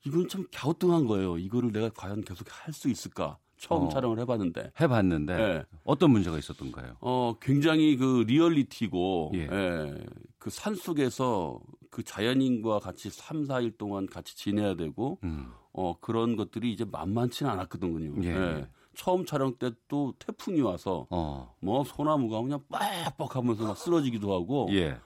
[0.05, 1.37] 이건 참 갸우뚱한 거예요.
[1.37, 3.37] 이거를 내가 과연 계속 할 수 있을까?
[3.57, 4.71] 처음 어, 촬영을 해봤는데.
[4.79, 5.33] 해봤는데.
[5.33, 5.65] 예.
[5.83, 6.95] 어떤 문제가 있었던가요?
[7.01, 9.39] 어, 굉장히 그 리얼리티고, 예.
[9.51, 10.05] 예.
[10.37, 11.59] 그 산 속에서
[11.89, 15.51] 그 자연인과 같이 3, 4일 동안 같이 지내야 되고, 음.
[15.73, 18.23] 어, 그런 것들이 이제 만만치는 않았거든요.
[18.23, 18.67] 예.
[18.99, 19.03] 예.
[19.03, 21.55] 처음 촬영 때 또 태풍이 와서 어.
[21.61, 24.97] 뭐 소나무가 그냥 빡빡 하면서 막 쓰러지기도 하고 예.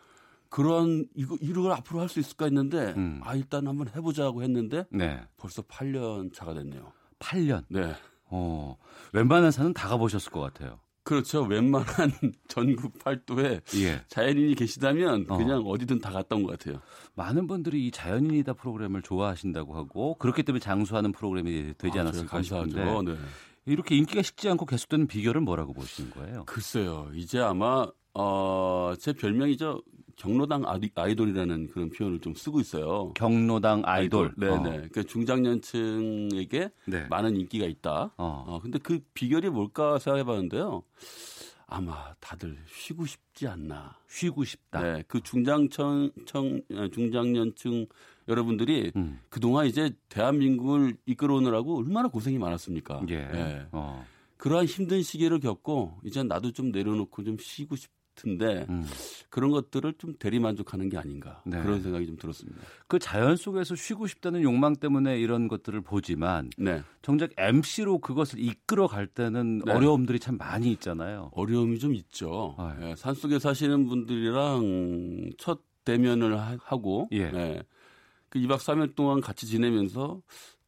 [0.50, 3.20] 그런 이거 이걸 앞으로 할 수 있을까 했는데 음.
[3.24, 5.20] 아 일단 한번 해보자고 했는데 네.
[5.38, 6.92] 벌써 8년 차가 됐네요.
[7.20, 7.64] 8년.
[7.70, 7.94] 네.
[8.26, 8.78] 어
[9.14, 10.80] 웬만한 산은 다 가보셨을 것 같아요.
[11.04, 11.42] 그렇죠.
[11.44, 12.12] 웬만한
[12.48, 14.02] 전국 팔도에 예.
[14.08, 15.38] 자연인이 계시다면 어.
[15.38, 15.78] 그냥 어.
[15.78, 16.80] 디든다 갔다 온 것 같아요.
[17.16, 22.84] 많은 분들이 이 자연인이다 프로그램을 좋아하신다고 하고 그렇기 때문에 장수하는 프로그램이 되지 아, 않았을까 싶은데
[23.04, 23.16] 네.
[23.66, 26.44] 이렇게 인기가 식지 않고 계속되는 비결은 뭐라고 보시는 거예요?
[26.46, 27.10] 글쎄요.
[27.14, 29.82] 이제 아마 어, 제 별명이죠.
[30.16, 30.64] 경로당
[30.96, 33.14] 아이돌이라는 그런 표현을 좀 쓰고 있어요.
[33.14, 34.34] 경로당 아이돌.
[34.38, 34.56] 네네.
[34.56, 34.62] 어.
[34.62, 37.08] 그러니까 중장년층에게 네.
[37.10, 38.14] 많은 인기가 있다.
[38.18, 38.44] 어.
[38.48, 38.60] 어.
[38.62, 40.84] 근데 그 비결이 뭘까 생각해봤는데요.
[41.66, 43.98] 아마 다들 쉬고 싶지 않나.
[44.08, 44.82] 쉬고 싶다.
[44.82, 45.04] 네.
[45.08, 46.62] 그 중장청, 청,
[46.92, 47.88] 중장년층
[48.28, 49.20] 여러분들이 음.
[49.30, 53.02] 그동안 이제 대한민국을 이끌어오느라고 얼마나 고생이 많았습니까?
[53.10, 53.16] 예.
[53.16, 53.68] 예.
[53.72, 54.06] 어.
[54.38, 58.86] 그러한 힘든 시기를 겪고 이제 나도 좀 내려놓고 좀 쉬고 싶은데 음.
[59.30, 61.62] 그런 것들을 좀 대리만족하는 게 아닌가 네.
[61.62, 62.60] 그런 생각이 좀 들었습니다.
[62.88, 66.84] 그 자연 속에서 쉬고 싶다는 욕망 때문에 이런 것들을 보지만 네.
[67.02, 69.72] 정작 MC로 그것을 이끌어 갈 때는 네.
[69.72, 71.32] 어려움들이 참 많이 있잖아요.
[71.34, 72.56] 어려움이 좀 있죠.
[72.58, 72.96] 아, 예.
[72.98, 77.32] 산속에 사시는 분들이랑 첫 대면을 하고 예.
[77.34, 77.64] 예.
[78.34, 80.20] 그 2박 3일 동안 같이 지내면서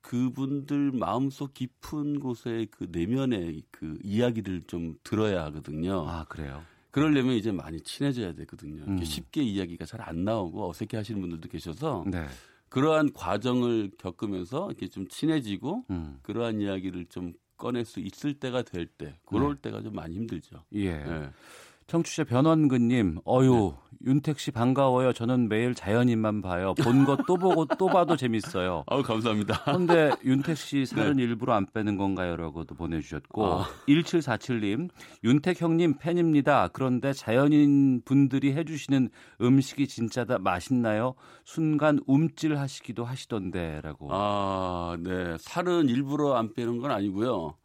[0.02, 6.08] 그분들 마음속 깊은 곳에 그 내면의 그 이야기를 좀 들어야 하거든요.
[6.08, 6.62] 아, 그래요?
[6.92, 8.84] 그러려면 이제 많이 친해져야 되거든요.
[8.88, 9.04] 음.
[9.04, 12.28] 쉽게 이야기가 잘 안 나오고 어색해 하시는 분들도 계셔서 네.
[12.70, 16.20] 그러한 과정을 겪으면서 이렇게 좀 친해지고 음.
[16.22, 19.62] 그러한 이야기를 좀 꺼낼 수 있을 때가 될 때, 그럴 네.
[19.62, 20.64] 때가 좀 많이 힘들죠.
[20.74, 20.98] 예.
[20.98, 21.30] 네.
[21.88, 23.86] 청취자 변원근님, 어유 네.
[24.08, 25.14] 윤택 씨 반가워요.
[25.14, 26.74] 저는 매일 자연인만 봐요.
[26.84, 28.84] 본 것 또 보고 또 봐도 재밌어요.
[28.88, 29.62] 아우 감사합니다.
[29.66, 31.24] 그런데 윤택 씨 살은 네.
[31.24, 33.66] 일부러 안 빼는 건가요?라고도 보내주셨고 아.
[33.88, 34.90] 1747님,
[35.24, 36.70] 윤택 형님 팬입니다.
[36.74, 39.10] 그런데 자연인 분들이 해주시는
[39.42, 41.14] 음식이 진짜 다 맛있나요?
[41.46, 44.10] 순간 움찔하시기도 하시던데라고.
[44.12, 45.38] 아, 네.
[45.40, 47.56] 살은 일부러 안 빼는 건 아니고요.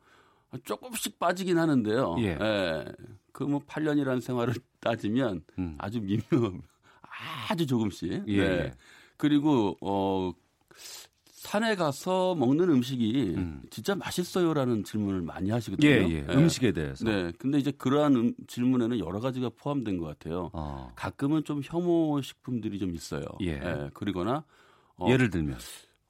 [0.65, 2.17] 조금씩 빠지긴 하는데요.
[2.21, 2.39] 예.
[2.41, 2.85] 예.
[3.33, 5.77] 그뭐 8년이라는 생활을 따지면 음.
[5.79, 6.61] 아주 미묘
[7.49, 8.25] 아주 조금씩.
[8.29, 8.49] 예.
[8.49, 8.73] 네.
[9.17, 10.33] 그리고 어
[11.41, 13.63] 산에 가서 먹는 음식이 음.
[13.71, 15.89] 진짜 맛있어요라는 질문을 많이 하시거든요.
[15.89, 16.23] 예, 예.
[16.23, 16.35] 네.
[16.35, 17.05] 음식에 대해서.
[17.05, 17.33] 네.
[17.39, 20.51] 근데 이제 그러한 음, 질문에는 여러 가지가 포함된 것 같아요.
[20.53, 20.93] 어.
[20.97, 23.25] 가끔은 좀 혐오 식품들이 좀 있어요.
[23.41, 23.53] 예.
[23.53, 23.91] 예.
[23.95, 24.45] 그리거나
[24.97, 25.57] 어, 예를 들면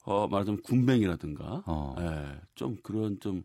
[0.03, 1.95] 어 말하자면 군뱅이라든가 어.
[1.99, 2.39] 예.
[2.55, 3.43] 좀 그런 좀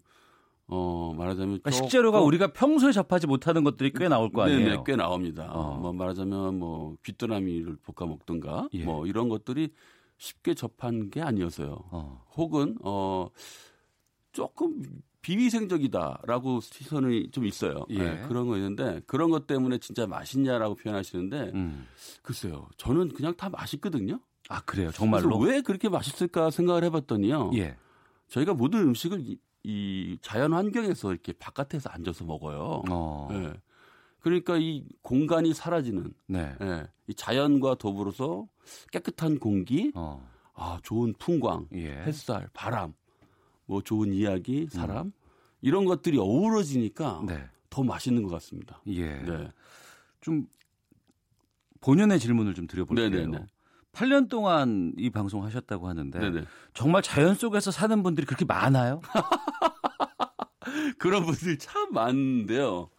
[0.68, 1.60] 어, 말하자면.
[1.60, 4.68] 그러니까 식재료가 우리가 평소에 접하지 못하는 것들이 꽤 나올 거 아니에요?
[4.68, 5.48] 네, 꽤 나옵니다.
[5.52, 5.78] 어.
[5.78, 8.84] 뭐 말하자면 뭐 귀뚜라미를 볶아 먹든가 예.
[8.84, 9.70] 뭐 이런 것들이
[10.18, 11.84] 쉽게 접한 게 아니어서요.
[11.90, 12.24] 어.
[12.36, 13.28] 혹은 어
[14.32, 14.82] 조금
[15.22, 17.84] 비위생적이다라고 시선이 좀 있어요.
[17.90, 17.98] 예.
[17.98, 21.86] 네, 그런 거 있는데 그런 것 때문에 진짜 맛있냐라고 표현하시는데 음.
[22.22, 22.68] 글쎄요.
[22.76, 24.20] 저는 그냥 다 맛있거든요.
[24.48, 27.52] 아 그래요, 정말로 왜 그렇게 맛있을까 생각을 해봤더니요.
[27.54, 27.76] 예.
[28.28, 29.36] 저희가 모든 음식을
[29.66, 32.82] 이, 이 자연 환경에서 이렇게 바깥에서 앉아서 먹어요.
[32.88, 33.28] 어.
[33.32, 33.52] 네.
[34.20, 36.54] 그러니까 이 공간이 사라지는 네.
[36.60, 36.84] 네.
[37.08, 38.48] 이 자연과 더불어서
[38.92, 40.24] 깨끗한 공기, 어.
[40.54, 41.90] 아 좋은 풍광, 예.
[41.90, 42.94] 햇살, 바람,
[43.66, 45.12] 뭐 좋은 이야기, 사람 음.
[45.60, 47.44] 이런 것들이 어우러지니까 네.
[47.68, 48.80] 더 맛있는 것 같습니다.
[48.86, 49.16] 예.
[49.22, 49.50] 네.
[50.20, 50.46] 좀
[51.80, 53.08] 본연의 질문을 좀 드려볼게요.
[53.08, 53.46] 네네네.
[53.96, 56.44] 8년 동안 이 방송 하셨다고 하는데 네네.
[56.74, 59.00] 정말 자연 속에서 사는 분들이 그렇게 많아요?
[60.98, 62.90] 그런 분들이 참 많은데요.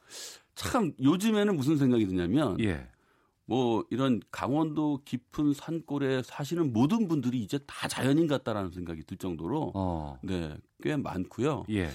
[0.56, 2.88] 참 요즘에는 무슨 생각이 드냐면 예.
[3.46, 9.74] 뭐 이런 강원도 깊은 산골에 사시는 모든 분들이 이제 다 자연인 같다라는 생각이 들 정도로
[9.76, 10.20] 어.
[10.24, 11.66] 네꽤 많고요.
[11.70, 11.90] 예.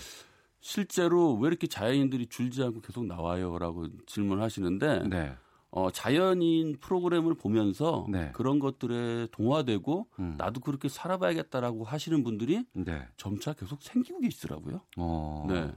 [0.61, 5.35] 실제로 왜 이렇게 자연인들이 줄지 않고 계속 나와요라고 질문하시는데 네.
[5.75, 8.31] 어, 자연인 프로그램을 보면서 네.
[8.35, 10.35] 그런 것들에 동화되고 음.
[10.37, 13.09] 나도 그렇게 살아봐야겠다라고 하시는 분들이 네.
[13.17, 14.83] 점차 계속 생기고 계시더라고요.
[14.99, 15.47] 어.
[15.49, 15.75] 네.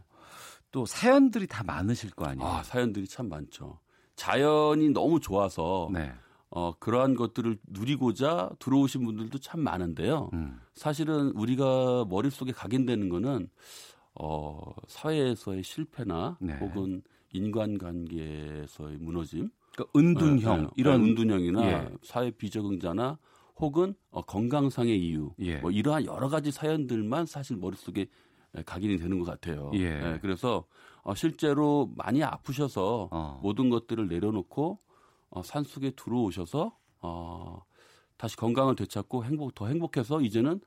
[0.71, 2.45] 또 사연들이 다 많으실 거 아니에요?
[2.45, 3.79] 아, 사연들이 참 많죠.
[4.17, 6.11] 자연이 너무 좋아서 네.
[6.49, 10.29] 어, 그러한 것들을 누리고자 들어오신 분들도 참 많은데요.
[10.33, 10.59] 음.
[10.73, 13.49] 사실은 우리가 머릿속에 각인되는 거는
[14.15, 16.57] 어, 사회에서의 실패나 네.
[16.57, 17.01] 혹은
[17.31, 20.69] 인간관계에서의 무너짐, 그러니까 은둔형 네, 네.
[20.77, 21.89] 이런 은둔형이나 예.
[22.01, 23.19] 사회 비적응자나
[23.57, 25.57] 혹은 어, 건강상의 이유, 예.
[25.57, 28.07] 뭐 이러한 여러 가지 사연들만 사실 머릿속에
[28.57, 29.71] 예, 각인이 되는 것 같아요.
[29.73, 30.13] 예.
[30.13, 30.65] 예, 그래서
[31.03, 33.39] 어, 실제로 많이 아프셔서 어.
[33.43, 34.79] 모든 것들을 내려놓고
[35.29, 37.63] 어, 산속에 들어오셔서 어,
[38.17, 40.59] 다시 건강을 되찾고 행복 더 행복해서 이제는 이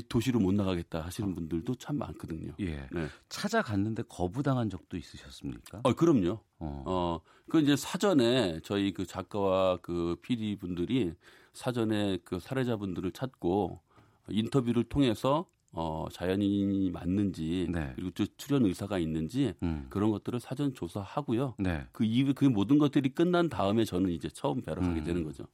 [0.00, 2.54] 도시로 못 나가겠다 하시는 분들도 참 많거든요.
[2.60, 2.88] 예.
[2.90, 3.08] 네.
[3.28, 5.80] 찾아갔는데 거부당한 적도 있으셨습니까?
[5.82, 6.40] 어, 그럼요.
[6.58, 6.82] 어.
[6.86, 7.20] 어,
[7.50, 11.12] 그 이제 사전에 저희 그 작가와 그 PD 분들이
[11.52, 13.80] 사전에 그 사례자분들을 찾고
[14.28, 17.92] 인터뷰를 통해서 어, 자연인이 맞는지 네.
[17.94, 19.86] 그리고 또 출연 의사가 있는지 음.
[19.88, 21.54] 그런 것들을 사전 조사하고요.
[21.58, 21.86] 네.
[21.92, 25.04] 그 이후 그 모든 것들이 끝난 다음에 저는 이제 처음 가게 음.
[25.04, 25.44] 되는 거죠.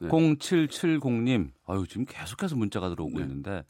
[0.00, 0.08] 네.
[0.08, 3.24] 0770님, 아유 지금 계속해서 문자가 들어오고 네.
[3.24, 3.64] 있는데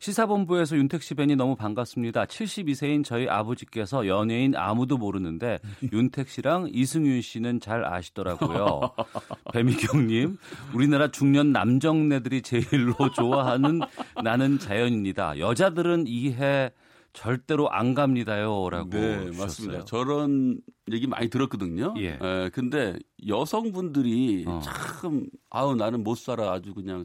[0.00, 2.24] 시사본부에서 윤택 씨 뵈니 너무 반갑습니다.
[2.24, 5.58] 72세인 저희 아버지께서 연예인 아무도 모르는데
[5.92, 8.92] 윤택 씨랑 이승윤 씨는 잘 아시더라고요.
[9.52, 10.38] 배미경님,
[10.74, 13.80] 우리나라 중년 남정네들이 제일로 좋아하는
[14.22, 15.38] 나는 자연입니다.
[15.38, 16.70] 여자들은 이해
[17.12, 19.42] 절대로 안 갑니다요라고 네, 주셨어요.
[19.42, 19.84] 맞습니다.
[19.84, 20.60] 저런
[20.92, 21.94] 얘기 많이 들었거든요.
[21.98, 22.10] 예.
[22.10, 24.60] 에, 예, 근데 여성분들이 어.
[24.60, 27.04] 참 아우 나는 못 살아 아주 그냥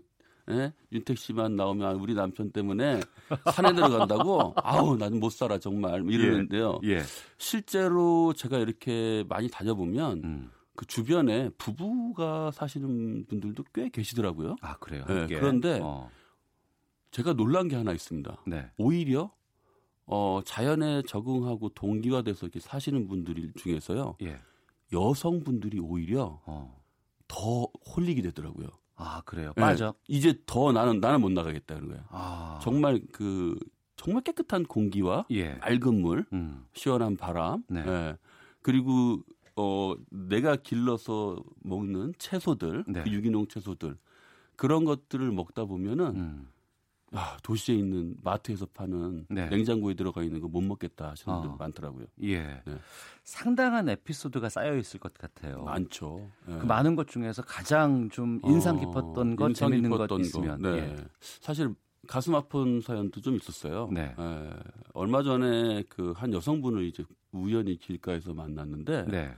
[0.50, 0.74] 예?
[0.92, 3.00] 윤택 씨만 나오면 우리 남편 때문에
[3.52, 6.80] 산에 들어간다고 아우 나는 못 살아 정말 이러는데요.
[6.84, 6.98] 예.
[6.98, 7.02] 예.
[7.38, 10.52] 실제로 제가 이렇게 많이 다녀보면 음.
[10.76, 14.58] 그 주변에 부부가 사시는 분들도 꽤 계시더라고요.
[14.62, 15.04] 아 그래요.
[15.10, 16.10] 예, 그런데 어.
[17.12, 18.44] 제가 놀란 게 하나 있습니다.
[18.46, 18.70] 네.
[18.78, 19.32] 오히려
[20.08, 24.18] 어, 자연에 적응하고 동기화돼서 이렇게 사시는 분들 중에서요.
[24.22, 24.40] 예.
[24.94, 26.82] 여성분들이 오히려 어.
[27.28, 28.68] 더 홀리게 되더라고요.
[28.96, 29.52] 아 그래요.
[29.58, 29.88] 맞아.
[29.88, 32.04] 네, 이제 더 나는 나는 못 나가겠다는 거예요.
[32.10, 32.60] 아.
[32.62, 33.58] 정말 그
[33.98, 35.56] 정말 깨끗한 공기와 예.
[35.56, 36.66] 맑은 물, 음.
[36.74, 37.84] 시원한 바람, 네.
[37.86, 38.18] 예.
[38.62, 39.20] 그리고
[39.56, 43.04] 어 내가 길러서 먹는 채소들, 네.
[43.04, 43.98] 그 유기농 채소들
[44.56, 46.48] 그런 것들을 먹다 보면은 음.
[47.16, 49.48] 아, 도시에 있는 마트에서 파는 네.
[49.50, 51.56] 냉장고에 들어가 있는 거 못 먹겠다 하시는 분들 어.
[51.58, 52.06] 많더라고요.
[52.24, 52.40] 예.
[52.66, 52.78] 네.
[53.24, 55.64] 상당한 에피소드가 쌓여 있을 것 같아요.
[55.64, 56.30] 많죠.
[56.50, 56.58] 예.
[56.60, 60.62] 그 많은 것 중에서 가장 좀 인상 깊었던 어, 것, 인상 재밌는 것 있으면.
[60.62, 60.70] 네.
[60.70, 60.96] 예.
[61.20, 61.74] 사실
[62.08, 63.90] 가슴 아픈 사연도 좀 있었어요.
[63.92, 64.14] 네.
[64.20, 64.50] 예.
[64.94, 69.34] 얼마 전에 그 한 여성분을 이제 우연히 길가에서 만났는데 네.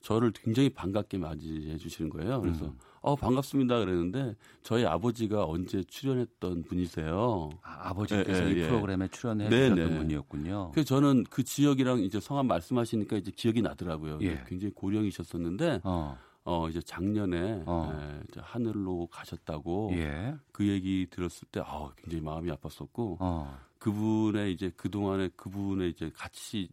[0.00, 2.40] 저를 굉장히 반갑게 맞이해 주시는 거예요.
[2.40, 2.78] 그래서 음.
[3.02, 7.50] 어 반갑습니다 그랬는데 저희 아버지가 언제 출연했던 분이세요.
[7.62, 8.68] 아, 버지께서 예, 예, 이 예.
[8.68, 9.98] 프로그램에 출연해 네, 주셨던 네.
[9.98, 10.70] 분이었군요.
[10.72, 14.18] 그래서 저는 그 지역이랑 이제 성함 말씀하시니까 이제 기억이 나더라고요.
[14.22, 14.44] 예.
[14.46, 16.18] 굉장히 고령이셨었는데 어.
[16.44, 17.92] 어 이제 작년에 어.
[17.94, 20.34] 예, 이제 하늘로 가셨다고 예.
[20.52, 23.58] 그 얘기 들었을 때 아, 굉장히 마음이 아팠었고 어.
[23.78, 26.68] 그분의 이제 그 동안에 그분의 이제 같이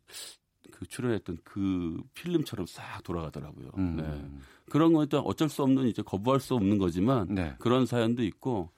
[0.72, 3.70] 그 출연했던 그 필름처럼 싹 돌아가더라고요.
[3.78, 3.96] 음.
[3.98, 4.40] 네.
[4.70, 7.56] 그런 건 일단 어쩔 수 없는 이제 거부할 수 없는 거지만 네.
[7.60, 8.72] 그런 사연도 있고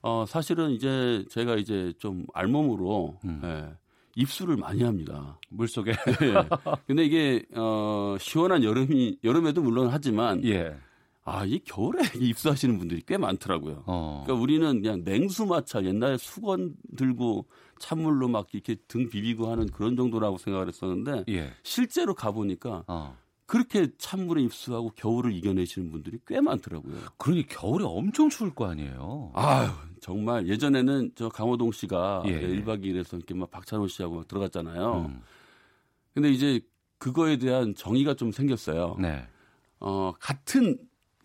[0.00, 3.40] 어 사실은 이제 제가 이제 좀 알몸으로 음.
[3.42, 3.72] 네.
[4.14, 5.38] 입수를 많이 합니다.
[5.48, 5.92] 물 속에.
[5.92, 6.34] 네.
[6.86, 10.76] 근데 이게 어 시원한 여름이 여름에도 물론 하지만 예.
[11.24, 13.84] 아, 이 겨울에 입수하시는 분들이 꽤 많더라고요.
[13.86, 14.22] 어.
[14.24, 17.46] 그러니까 우리는 그냥 냉수 마찰 옛날에 수건 들고
[17.82, 21.52] 찬물로 막 이렇게 등 비비고 하는 그런 정도라고 생각을 했었는데 예.
[21.64, 23.18] 실제로 가 보니까 어.
[23.46, 26.96] 그렇게 찬물에 입수하고 겨울을 이겨내시는 분들이 꽤 많더라고요.
[27.18, 29.32] 그러니 겨울에 엄청 추울 거 아니에요.
[29.34, 29.68] 아유,
[30.00, 32.40] 정말 예전에는 저 강호동 씨가 예.
[32.40, 35.06] 1박 2일에서 이렇게 막 박찬호 씨하고 막 들어갔잖아요.
[35.08, 35.20] 음.
[36.14, 36.60] 근데 이제
[36.98, 38.96] 그거에 대한 정의가 좀 생겼어요.
[39.00, 39.26] 네.
[39.80, 40.78] 어, 같은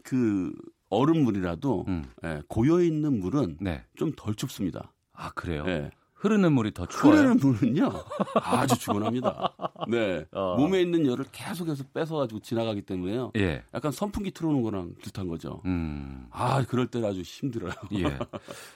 [0.04, 0.52] 그
[0.90, 2.04] 얼음물이라도 음.
[2.24, 3.86] 예, 고여 있는 물은 네.
[3.96, 4.92] 좀덜 춥습니다.
[5.14, 5.64] 아 그래요?
[5.68, 5.92] 예.
[6.20, 7.20] 흐르는 물이 더 추워요.
[7.20, 7.92] 흐르는 물은요
[8.36, 9.54] 아주 주원합니다.
[9.88, 10.56] 네, 어.
[10.58, 13.32] 몸에 있는 열을 계속해서 뺏어가지고 지나가기 때문에요.
[13.38, 13.64] 예.
[13.74, 15.62] 약간 선풍기 틀어놓은 거랑 비슷한 거죠.
[15.66, 16.28] 음.
[16.32, 17.72] 아, 그럴 때는 아주 힘들어요.
[17.94, 18.18] 예.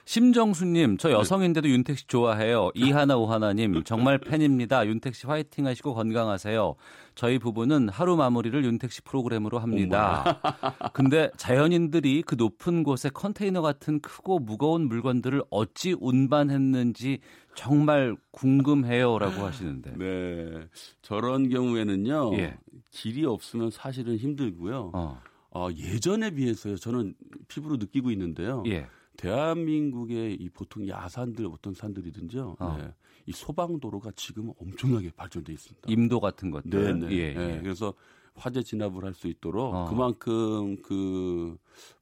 [0.06, 2.72] 심정수님, 저 여성인데도 윤택 씨 좋아해요.
[2.76, 4.86] 이하나 오하나님 정말 팬입니다.
[4.86, 6.76] 윤택 씨 화이팅하시고 건강하세요.
[7.16, 10.40] 저희 부부는 하루 마무리를 윤택 씨 프로그램으로 합니다.
[10.94, 17.20] 근데 자연인들이 그 높은 곳에 컨테이너 같은 크고 무거운 물건들을 어찌 운반했는지
[17.56, 19.98] 정말 궁금해요라고 하시는데.
[19.98, 20.68] 네.
[21.02, 22.38] 저런 경우에는요.
[22.38, 22.58] 예.
[22.92, 24.92] 길이 없으면 사실은 힘들고요.
[24.94, 25.22] 어.
[25.54, 26.78] 어, 예전에 비해서요.
[26.78, 27.14] 저는
[27.48, 28.64] 피부로 느끼고 있는데요.
[28.68, 28.88] 예.
[29.18, 32.56] 대한민국의 이 보통 야산들 어떤 산들이든지요.
[32.60, 32.78] 어.
[32.78, 32.94] 네.
[33.32, 35.90] 이 소방 도로가 지금 엄청나게 발전돼 있습니다.
[35.90, 37.00] 임도 같은 것들.
[37.00, 37.16] 네, 네.
[37.16, 37.56] 예, 네.
[37.58, 37.62] 예.
[37.62, 37.94] 그래서
[38.36, 39.86] 화재 진압을 할 수 있도록 어.
[39.90, 41.58] 그만큼 그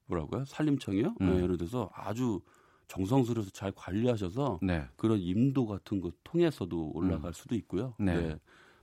[0.07, 0.45] 뭐라고요?
[0.45, 1.15] 산림청이요?
[1.21, 1.25] 음.
[1.27, 2.41] 네, 예를 들어서 아주
[2.87, 4.87] 정성스러워서 잘 관리하셔서 네.
[4.95, 7.33] 그런 임도 같은 것 통해서도 올라갈 음.
[7.33, 7.93] 수도 있고요.
[7.99, 8.15] 네.
[8.15, 8.39] 네.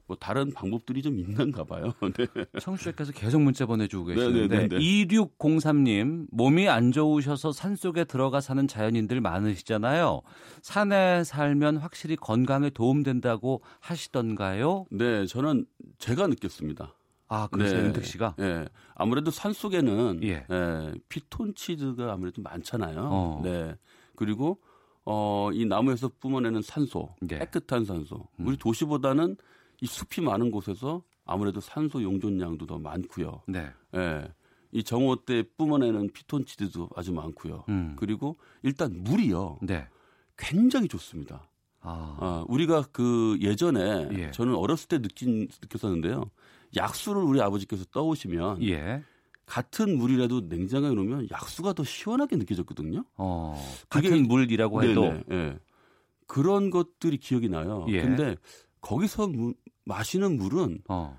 [0.07, 1.93] 뭐 다른 방법들이 좀 있는가 봐요.
[2.17, 2.27] 네.
[2.61, 10.23] 청취자께서 계속 문자 보내주고 계시는데 2603님 몸이 안 좋으셔서 산속에 들어가 사는 자연인들 많으시잖아요.
[10.63, 14.87] 산에 살면 확실히 건강에 도움된다고 하시던가요?
[14.91, 15.67] 네, 저는
[15.99, 16.95] 제가 느꼈습니다.
[17.29, 17.87] 아, 그래서 네.
[17.87, 18.37] 윤택 씨가?
[18.39, 18.65] 네.
[18.95, 20.47] 아무래도 산 속에는 예.
[20.49, 23.01] 네, 피톤치드가 아무래도 많잖아요.
[23.03, 23.41] 어.
[23.43, 23.75] 네.
[24.15, 24.61] 그리고
[25.05, 27.39] 어, 이 나무에서 뿜어내는 산소, 네.
[27.39, 28.29] 깨끗한 산소.
[28.39, 28.47] 음.
[28.47, 29.37] 우리 도시보다는
[29.81, 33.43] 이 숲이 많은 곳에서 아무래도 산소 용존량도 더 많고요.
[33.49, 33.69] 네.
[33.95, 34.29] 예.
[34.73, 37.65] 이 정오 때 뿜어내는 피톤치드도 아주 많고요.
[37.69, 37.97] 음.
[37.97, 39.59] 그리고 일단 물이요.
[39.63, 39.89] 네.
[40.37, 41.49] 굉장히 좋습니다.
[41.81, 42.17] 아.
[42.21, 44.31] 아 우리가 그 예전에 예.
[44.33, 46.31] 저는 어렸을 때 느낀 느꼈었는데요.
[46.77, 49.03] 약수를 우리 아버지께서 떠오시면 예.
[49.47, 53.05] 같은 물이라도 냉장고에 놓으면 약수가 더 시원하게 느껴졌거든요.
[53.17, 53.57] 어,
[53.89, 55.59] 같은 물이라고 해도 네네, 예.
[56.27, 57.87] 그런 것들이 기억이 나요.
[57.89, 58.03] 예.
[58.03, 58.37] 근데
[58.81, 59.55] 거기서 무,
[59.91, 61.19] 마시는 물은 어.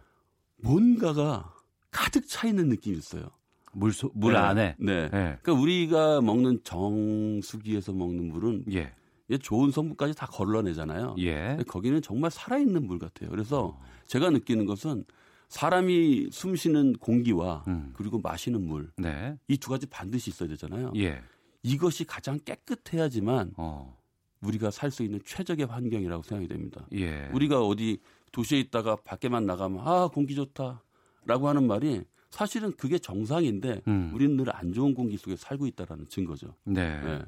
[0.61, 1.53] 뭔가가
[1.89, 3.31] 가득 차 있는 느낌이 있어요.
[3.73, 4.39] 물, 소, 물 네.
[4.39, 4.75] 안에.
[4.79, 5.03] 네.
[5.03, 5.09] 네.
[5.41, 8.93] 그러니까 우리가 먹는 정수기에서 먹는 물은 예.
[9.41, 11.15] 좋은 성분까지 다 걸러내잖아요.
[11.19, 11.57] 예.
[11.67, 13.29] 거기는 정말 살아있는 물 같아요.
[13.29, 13.81] 그래서 어.
[14.05, 15.05] 제가 느끼는 것은
[15.49, 17.93] 사람이 숨 쉬는 공기와 음.
[17.95, 18.91] 그리고 마시는 물.
[18.97, 19.37] 네.
[19.47, 20.91] 이두 가지 반드시 있어야 되잖아요.
[20.97, 21.21] 예.
[21.63, 23.97] 이것이 가장 깨끗해야지만 어.
[24.41, 26.85] 우리가 살 수 있는 최적의 환경이라고 생각이 됩니다.
[26.93, 27.29] 예.
[27.33, 27.99] 우리가 어디
[28.37, 34.11] 도시에 있다가 밖에만 나가면 아 공기 좋다라고 하는 말이 사실은 그게 정상인데 음.
[34.13, 36.53] 우리는 늘 안 좋은 공기 속에 살고 있다라는 증거죠.
[36.63, 37.01] 네.
[37.01, 37.21] 네.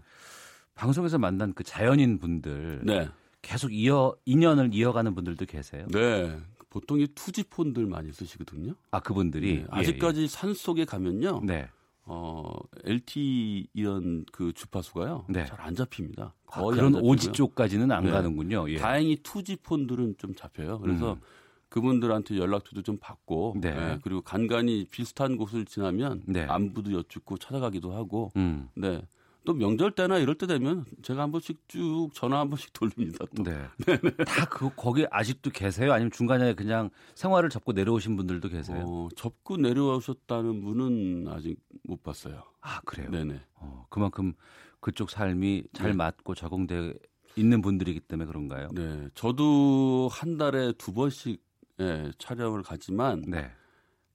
[0.76, 3.10] 방송에서 만난 그 자연인 분들 네.
[3.42, 5.88] 계속 이어 인연을 이어가는 분들도 계세요?
[5.92, 6.38] 네.
[6.70, 8.76] 보통 이 투지폰들 많이 쓰시거든요.
[8.92, 9.66] 아 그분들이 네.
[9.72, 10.28] 아직까지 예, 예.
[10.28, 11.42] 산 속에 가면요.
[11.44, 11.68] 네.
[12.06, 12.52] 어,
[12.86, 15.26] LT 이런 그 주파수가요.
[15.30, 15.46] 네.
[15.46, 16.34] 잘안 잡힙니다.
[16.48, 18.12] 아, 거의 아, 그런 오지 쪽까지는 안 네.
[18.12, 18.70] 가는군요.
[18.70, 18.78] 예.
[18.78, 20.80] 다행히 투지 폰들은 좀 잡혀요.
[20.80, 21.22] 그래서 음.
[21.70, 23.74] 그분들한테 연락처도 좀 받고 네.
[23.74, 24.00] 네.
[24.02, 26.44] 그리고 간간히 비슷한 곳을 지나면 네.
[26.44, 28.70] 안부도 여쭙고 찾아가기도 하고 음.
[28.76, 29.02] 네.
[29.50, 33.26] 또 명절 때나 이럴 때 되면 제가 한 번씩 쭉 전화 한 번씩 돌립니다.
[33.36, 33.42] 또.
[33.42, 33.58] 네.
[34.28, 35.92] 다그 거기 아직도 계세요?
[35.92, 38.84] 아니면 중간에 그냥 생활을 접고 내려오신 분들도 계세요?
[38.86, 42.44] 어, 접고 내려오셨다는 분은 아직 못 봤어요.
[42.62, 43.10] 아 그래요?
[43.10, 43.42] 네네.
[43.56, 44.34] 어, 그만큼
[44.82, 45.96] 그쪽 삶이 잘 네.
[45.96, 46.94] 맞고 적응돼
[47.36, 48.70] 있는 분들이기 때문에 그런가요?
[48.72, 49.10] 네.
[49.16, 51.42] 저도 한 달에 두 번씩
[51.80, 53.50] 예, 촬영을 가지만 네.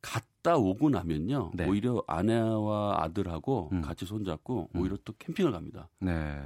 [0.05, 1.53] 갔다 오고 나면요.
[1.55, 1.67] 네.
[1.67, 3.81] 오히려 아내와 아들하고 음.
[3.81, 4.81] 같이 손잡고 음.
[4.81, 5.89] 오히려 또 캠핑을 갑니다.
[6.01, 6.39] 네.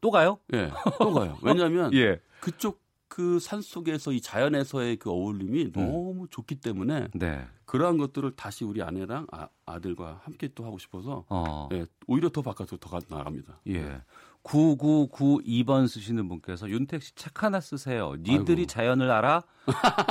[0.00, 0.38] 또 가요?
[0.52, 0.66] 예.
[0.66, 1.36] 네, 또 가요.
[1.42, 2.20] 왜냐하면 예.
[2.40, 5.72] 그쪽 그 산 속에서 이 자연에서의 그 어울림이 음.
[5.72, 7.44] 너무 좋기 때문에 네.
[7.66, 9.26] 그러한 것들을 다시 우리 아내랑
[9.66, 11.68] 아, 들과 함께 또 하고 싶어서 어.
[11.72, 13.60] 예, 오히려 더 바깥으로 더 나갑니다.
[13.68, 14.00] 예.
[14.44, 18.14] 9992번 쓰시는 분께서 윤택 씨 책 하나 쓰세요.
[18.18, 18.66] 니들이 아이고.
[18.66, 19.42] 자연을 알아?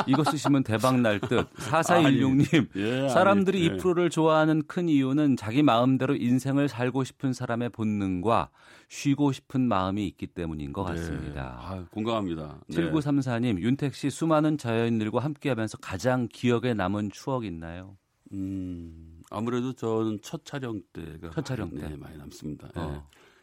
[0.07, 1.51] 이거 쓰시면 대박 날 듯.
[1.55, 2.69] 4416님.
[2.77, 3.65] 예, 사람들이 예.
[3.65, 8.49] 이 프로를 좋아하는 큰 이유는 자기 마음대로 인생을 살고 싶은 사람의 본능과
[8.89, 10.91] 쉬고 싶은 마음이 있기 때문인 것 네.
[10.95, 11.33] 같습니다.
[11.33, 11.39] 네.
[11.41, 12.59] 아, 공감합니다.
[12.69, 17.97] 7934님, 윤택 씨 수많은 자연인들과 함께 하면서 가장 기억에 남은 추억 있나요?
[18.33, 22.69] 음, 아무래도 저는 첫 촬영 때가 첫 촬영 때 네, 많이 남습니다.
[22.75, 22.91] 어.
[22.91, 23.01] 네.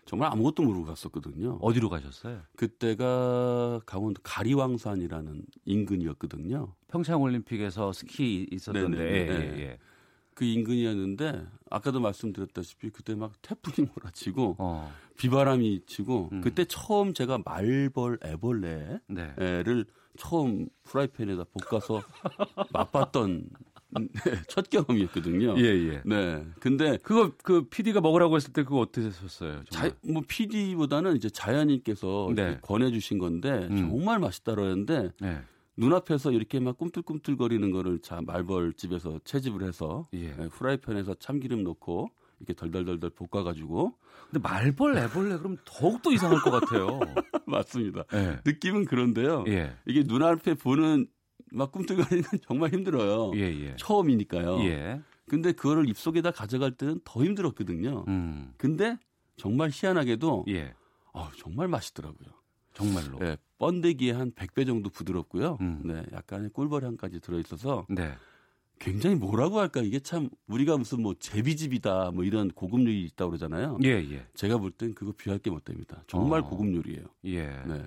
[0.09, 1.59] 정말 아무것도 모르고 갔었거든요.
[1.61, 2.41] 어디로 가셨어요?
[2.57, 6.73] 그때가 강원도 가리왕산이라는 인근이었거든요.
[6.89, 8.97] 평창 올림픽에서 스키 있었던데.
[8.97, 9.59] 네, 네, 네.
[9.59, 9.79] 예, 예.
[10.33, 14.91] 그 인근이었는데 아까도 말씀드렸다시피 그때 막 태풍이 몰아치고 어.
[15.19, 16.41] 비바람이 치고 음.
[16.41, 19.35] 그때 처음 제가 말벌 애벌레를 네.
[20.17, 22.03] 처음 프라이팬에다 볶아서
[22.73, 23.68] 맛봤던 네,
[24.49, 25.55] 첫 경험이었거든요.
[25.59, 26.03] 예, 예.
[26.05, 26.45] 네.
[26.61, 29.63] 근데 그거 그 PD가 먹으라고 했을 때 그거 어떻게 했었어요?
[29.71, 32.59] 자, 뭐 PD보다는 이제 자연인께서 네.
[32.63, 33.77] 권해 주신 건데 음.
[33.77, 35.39] 정말 맛있다고 했는데 네.
[35.77, 40.35] 눈앞에서 이렇게 막 꿈틀꿈틀거리는 거를 자 말벌 집에서 채집을 해서 예.
[40.35, 42.11] 네, 프라이팬에서 참기름 넣고
[42.41, 43.95] 이렇게 덜덜덜덜 볶아가지고.
[44.31, 47.01] 근데 말벌, 애벌레 그럼 더욱더 이상할 것 같아요.
[47.47, 48.05] 맞습니다.
[48.13, 48.39] 네.
[48.45, 49.45] 느낌은 그런데요.
[49.49, 49.73] 예.
[49.87, 51.07] 이게 눈앞에 보는
[51.53, 53.33] 막 꿈틀거리는 건 정말 힘들어요.
[53.37, 53.77] 예, 예.
[53.77, 54.61] 처음이니까요.
[54.65, 55.01] 예.
[55.27, 58.05] 근데 그거를 입속에다 가져갈 때는 더 힘들었거든요.
[58.09, 58.53] 음.
[58.57, 58.97] 근데
[59.37, 60.75] 정말 희한하게도 예.
[61.13, 62.29] 어, 정말 맛있더라고요.
[62.75, 63.19] 정말로.
[63.19, 65.59] 네, 번데기에 한 100배 정도 부드럽고요.
[65.61, 65.83] 음.
[65.85, 68.13] 네, 약간의 꿀벌 향까지 들어 있어서 네.
[68.79, 73.79] 굉장히 뭐라고 할까 이게 참 우리가 무슨 뭐 제비집이다 뭐 이런 고급 요리 있다고 그러잖아요.
[73.83, 74.27] 예, 예.
[74.35, 76.05] 제가 볼 땐 그거 비할 게 못 됩니다.
[76.07, 76.45] 정말 어.
[76.45, 77.05] 고급 요리예요.
[77.25, 77.47] 예.
[77.67, 77.87] 네.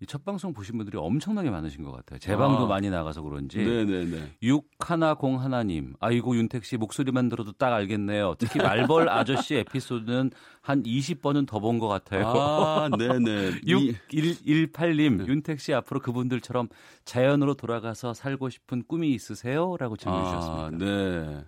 [0.00, 2.20] 이 첫 방송 보신 분들이 엄청나게 많으신 것 같아요.
[2.20, 2.68] 제 방도 아.
[2.68, 3.58] 많이 나가서 그런지.
[3.58, 4.36] 네네네.
[4.42, 8.36] 6101님, 아이고 윤택 씨 목소리만 들어도 딱 알겠네요.
[8.38, 10.30] 특히 말벌 아저씨 에피소드는
[10.60, 12.28] 한 20번은 더 본 것 같아요.
[12.28, 13.60] 아, 네네.
[13.66, 15.26] 6118님, 네.
[15.26, 16.68] 윤택 씨 앞으로 그분들처럼
[17.04, 19.76] 자연으로 돌아가서 살고 싶은 꿈이 있으세요?
[19.78, 20.84] 라고 질문 아, 주셨습니다.
[20.84, 21.44] 네.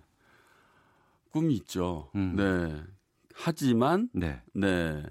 [1.31, 2.09] 꿈이 있죠.
[2.15, 2.35] 음.
[2.35, 2.83] 네.
[3.33, 4.41] 하지만, 네.
[4.53, 5.01] 네.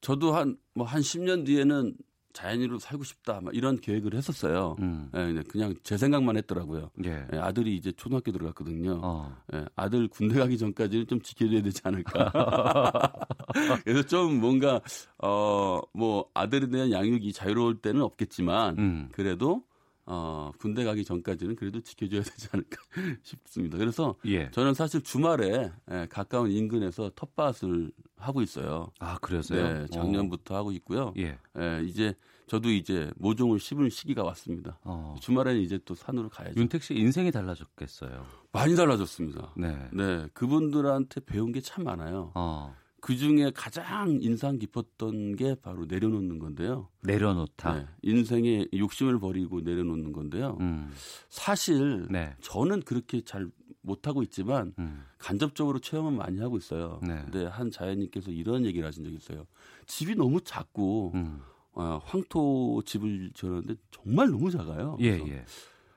[0.00, 1.94] 저도 한, 뭐, 한 10년 뒤에는
[2.32, 4.76] 자연인으로 살고 싶다 막 이런 계획을 했었어요.
[4.80, 5.10] 음.
[5.14, 6.90] 예, 그냥 제 생각만 했더라고요.
[7.04, 7.26] 예.
[7.32, 9.00] 예, 아들이 이제 초등학교 들어갔거든요.
[9.02, 9.36] 어.
[9.54, 12.32] 예, 아들 군대 가기 전까지는 좀 지켜줘야 되지 않을까.
[13.84, 14.80] 그래서 좀 뭔가
[15.18, 19.08] 어뭐 아들에 대한 양육이 자유로울 때는 없겠지만 음.
[19.12, 19.62] 그래도
[20.06, 22.76] 어, 군대 가기 전까지는 그래도 지켜줘야 되지 않을까
[23.22, 23.78] 싶습니다.
[23.78, 24.50] 그래서 예.
[24.50, 28.90] 저는 사실 주말에 예, 가까운 인근에서 텃밭을 하고 있어요.
[28.98, 29.62] 아, 그래서요?
[29.80, 30.58] 네, 작년부터 어.
[30.58, 31.12] 하고 있고요.
[31.18, 31.38] 예.
[31.58, 31.82] 예.
[31.84, 32.14] 이제
[32.48, 34.78] 저도 이제 모종을 심을 시기가 왔습니다.
[34.84, 35.14] 어.
[35.20, 36.60] 주말에는 이제 또 산으로 가야죠.
[36.60, 38.26] 윤택 씨 인생이 달라졌겠어요.
[38.52, 39.54] 많이 달라졌습니다.
[39.56, 39.88] 네.
[39.92, 40.26] 네.
[40.34, 42.32] 그분들한테 배운 게 참 많아요.
[42.34, 42.74] 어.
[43.02, 46.88] 그 중에 가장 인상 깊었던 게 바로 내려놓는 건데요.
[47.02, 47.74] 내려놓다.
[47.74, 50.56] 네, 인생에 욕심을 버리고 내려놓는 건데요.
[50.60, 50.88] 음.
[51.28, 52.36] 사실 네.
[52.40, 53.50] 저는 그렇게 잘
[53.80, 55.02] 못하고 있지만 음.
[55.18, 57.00] 간접적으로 체험은 많이 하고 있어요.
[57.02, 57.20] 네.
[57.24, 59.48] 근데 한 자연님께서 이런 얘기를 하신 적이 있어요.
[59.86, 61.40] 집이 너무 작고 음.
[61.72, 64.96] 어, 황토 집을 지었는데 정말 너무 작아요.
[65.00, 65.44] 예, 예.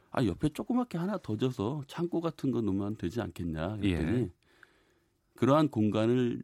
[0.09, 4.29] 아 옆에 조그맣게 하나 더 져서 창고 같은 거 놓으면 되지 않겠냐 했더니 예.
[5.35, 6.41] 그러한 공간을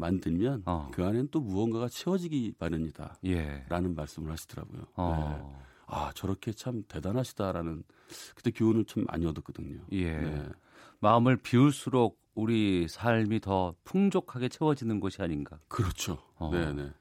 [0.00, 0.88] 만들면 어.
[0.92, 3.18] 그 안엔 또 무언가가 채워지기 마련이다.
[3.26, 3.64] 예.
[3.68, 4.86] 라는 말씀을 하시더라고요.
[4.96, 5.38] 어.
[5.38, 5.64] 네.
[5.86, 7.84] 아, 저렇게 참 대단하시다라는
[8.34, 9.80] 그때 교훈을 참 많이 얻었거든요.
[9.92, 10.16] 예.
[10.16, 10.48] 네.
[11.00, 15.58] 마음을 비울수록 우리 삶이 더 풍족하게 채워지는 것이 아닌가.
[15.68, 16.18] 그렇죠.
[16.36, 16.50] 어.
[16.50, 16.92] 네네.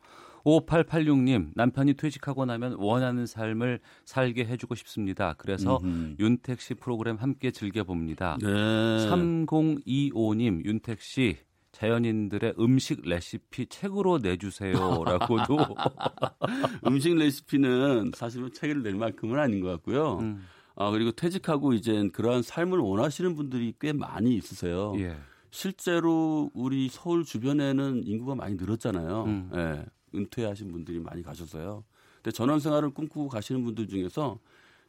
[0.43, 5.35] 5886님, 남편이 퇴직하고 나면 원하는 삶을 살게 해주고 싶습니다.
[5.37, 6.15] 그래서 음흠.
[6.19, 8.37] 윤택 씨 프로그램 함께 즐겨봅니다.
[8.41, 8.47] 네.
[8.47, 11.37] 3025님, 윤택 씨,
[11.79, 15.57] 자연인들의 음식 레시피 책으로 내주세요라고도
[16.85, 20.19] 음식 레시피는 사실은 책을 낼 만큼은 아닌 것 같고요.
[20.19, 20.45] 음.
[20.75, 24.93] 아 그리고 퇴직하고 이제 그러한 삶을 원하시는 분들이 꽤 많이 있으세요.
[24.97, 25.15] 예.
[25.51, 29.23] 실제로 우리 서울 주변에는 인구가 많이 늘었잖아요.
[29.23, 29.51] 음.
[29.55, 31.85] 예, 은퇴하신 분들이 많이 가셨어요.
[32.15, 34.39] 근데 전원 생활을 꿈꾸고 가시는 분들 중에서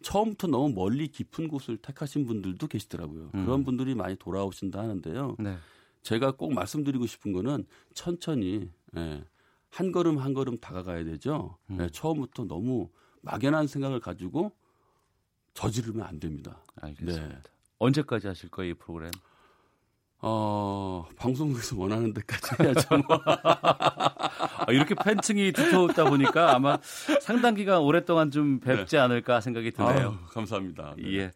[0.03, 3.31] 처음부터 너무 멀리 깊은 곳을 택하신 분들도 계시더라고요.
[3.35, 3.45] 음.
[3.45, 5.37] 그런 분들이 많이 돌아오신다 하는데요.
[5.39, 5.57] 네.
[6.03, 9.25] 제가 꼭 말씀드리고 싶은 거는 천천히 예,
[9.71, 11.59] 한 걸음 한 걸음 다가가야 되죠.
[11.71, 11.79] 음.
[11.81, 12.89] 예, 처음부터 너무
[13.23, 14.53] 막연한 생각을 가지고
[15.55, 16.63] 저지르면 안 됩니다.
[16.81, 17.29] 알겠습니다.
[17.29, 17.43] 네.
[17.79, 19.11] 언제까지 하실 거예요, 이 프로그램?
[20.23, 22.89] 어, 방송국에서 원하는 데까지 해야죠.
[23.09, 23.21] 뭐.
[23.25, 26.79] 아, 이렇게 팬층이 두터웠다 보니까 아마
[27.23, 28.99] 상당 기간 오랫동안 좀 뵙지 네.
[28.99, 30.11] 않을까 생각이 드네요.
[30.11, 30.95] 아유, 감사합니다.
[30.99, 31.15] 네.
[31.15, 31.33] 예.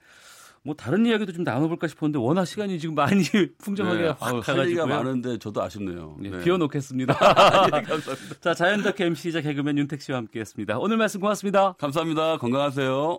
[0.66, 3.22] 뭐 다른 이야기도 좀 나눠볼까 싶었는데 워낙 시간이 지금 많이
[3.58, 4.08] 풍성하게 네.
[4.08, 6.16] 확 가가지고 얘기가 많은데 저도 아쉽네요.
[6.18, 6.30] 네.
[6.30, 6.42] 네.
[6.42, 7.12] 비워놓겠습니다.
[7.70, 8.40] 네, 감사합니다.
[8.40, 10.78] 자 자연덕 MC자 개그맨 윤택 씨와 함께했습니다.
[10.78, 11.74] 오늘 말씀 고맙습니다.
[11.74, 12.38] 감사합니다.
[12.38, 13.18] 건강하세요.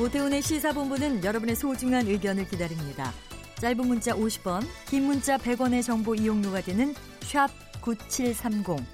[0.00, 3.12] 오태훈의 시사본부는 여러분의 소중한 의견을 기다립니다.
[3.60, 7.48] 짧은 문자 50원, 긴 문자 100원의 정보 이용료가 되는 샵
[7.82, 8.84] 9730,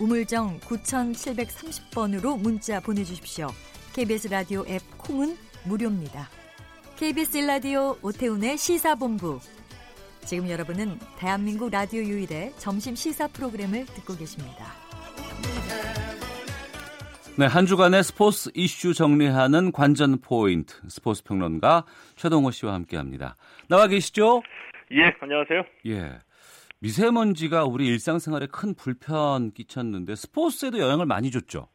[0.00, 3.48] 우물정 9730번으로 문자 보내주십시오.
[3.94, 6.28] KBS 라디오 앱 콩은 무료입니다.
[6.96, 9.40] KBS 라디오 오태훈의 시사본부.
[10.24, 14.66] 지금 여러분은 대한민국 라디오 유일의 점심 시사 프로그램을 듣고 계십니다.
[17.36, 21.84] 네, 한 주간의 스포츠 이슈 정리하는 관전 포인트 스포츠 평론가
[22.16, 23.36] 최동호 씨와 함께합니다.
[23.68, 24.42] 나와 계시죠?
[24.92, 25.62] 예, 안녕하세요.
[25.86, 26.27] 예.
[26.80, 31.68] 미세먼지가 우리 일상생활에 큰 불편 끼쳤는데 스포츠에도 영향을 많이 줬죠.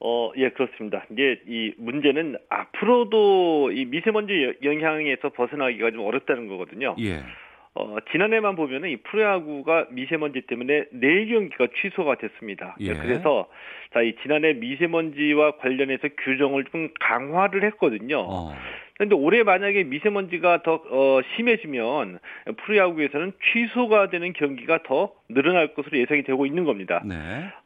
[0.00, 1.04] 어, 예, 그렇습니다.
[1.10, 6.94] 이게 이 문제는 앞으로도 이 미세먼지 영향에서 벗어나기가 좀 어렵다는 거거든요.
[7.00, 7.22] 예.
[7.74, 12.76] 어, 지난해만 보면은 이 프로야구가 미세먼지 때문에 4경기가 취소가 됐습니다.
[12.80, 12.94] 예.
[12.94, 13.48] 그래서
[13.92, 18.20] 자, 이 지난해 미세먼지와 관련해서 규정을 좀 강화를 했거든요.
[18.20, 18.52] 어.
[18.98, 22.18] 그런데 올해 만약에 미세먼지가 더 어, 심해지면
[22.64, 27.02] 프로야구에서는 취소가 되는 경기가 더 늘어날 것으로 예상이 되고 있는 겁니다.
[27.04, 27.14] 네.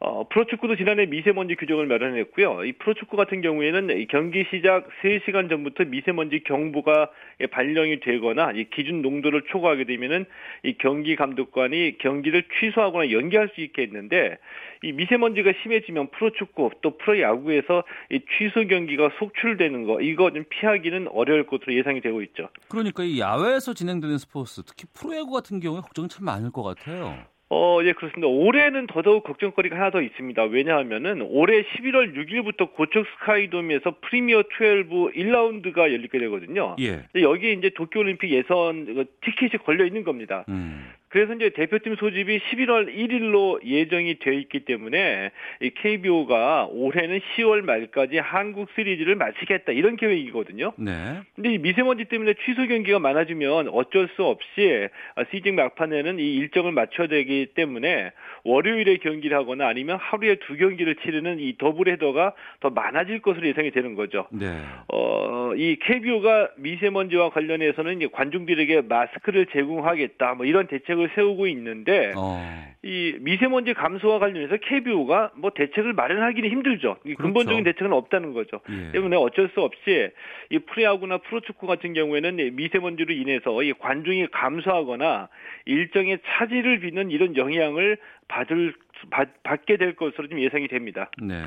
[0.00, 2.64] 어, 프로축구도 지난해 미세먼지 규정을 마련했고요.
[2.64, 7.10] 이 프로축구 같은 경우에는 경기 시작 3시간 전부터 미세먼지 경보가
[7.52, 10.24] 발령이 되거나 이 기준 농도를 초과하게 되면은
[10.64, 14.38] 이 경기 감독관이 경기를 취소하거나 연기할 수 있게 했는데
[14.82, 21.46] 이 미세먼지가 심해지면 프로축구 또 프로야구에서 이 취소 경기가 속출되는 거 이거 좀 피하기는 어려울
[21.46, 22.48] 것으로 예상이 되고 있죠.
[22.68, 27.16] 그러니까 이 야외에서 진행되는 스포츠 특히 프로야구 같은 경우에 걱정이 참 많을 것 같아요.
[27.54, 28.28] 어, 예, 그렇습니다.
[28.28, 30.42] 올해는 더더욱 걱정거리가 하나 더 있습니다.
[30.44, 36.76] 왜냐하면은 올해 11월 6일부터 고척 스카이돔에서 프리미어 12 1라운드가 열리게 되거든요.
[36.80, 37.04] 예.
[37.14, 40.46] 여기에 이제 도쿄올림픽 예선 티켓이 걸려 있는 겁니다.
[40.48, 40.92] 음.
[41.12, 45.30] 그래서 이제 대표팀 소집이 11월 1일로 예정이 되어 있기 때문에
[45.60, 50.72] 이 KBO가 올해는 10월 말까지 한국 시리즈를 마치겠다 이런 계획이거든요.
[50.78, 51.20] 네.
[51.34, 54.88] 근데 이 미세먼지 때문에 취소 경기가 많아지면 어쩔 수 없이
[55.30, 58.12] 시즌 막판에는 이 일정을 맞춰야 되기 때문에
[58.44, 63.70] 월요일에 경기를 하거나 아니면 하루에 두 경기를 치르는 이 더블 헤더가 더 많아질 것으로 예상이
[63.70, 64.26] 되는 거죠.
[64.30, 64.46] 네.
[64.88, 72.40] 어, 이 KBO가 미세먼지와 관련해서는 관중들에게 마스크를 제공하겠다 뭐 이런 대책을 대책을 세우고 있는데 어.
[72.82, 76.96] 이 미세먼지 감소와 관련해서 KBO가 뭐 대책을 마련하기는 힘들죠.
[77.02, 77.22] 그렇죠.
[77.22, 78.60] 근본적인 대책은 없다는 거죠.
[78.70, 78.92] 예.
[78.92, 80.10] 때문에 어쩔 수 없이
[80.50, 85.28] 이 프리야구나 프로축구 같은 경우에는 미세먼지로 인해서 이 관중이 감소하거나
[85.66, 87.98] 일정의 차질을 빚는 이런 영향을
[88.28, 88.74] 받을
[89.10, 91.10] 받, 받게 될 것으로 좀 예상이 됩니다.
[91.20, 91.42] 네.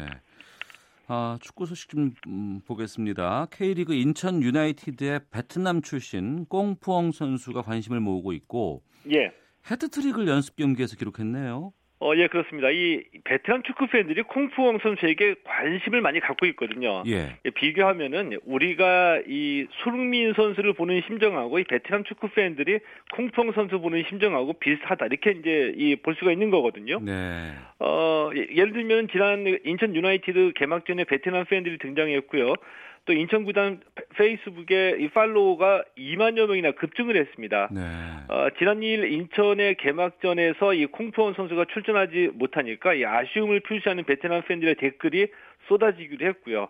[1.07, 3.47] 아, 축구 소식 좀 음, 보겠습니다.
[3.51, 8.81] K리그 인천 유나이티드의 베트남 출신 꽁푸엉 선수가 관심을 모으고 있고
[9.13, 9.31] 예.
[9.69, 11.71] 헤트트릭을 연습 경기에서 기록했네요.
[12.01, 12.69] 어, 예, 그렇습니다.
[12.71, 17.01] 이 베테랑 축구 팬들이 콩푸엉 선수에게 관심을 많이 갖고 있거든요.
[17.07, 17.37] 예.
[17.55, 22.79] 비교하면은 우리가 이 손흥민 선수를 보는 심정하고 이 베테랑 축구 팬들이
[23.13, 25.05] 콩푸엉 선수 보는 심정하고 비슷하다.
[25.05, 26.99] 이렇게 이제 이 볼 수가 있는 거거든요.
[26.99, 27.53] 네.
[27.79, 32.55] 어, 예, 예를 들면 지난 인천 유나이티드 개막전에 베테랑 팬들이 등장했고요.
[33.05, 33.81] 또 인천 구단
[34.15, 37.69] 페이스북에 이 팔로워가 2만여 명이나 급증을 했습니다.
[37.71, 37.81] 네.
[38.27, 44.75] 어, 지난 2일 인천의 개막전에서 이 콩푸원 선수가 출전하지 못하니까 이 아쉬움을 표시하는 베테랑 팬들의
[44.75, 45.27] 댓글이
[45.67, 46.69] 쏟아지기도 했고요.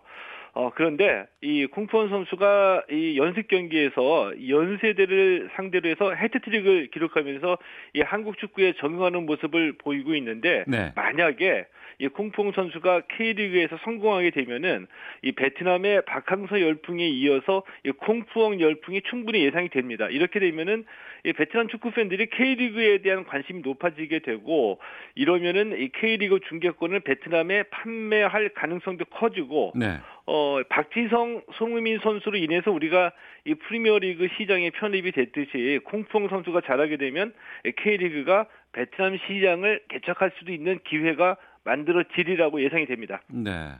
[0.52, 7.58] 어, 그런데 이 콩푸원 선수가 이 연습 경기에서 연세대를 상대로 해서 헤트트릭을 기록하면서
[7.94, 10.92] 이 한국 축구에 적응하는 모습을 보이고 있는데 네.
[10.96, 11.66] 만약에
[11.98, 14.86] 이 콩풍 선수가 K리그에서 성공하게 되면은
[15.22, 20.08] 이 베트남의 박항서 열풍에 이어서 이 콩푸엉 열풍이 충분히 예상이 됩니다.
[20.08, 20.84] 이렇게 되면은
[21.24, 24.78] 이 베트남 축구 팬들이 K리그에 대한 관심이 높아지게 되고
[25.14, 29.98] 이러면은 이 K리그 중계권을 베트남에 판매할 가능성도 커지고 네.
[30.26, 33.12] 어, 박지성, 송우민 선수로 인해서 우리가
[33.44, 37.32] 이 프리미어리그 시장에 편입이 됐듯이 콩풍 선수가 잘하게 되면
[37.76, 41.36] K리그가 베트남 시장을 개척할 수도 있는 기회가
[41.66, 43.20] 만들어지리라고 예상이 됩니다.
[43.28, 43.72] 네.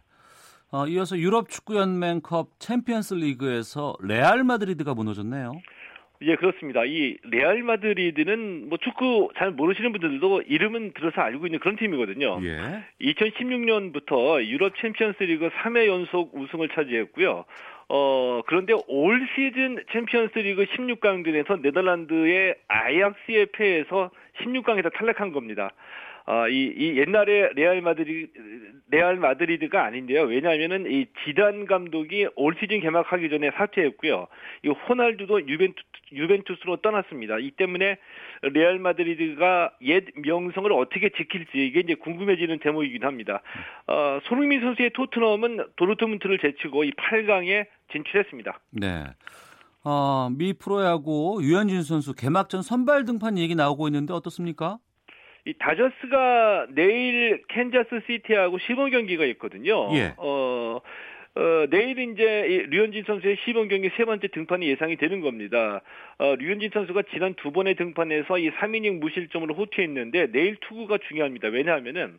[0.72, 5.52] 어, 이어서 유럽 축구 연맹컵 챔피언스 리그에서 레알 마드리드가 무너졌네요.
[6.22, 6.84] 예, 그렇습니다.
[6.84, 12.40] 이 레알 마드리드는 뭐 축구 잘 모르시는 분들도 이름은 들어서 알고 있는 그런 팀이거든요.
[12.42, 12.84] 예.
[13.00, 17.44] 2016년부터 유럽 챔피언스 리그 3회 연속 우승을 차지했고요.
[17.88, 24.10] 어, 그런데 올 시즌 챔피언스 리그 16강전에서 네덜란드의 아약스에 패해서
[24.40, 25.70] 16강에서 탈락한 겁니다.
[26.26, 28.26] 어, 이, 이 옛날에 레알 마드리
[28.90, 30.22] 레알 마드리드가 아닌데요.
[30.22, 34.26] 왜냐하면은 이 지단 감독이 올 시즌 개막하기 전에 사퇴했고요.
[34.64, 35.76] 이 호날두도 유벤투,
[36.12, 37.38] 유벤투스로 떠났습니다.
[37.38, 37.98] 이 때문에
[38.42, 43.42] 레알 마드리드가 옛 명성을 어떻게 지킬지 이게 이제 궁금해지는 대목이긴 합니다.
[43.86, 48.58] 어, 손흥민 선수의 토트넘은 도르트문트를 제치고 이 8강에 진출했습니다.
[48.72, 49.04] 네.
[49.84, 54.78] 어, 미 프로야구 류현진 선수 개막전 선발 등판 얘기 나오고 있는데 어떻습니까?
[55.46, 59.88] 이 다저스가 내일 캔자스 시티하고 시범 경기가 있거든요.
[59.94, 60.12] 예.
[60.16, 60.80] 어,
[61.36, 65.82] 어, 내일 이제 류현진 선수의 시범 경기 세 번째 등판이 예상이 되는 겁니다.
[66.18, 71.48] 어, 류현진 선수가 지난 두 번의 등판에서 이 3이닝 무실점으로 호투했는데 내일 투구가 중요합니다.
[71.48, 72.18] 왜냐하면은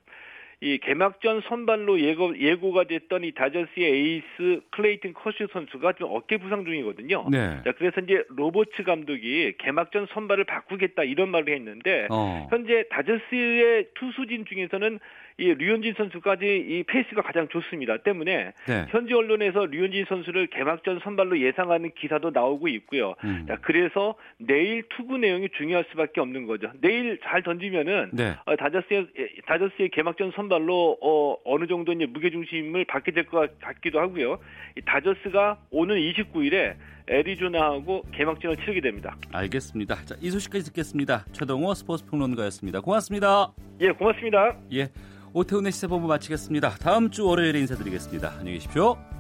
[0.60, 6.66] 이 개막전 선발로 예고, 예고가 됐던 이 다저스의 에이스 클레이튼 커쇼 선수가 좀 어깨 부상
[6.66, 7.28] 중이거든요.
[7.30, 7.62] 네.
[7.64, 12.48] 자, 그래서 이제 로버츠 감독이 개막전 선발을 바꾸겠다 이런 말을 했는데 어.
[12.50, 15.00] 현재 다저스의 투수진 중에서는
[15.39, 17.97] 이 류현진 선수가 이 페이스가 가장 좋습니다.
[17.97, 18.85] 때문에 네.
[18.89, 23.14] 현지 언론에서 류현진 선수를 개막전 선발로 예상하는 기사도 나오고 있고요.
[23.23, 23.45] 음.
[23.47, 26.72] 자, 그래서 내일 투구 내용이 중요할 수밖에 없는 거죠.
[26.81, 28.34] 내일 잘 던지면은 네.
[28.45, 29.07] 어, 다저스의
[29.45, 34.39] 다저스의 개막전 선발로 어, 어느 정도 이제 무게 중심을 받게 될 것 같기도 하고요.
[34.77, 36.76] 이 다저스가 오는 29일에
[37.10, 39.16] 애리조나하고 개막전을 치르게 됩니다.
[39.32, 40.06] 알겠습니다.
[40.06, 41.26] 자, 이 소식까지 듣겠습니다.
[41.32, 42.82] 최동호 스포츠 평론가였습니다.
[42.82, 43.54] 고맙습니다.
[43.82, 44.58] 예, 고맙습니다.
[44.74, 44.90] 예.
[45.34, 46.70] 오태훈의 시사본부 마치겠습니다.
[46.82, 48.34] 다음 주 월요일에 인사드리겠습니다.
[48.40, 49.16] 안녕히 계십시오.